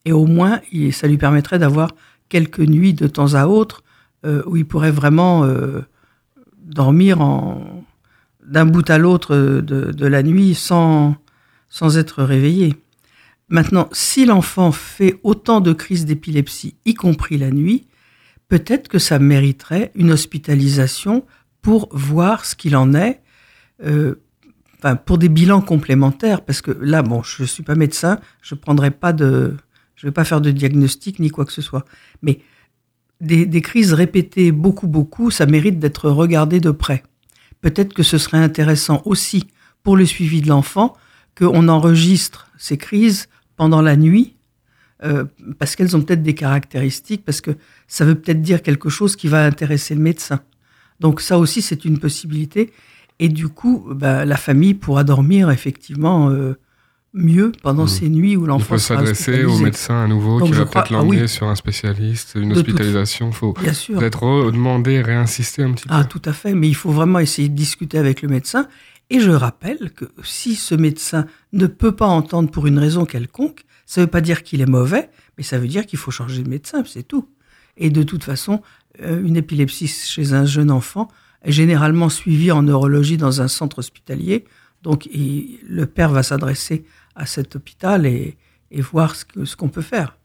Et 0.05 0.13
au 0.13 0.27
moins, 0.27 0.61
ça 0.93 1.09
lui 1.09 1.17
permettrait 1.17 1.59
d'avoir 1.59 1.91
quelques 2.29 2.61
nuits 2.61 2.95
de 2.95 3.07
temps 3.07 3.35
à 3.35 3.47
autre 3.47 3.83
euh, 4.27 4.43
où 4.47 4.57
il 4.57 4.67
pourrait 4.67 4.91
vraiment 4.91 5.45
euh, 5.45 5.81
dormir 6.63 7.19
d'un 8.47 8.67
bout 8.67 8.89
à 8.91 8.99
l'autre 8.99 9.35
de, 9.35 9.61
de 9.93 10.07
la 10.07 10.23
nuit 10.23 10.55
sans, 10.55 11.17
sans 11.69 11.97
être 11.97 12.23
réveillé. 12.23 12.77
Maintenant, 13.49 13.89
si 13.93 14.25
l'enfant 14.25 14.73
fait 14.73 15.19
autant 15.23 15.61
de 15.61 15.73
crises 15.73 16.07
d'épilepsie, 16.07 16.77
y 16.85 16.95
compris 16.95 17.37
la 17.39 17.51
nuit, 17.51 17.87
peut-être 18.49 18.89
que 18.89 18.99
ça 18.99 19.19
mériterait 19.19 19.91
une 19.95 20.13
hospitalisation 20.13 21.25
pour 21.63 21.89
voir 21.93 22.45
ce 22.45 22.55
qu'il 22.55 22.77
en 22.77 22.95
est, 22.95 23.21
euh, 23.83 24.15
pour 25.07 25.19
des 25.19 25.29
bilans 25.29 25.63
complémentaires, 25.63 26.43
parce 26.43 26.61
que 26.61 26.71
là, 26.71 27.03
bon, 27.03 27.23
je 27.23 27.45
suis 27.45 27.63
pas 27.63 27.75
médecin, 27.75 28.21
je 28.43 28.55
prendrai 28.55 28.91
pas 28.91 29.13
de, 29.13 29.57
je 29.97 30.07
vais 30.07 30.13
pas 30.13 30.25
faire 30.25 30.41
de 30.41 30.51
diagnostic 30.51 31.19
ni 31.19 31.31
quoi 31.31 31.47
que 31.47 31.53
ce 31.53 31.63
soit, 31.63 31.85
mais 32.23 32.41
des, 33.21 33.47
des 33.47 33.63
crises 33.63 33.95
répétées 33.95 34.53
beaucoup, 34.53 34.89
beaucoup, 34.89 35.31
ça 35.31 35.47
mérite 35.47 35.79
d'être 35.79 36.11
regardé 36.11 36.61
de 36.61 36.71
près. 36.71 37.03
Peut-être 37.63 37.95
que 37.95 38.03
ce 38.03 38.19
serait 38.19 38.39
intéressant 38.39 39.01
aussi 39.07 39.47
pour 39.83 39.97
le 39.97 40.05
suivi 40.05 40.43
de 40.43 40.49
l'enfant 40.49 40.97
qu'on 41.37 41.69
enregistre 41.69 42.51
ces 42.59 42.77
crises 42.77 43.29
pendant 43.57 43.81
la 43.81 43.97
nuit, 43.97 44.37
euh, 45.03 45.25
parce 45.59 45.77
qu'elles 45.77 45.97
ont 45.97 46.03
peut-être 46.03 46.23
des 46.23 46.35
caractéristiques, 46.35 47.25
parce 47.25 47.41
que 47.41 47.53
ça 47.89 48.05
veut 48.05 48.15
peut-être 48.15 48.43
dire 48.43 48.63
quelque 48.63 48.89
chose 48.89 49.17
qui 49.17 49.29
va 49.29 49.45
intéresser 49.45 49.95
le 49.95 50.01
médecin. 50.01 50.41
Donc 51.01 51.21
ça 51.21 51.39
aussi, 51.39 51.63
c'est 51.63 51.85
une 51.85 51.99
possibilité. 51.99 52.73
Et 53.21 53.29
du 53.29 53.49
coup, 53.49 53.87
bah, 53.91 54.25
la 54.25 54.37
famille 54.37 54.75
pourra 54.75 55.05
dormir 55.05 55.51
effectivement 55.51 56.31
euh, 56.31 56.59
mieux 57.13 57.53
pendant 57.63 57.85
Mmh. 57.85 57.89
ces 57.89 58.09
nuits 58.09 58.37
où 58.37 58.43
Il 58.45 58.49
l'enfant 58.49 58.75
faut 58.75 58.79
sera 58.79 58.99
s'adresser 58.99 59.45
au 59.45 59.59
médecin 59.59 60.05
à 60.05 60.09
nouveau 60.09 60.41
Donc 60.41 60.49
qui 60.49 60.55
je 60.55 60.59
va 60.59 60.67
peut-être 60.67 60.95
ah 60.95 61.05
oui. 61.05 61.29
sur 61.29 61.47
un 61.47 61.55
spécialiste, 61.55 62.33
une 62.35 62.51
De 62.51 62.57
hospitalisation. 62.57 63.29
Il 63.29 63.35
faut 63.35 63.53
peut-être 63.53 64.23
redemander, 64.23 65.01
réinsister 65.01 65.63
un 65.63 65.73
petit 65.73 65.87
peu. 65.87 65.95
Ah, 65.95 66.05
tout 66.05 66.23
à 66.25 66.33
fait. 66.33 66.55
Mais 66.55 66.69
il 66.69 66.75
faut 66.75 66.91
vraiment 66.91 67.21
essayer 67.21 67.49
de 67.49 67.55
discuter 67.55 67.99
avec 67.99 68.21
le 68.21 68.29
médecin. 68.29 68.69
Et 69.11 69.21
je 69.21 69.31
rappelle 69.31 69.93
que 69.93 70.07
si 70.25 70.57
ce 70.57 70.75
médecin 70.75 71.27
ne 71.53 71.67
peut 71.67 71.93
pas 71.93 72.07
entendre 72.07 72.51
pour 72.51 72.67
une 72.67 72.79
raison 72.79 73.05
quelconque, 73.05 73.65
ça 73.87 74.01
ne 74.01 74.07
veut 74.07 74.11
pas 74.11 74.23
dire 74.23 74.43
qu'il 74.43 74.61
est 74.61 74.67
mauvais, 74.67 75.11
mais 75.37 75.45
ça 75.45 75.59
veut 75.59 75.69
dire 75.69 75.87
qu'il 75.87 75.99
faut 75.99 76.11
changer 76.11 76.43
de 76.43 76.49
médecin, 76.49 76.83
c'est 76.87 77.07
tout. 77.07 77.29
Et 77.77 77.91
de 77.91 78.03
toute 78.03 78.25
façon, 78.25 78.63
euh, 79.03 79.23
une 79.23 79.37
épilepsie 79.37 79.89
chez 79.89 80.33
un 80.33 80.47
jeune 80.47 80.71
enfant 80.71 81.09
généralement 81.47 82.09
suivie 82.09 82.51
en 82.51 82.63
neurologie 82.63 83.17
dans 83.17 83.41
un 83.41 83.49
centre 83.49 83.79
hospitalier. 83.79 84.45
Donc, 84.83 85.09
le 85.13 85.85
père 85.87 86.11
va 86.11 86.23
s'adresser 86.23 86.85
à 87.15 87.27
cet 87.27 87.57
hôpital 87.57 88.07
et, 88.07 88.37
voir 88.71 89.15
ce 89.15 89.57
qu'on 89.57 89.69
peut 89.69 89.83
faire. 89.83 90.17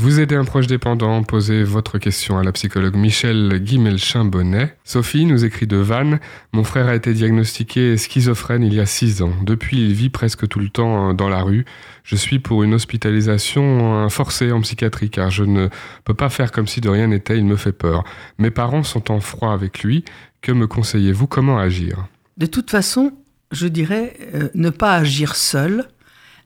Vous 0.00 0.20
aidez 0.20 0.36
un 0.36 0.44
proche 0.44 0.68
dépendant, 0.68 1.24
posez 1.24 1.64
votre 1.64 1.98
question 1.98 2.38
à 2.38 2.44
la 2.44 2.52
psychologue 2.52 2.94
Michel 2.94 3.58
Guimelchin-Bonnet. 3.58 4.76
Sophie 4.84 5.26
nous 5.26 5.44
écrit 5.44 5.66
de 5.66 5.76
Vannes. 5.76 6.20
Mon 6.52 6.62
frère 6.62 6.86
a 6.86 6.94
été 6.94 7.12
diagnostiqué 7.12 7.96
schizophrène 7.96 8.62
il 8.62 8.74
y 8.74 8.78
a 8.78 8.86
six 8.86 9.22
ans. 9.22 9.32
Depuis, 9.42 9.78
il 9.78 9.94
vit 9.94 10.08
presque 10.08 10.46
tout 10.46 10.60
le 10.60 10.68
temps 10.68 11.10
euh, 11.10 11.14
dans 11.14 11.28
la 11.28 11.42
rue. 11.42 11.64
Je 12.04 12.14
suis 12.14 12.38
pour 12.38 12.62
une 12.62 12.74
hospitalisation 12.74 14.08
forcée 14.08 14.52
en 14.52 14.60
psychiatrie 14.60 15.10
car 15.10 15.30
je 15.30 15.42
ne 15.42 15.68
peux 16.04 16.14
pas 16.14 16.28
faire 16.28 16.52
comme 16.52 16.68
si 16.68 16.80
de 16.80 16.88
rien 16.88 17.08
n'était, 17.08 17.36
il 17.36 17.44
me 17.44 17.56
fait 17.56 17.72
peur. 17.72 18.04
Mes 18.38 18.52
parents 18.52 18.84
sont 18.84 19.10
en 19.10 19.18
froid 19.18 19.52
avec 19.52 19.82
lui. 19.82 20.04
Que 20.42 20.52
me 20.52 20.68
conseillez-vous? 20.68 21.26
Comment 21.26 21.58
agir 21.58 22.06
De 22.36 22.46
toute 22.46 22.70
façon, 22.70 23.14
je 23.50 23.66
dirais 23.66 24.16
euh, 24.32 24.48
ne 24.54 24.70
pas 24.70 24.94
agir 24.94 25.34
seul, 25.34 25.88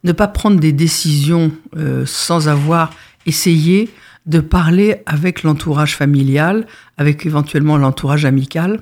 ne 0.05 0.13
pas 0.13 0.27
prendre 0.27 0.59
des 0.59 0.73
décisions 0.73 1.53
euh, 1.77 2.07
sans 2.07 2.49
avoir 2.49 2.95
essayé 3.27 3.91
de 4.27 4.41
parler 4.41 5.03
avec 5.07 5.43
l'entourage 5.43 5.97
familial, 5.97 6.67
avec 6.97 7.27
éventuellement 7.27 7.77
l'entourage 7.77 8.25
amical, 8.25 8.81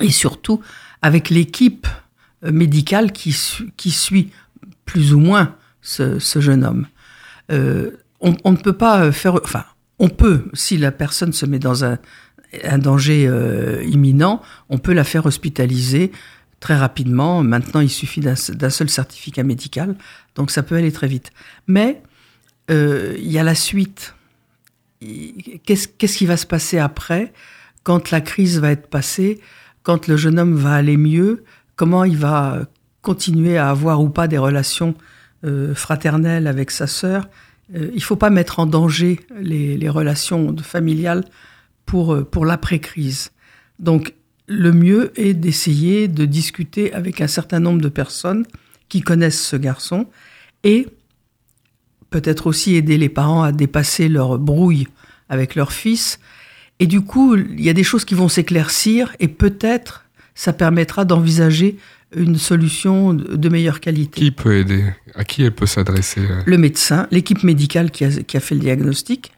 et 0.00 0.10
surtout 0.10 0.60
avec 1.02 1.30
l'équipe 1.30 1.86
euh, 2.44 2.52
médicale 2.52 3.12
qui, 3.12 3.32
su- 3.32 3.70
qui 3.76 3.90
suit 3.90 4.30
plus 4.84 5.14
ou 5.14 5.18
moins 5.18 5.56
ce, 5.82 6.18
jeune 6.36 6.64
homme. 6.64 6.86
Euh, 7.50 7.90
on, 8.20 8.52
ne 8.52 8.56
peut 8.56 8.74
pas 8.74 9.02
euh, 9.02 9.12
faire, 9.12 9.34
enfin, 9.42 9.64
on 9.98 10.08
peut, 10.08 10.44
si 10.52 10.76
la 10.76 10.92
personne 10.92 11.32
se 11.32 11.46
met 11.46 11.58
dans 11.58 11.84
un, 11.84 11.98
danger 12.78 13.30
imminent, 13.86 14.42
on 14.70 14.78
peut 14.78 14.92
la 14.92 15.04
faire 15.04 15.24
hospitaliser 15.24 16.10
très 16.58 16.76
rapidement. 16.76 17.44
Maintenant, 17.44 17.78
il 17.78 17.88
suffit 17.88 18.20
d'un 18.20 18.34
seul 18.34 18.90
certificat 18.90 19.44
médical, 19.44 19.94
donc 20.34 20.50
ça 20.50 20.64
peut 20.64 20.74
aller 20.74 20.90
très 20.90 21.06
vite. 21.06 21.30
Mais 21.68 22.02
il 22.70 23.30
y 23.30 23.38
a 23.38 23.42
la 23.42 23.54
suite. 23.54 24.14
Qu'est-ce 25.64 26.16
qui 26.16 26.26
va 26.26 26.36
se 26.36 26.46
passer 26.46 26.78
après, 26.78 27.32
quand 27.82 28.10
la 28.10 28.20
crise 28.20 28.60
va 28.60 28.70
être 28.70 28.88
passée, 28.88 29.40
quand 29.82 30.06
le 30.06 30.16
jeune 30.16 30.38
homme 30.38 30.54
va 30.54 30.74
aller 30.74 30.96
mieux, 30.96 31.44
comment 31.76 32.04
il 32.04 32.16
va 32.16 32.66
continuer 33.02 33.56
à 33.56 33.70
avoir 33.70 34.02
ou 34.02 34.10
pas 34.10 34.28
des 34.28 34.38
relations 34.38 34.94
euh, 35.44 35.74
fraternelles 35.74 36.46
avec 36.46 36.70
sa 36.70 36.86
sœur? 36.86 37.28
Euh, 37.74 37.90
il 37.94 38.02
faut 38.02 38.16
pas 38.16 38.30
mettre 38.30 38.58
en 38.58 38.66
danger 38.66 39.20
les, 39.40 39.76
les 39.78 39.88
relations 39.88 40.54
familiales 40.58 41.24
pour, 41.86 42.14
euh, 42.14 42.24
pour 42.24 42.44
l'après-crise. 42.44 43.30
Donc, 43.78 44.14
le 44.46 44.72
mieux 44.72 45.12
est 45.18 45.32
d'essayer 45.32 46.08
de 46.08 46.24
discuter 46.26 46.92
avec 46.92 47.20
un 47.20 47.28
certain 47.28 47.60
nombre 47.60 47.80
de 47.80 47.88
personnes 47.88 48.44
qui 48.88 49.00
connaissent 49.00 49.40
ce 49.42 49.56
garçon 49.56 50.06
et 50.64 50.88
peut-être 52.10 52.46
aussi 52.46 52.74
aider 52.74 52.98
les 52.98 53.08
parents 53.08 53.42
à 53.42 53.52
dépasser 53.52 54.08
leur 54.08 54.38
brouille 54.38 54.88
avec 55.28 55.54
leur 55.54 55.72
fils. 55.72 56.18
Et 56.80 56.86
du 56.86 57.00
coup, 57.00 57.36
il 57.36 57.60
y 57.60 57.68
a 57.68 57.72
des 57.72 57.84
choses 57.84 58.04
qui 58.04 58.14
vont 58.14 58.28
s'éclaircir 58.28 59.14
et 59.20 59.28
peut-être 59.28 60.04
ça 60.34 60.52
permettra 60.52 61.04
d'envisager 61.04 61.76
une 62.16 62.36
solution 62.36 63.14
de 63.14 63.48
meilleure 63.48 63.78
qualité. 63.78 64.20
Qui 64.20 64.30
peut 64.32 64.56
aider? 64.56 64.84
À 65.14 65.22
qui 65.24 65.44
elle 65.44 65.52
peut 65.54 65.66
s'adresser? 65.66 66.22
Le 66.44 66.58
médecin, 66.58 67.06
l'équipe 67.10 67.44
médicale 67.44 67.90
qui 67.90 68.04
a, 68.04 68.10
qui 68.10 68.36
a 68.36 68.40
fait 68.40 68.54
le 68.56 68.60
diagnostic, 68.62 69.32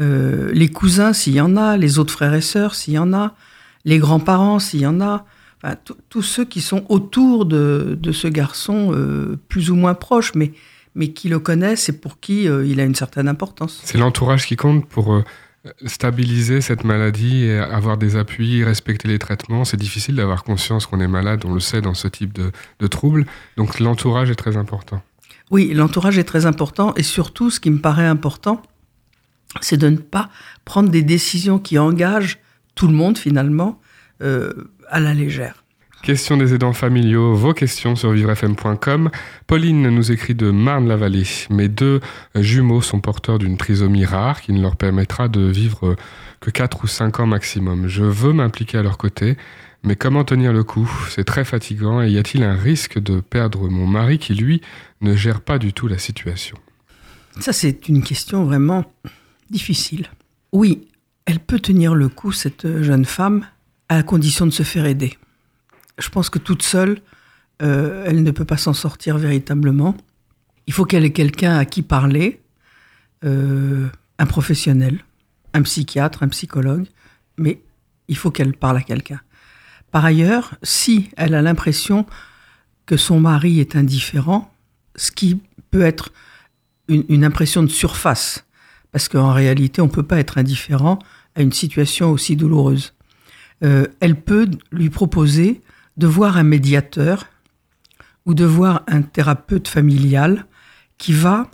euh, 0.00 0.50
les 0.52 0.68
cousins 0.68 1.12
s'il 1.12 1.34
y 1.34 1.40
en 1.40 1.56
a, 1.56 1.76
les 1.76 1.98
autres 1.98 2.12
frères 2.12 2.34
et 2.34 2.42
sœurs 2.42 2.74
s'il 2.74 2.94
y 2.94 2.98
en 2.98 3.14
a, 3.14 3.34
les 3.84 3.98
grands-parents 3.98 4.58
s'il 4.58 4.80
y 4.80 4.86
en 4.86 5.00
a, 5.00 5.24
enfin, 5.62 5.76
tous- 5.84 5.96
tous 6.10 6.22
ceux 6.22 6.44
qui 6.44 6.60
sont 6.60 6.84
autour 6.88 7.46
de, 7.46 7.96
de 7.98 8.12
ce 8.12 8.28
garçon, 8.28 8.90
euh, 8.92 9.38
plus 9.48 9.70
ou 9.70 9.76
moins 9.76 9.94
proches, 9.94 10.34
mais, 10.34 10.52
mais 10.94 11.08
qui 11.08 11.28
le 11.28 11.38
connaissent 11.38 11.88
et 11.88 11.92
pour 11.92 12.20
qui 12.20 12.48
euh, 12.48 12.66
il 12.66 12.80
a 12.80 12.84
une 12.84 12.94
certaine 12.94 13.28
importance. 13.28 13.80
C'est 13.84 13.98
l'entourage 13.98 14.46
qui 14.46 14.56
compte 14.56 14.86
pour 14.86 15.12
euh, 15.12 15.24
stabiliser 15.86 16.60
cette 16.60 16.84
maladie 16.84 17.44
et 17.44 17.58
avoir 17.58 17.96
des 17.96 18.16
appuis, 18.16 18.62
respecter 18.64 19.08
les 19.08 19.18
traitements. 19.18 19.64
C'est 19.64 19.76
difficile 19.76 20.16
d'avoir 20.16 20.44
conscience 20.44 20.86
qu'on 20.86 21.00
est 21.00 21.08
malade, 21.08 21.44
on 21.44 21.52
le 21.52 21.60
sait 21.60 21.80
dans 21.80 21.94
ce 21.94 22.08
type 22.08 22.32
de, 22.32 22.52
de 22.80 22.86
troubles. 22.86 23.26
Donc 23.56 23.80
l'entourage 23.80 24.30
est 24.30 24.36
très 24.36 24.56
important. 24.56 25.02
Oui, 25.50 25.72
l'entourage 25.74 26.18
est 26.18 26.24
très 26.24 26.46
important 26.46 26.94
et 26.94 27.02
surtout, 27.02 27.50
ce 27.50 27.60
qui 27.60 27.70
me 27.70 27.78
paraît 27.78 28.06
important, 28.06 28.62
c'est 29.60 29.76
de 29.76 29.88
ne 29.88 29.96
pas 29.96 30.30
prendre 30.64 30.90
des 30.90 31.02
décisions 31.02 31.58
qui 31.58 31.78
engagent 31.78 32.38
tout 32.74 32.88
le 32.88 32.94
monde 32.94 33.18
finalement 33.18 33.80
euh, 34.22 34.52
à 34.88 35.00
la 35.00 35.14
légère. 35.14 35.63
Question 36.04 36.36
des 36.36 36.52
aidants 36.52 36.74
familiaux, 36.74 37.32
vos 37.32 37.54
questions 37.54 37.96
sur 37.96 38.10
vivrefm.com. 38.10 39.10
Pauline 39.46 39.88
nous 39.88 40.12
écrit 40.12 40.34
de 40.34 40.50
Marne-la-Vallée. 40.50 41.24
Mes 41.48 41.70
deux 41.70 42.00
jumeaux 42.34 42.82
sont 42.82 43.00
porteurs 43.00 43.38
d'une 43.38 43.56
trisomie 43.56 44.04
rare 44.04 44.42
qui 44.42 44.52
ne 44.52 44.60
leur 44.60 44.76
permettra 44.76 45.28
de 45.28 45.40
vivre 45.40 45.96
que 46.40 46.50
4 46.50 46.84
ou 46.84 46.86
5 46.88 47.20
ans 47.20 47.26
maximum. 47.26 47.88
Je 47.88 48.04
veux 48.04 48.34
m'impliquer 48.34 48.76
à 48.76 48.82
leur 48.82 48.98
côté, 48.98 49.38
mais 49.82 49.96
comment 49.96 50.24
tenir 50.24 50.52
le 50.52 50.62
coup? 50.62 50.92
C'est 51.08 51.24
très 51.24 51.42
fatigant 51.42 52.02
et 52.02 52.10
y 52.10 52.18
a-t-il 52.18 52.44
un 52.44 52.54
risque 52.54 52.98
de 52.98 53.20
perdre 53.20 53.70
mon 53.70 53.86
mari 53.86 54.18
qui, 54.18 54.34
lui, 54.34 54.60
ne 55.00 55.16
gère 55.16 55.40
pas 55.40 55.58
du 55.58 55.72
tout 55.72 55.88
la 55.88 55.96
situation? 55.96 56.58
Ça, 57.40 57.54
c'est 57.54 57.88
une 57.88 58.02
question 58.02 58.44
vraiment 58.44 58.84
difficile. 59.48 60.08
Oui, 60.52 60.86
elle 61.24 61.40
peut 61.40 61.60
tenir 61.60 61.94
le 61.94 62.10
coup, 62.10 62.30
cette 62.30 62.82
jeune 62.82 63.06
femme, 63.06 63.46
à 63.88 64.02
condition 64.02 64.44
de 64.44 64.52
se 64.52 64.64
faire 64.64 64.84
aider. 64.84 65.16
Je 65.98 66.08
pense 66.08 66.30
que 66.30 66.38
toute 66.38 66.62
seule, 66.62 67.00
euh, 67.62 68.04
elle 68.06 68.22
ne 68.22 68.30
peut 68.30 68.44
pas 68.44 68.56
s'en 68.56 68.72
sortir 68.72 69.18
véritablement. 69.18 69.96
Il 70.66 70.72
faut 70.72 70.84
qu'elle 70.84 71.04
ait 71.04 71.12
quelqu'un 71.12 71.56
à 71.56 71.64
qui 71.64 71.82
parler, 71.82 72.40
euh, 73.24 73.88
un 74.18 74.26
professionnel, 74.26 75.04
un 75.52 75.62
psychiatre, 75.62 76.22
un 76.22 76.28
psychologue, 76.28 76.86
mais 77.36 77.60
il 78.08 78.16
faut 78.16 78.30
qu'elle 78.30 78.54
parle 78.54 78.78
à 78.78 78.82
quelqu'un. 78.82 79.20
Par 79.90 80.04
ailleurs, 80.04 80.56
si 80.62 81.10
elle 81.16 81.34
a 81.34 81.42
l'impression 81.42 82.06
que 82.86 82.96
son 82.96 83.20
mari 83.20 83.60
est 83.60 83.76
indifférent, 83.76 84.52
ce 84.96 85.10
qui 85.10 85.40
peut 85.70 85.82
être 85.82 86.12
une, 86.88 87.24
impression 87.24 87.62
de 87.62 87.68
surface, 87.68 88.44
parce 88.92 89.08
qu'en 89.08 89.32
réalité, 89.32 89.80
on 89.80 89.86
ne 89.86 89.90
peut 89.90 90.02
pas 90.02 90.18
être 90.18 90.38
indifférent 90.38 90.98
à 91.34 91.42
une 91.42 91.52
situation 91.52 92.10
aussi 92.10 92.36
douloureuse. 92.36 92.92
Euh, 93.62 93.86
elle 94.00 94.20
peut 94.20 94.48
lui 94.70 94.90
proposer 94.90 95.62
de 95.96 96.06
voir 96.06 96.36
un 96.36 96.42
médiateur 96.42 97.26
ou 98.26 98.34
de 98.34 98.44
voir 98.44 98.82
un 98.86 99.02
thérapeute 99.02 99.68
familial 99.68 100.46
qui 100.98 101.12
va 101.12 101.50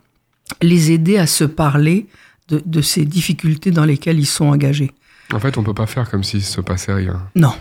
les 0.62 0.92
aider 0.92 1.18
à 1.18 1.26
se 1.26 1.44
parler 1.44 2.06
de, 2.48 2.62
de 2.64 2.80
ces 2.80 3.04
difficultés 3.04 3.70
dans 3.70 3.84
lesquelles 3.84 4.18
ils 4.18 4.26
sont 4.26 4.46
engagés. 4.46 4.92
En 5.32 5.38
fait, 5.38 5.58
on 5.58 5.62
peut 5.62 5.74
pas 5.74 5.86
faire 5.86 6.10
comme 6.10 6.24
s'il 6.24 6.42
se 6.42 6.60
passait 6.60 6.92
rien. 6.92 7.28
Non, 7.36 7.54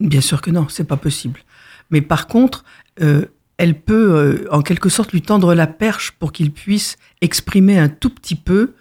bien 0.00 0.20
sûr 0.20 0.40
que 0.40 0.50
non, 0.50 0.66
c'est 0.68 0.84
pas 0.84 0.96
possible. 0.96 1.40
Mais 1.90 2.00
par 2.00 2.26
contre, 2.26 2.64
euh, 3.00 3.26
elle 3.58 3.78
peut 3.78 4.16
euh, 4.16 4.48
en 4.50 4.62
quelque 4.62 4.88
sorte 4.88 5.12
lui 5.12 5.22
tendre 5.22 5.54
la 5.54 5.66
perche 5.66 6.12
pour 6.12 6.32
qu'il 6.32 6.52
puisse 6.52 6.96
exprimer 7.20 7.78
un 7.78 7.88
tout 7.88 8.10
petit 8.10 8.34
peu 8.34 8.72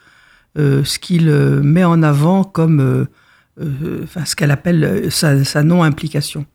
euh, 0.58 0.84
ce 0.84 0.98
qu'il 0.98 1.30
met 1.30 1.84
en 1.84 2.02
avant 2.04 2.44
comme 2.44 3.08
enfin, 3.60 4.26
ce 4.26 4.36
qu'elle 4.36 4.52
appelle 4.52 5.12
sa, 5.12 5.44
sa 5.44 5.62
non-implication. 5.62 6.46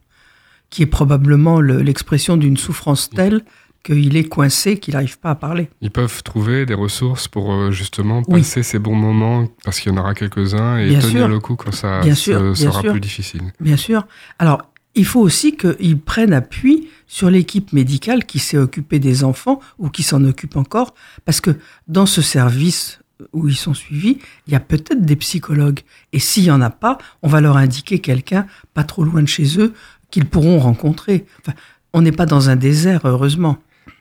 Qui 0.70 0.82
est 0.82 0.86
probablement 0.86 1.60
le- 1.60 1.82
l'expression 1.82 2.36
d'une 2.36 2.56
souffrance 2.56 3.08
telle 3.10 3.42
qu'il 3.84 4.16
est 4.16 4.24
coincé, 4.24 4.78
qu'il 4.78 4.94
n'arrive 4.94 5.18
pas 5.20 5.30
à 5.30 5.34
parler. 5.36 5.70
Ils 5.80 5.92
peuvent 5.92 6.22
trouver 6.24 6.66
des 6.66 6.74
ressources 6.74 7.28
pour 7.28 7.52
euh, 7.52 7.70
justement 7.70 8.22
Oui. 8.26 8.40
passer 8.40 8.64
ces 8.64 8.80
bons 8.80 8.96
moments, 8.96 9.46
parce 9.64 9.78
qu'il 9.78 9.92
y 9.92 9.94
en 9.94 9.98
aura 10.00 10.12
quelques-uns, 10.14 10.78
et 10.78 10.88
Bien 10.88 10.98
tenir 11.00 11.12
sûr. 11.18 11.28
le 11.28 11.38
coup 11.38 11.54
quand 11.54 11.72
ça 11.72 12.00
Bien 12.00 12.14
se- 12.16 12.22
sûr, 12.22 12.40
bien 12.52 12.54
sera 12.72 12.82
plus 12.82 13.00
difficile. 13.00 13.42
Bien 13.60 13.76
sûr. 13.76 14.06
Alors, 14.40 14.62
il 14.96 15.04
faut 15.04 15.20
aussi 15.20 15.56
qu'ils 15.56 16.00
prennent 16.00 16.32
appui 16.32 16.88
sur 17.06 17.30
l'équipe 17.30 17.72
médicale 17.72 18.24
qui 18.24 18.40
s'est 18.40 18.58
occupée 18.58 18.98
des 18.98 19.22
enfants 19.22 19.60
ou 19.78 19.88
qui 19.88 20.02
s'en 20.02 20.24
occupe 20.24 20.56
encore, 20.56 20.92
parce 21.24 21.40
que 21.40 21.52
dans 21.86 22.06
ce 22.06 22.22
service 22.22 22.98
où 23.32 23.48
ils 23.48 23.56
sont 23.56 23.72
suivis, 23.72 24.18
il 24.46 24.52
y 24.52 24.56
a 24.56 24.60
peut-être 24.60 25.00
des 25.02 25.16
psychologues. 25.16 25.80
Et 26.12 26.18
s'il 26.18 26.44
y 26.44 26.50
en 26.50 26.60
a 26.60 26.68
pas, 26.70 26.98
on 27.22 27.28
va 27.28 27.40
leur 27.40 27.56
indiquer 27.56 27.98
quelqu'un 28.00 28.46
pas 28.74 28.84
trop 28.84 29.04
loin 29.04 29.22
de 29.22 29.28
chez 29.28 29.58
eux 29.58 29.72
qu'ils 30.10 30.26
pourront 30.26 30.58
rencontrer. 30.58 31.26
Enfin, 31.40 31.56
on 31.92 32.02
n'est 32.02 32.12
pas 32.12 32.26
dans 32.26 32.50
un 32.50 32.56
désert, 32.56 33.02
heureusement. 33.04 33.58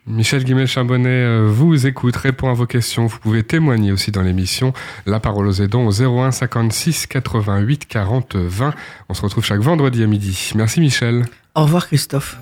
Michel 0.08 0.44
Guimel-Chambonnet 0.44 1.10
euh, 1.10 1.48
vous 1.50 1.88
écoute, 1.88 2.16
répond 2.16 2.50
à 2.50 2.54
vos 2.54 2.68
questions. 2.68 3.08
Vous 3.08 3.18
pouvez 3.18 3.42
témoigner 3.42 3.92
aussi 3.92 4.12
dans 4.12 4.22
l'émission 4.22 4.72
La 5.08 5.20
parole 5.20 5.48
aux 5.48 5.54
aidants 5.54 5.86
au 5.86 5.92
01 5.92 6.32
56 6.32 7.08
88 7.08 7.88
40 7.88 8.36
20. 8.36 8.74
On 9.10 9.14
se 9.16 9.22
retrouve 9.24 9.44
chaque 9.44 9.62
vendredi 9.62 10.04
à 10.04 10.08
midi. 10.08 10.52
Merci 10.54 10.80
Michel. 10.80 11.26
Au 11.56 11.64
revoir 11.64 11.88
Christophe. 11.88 12.38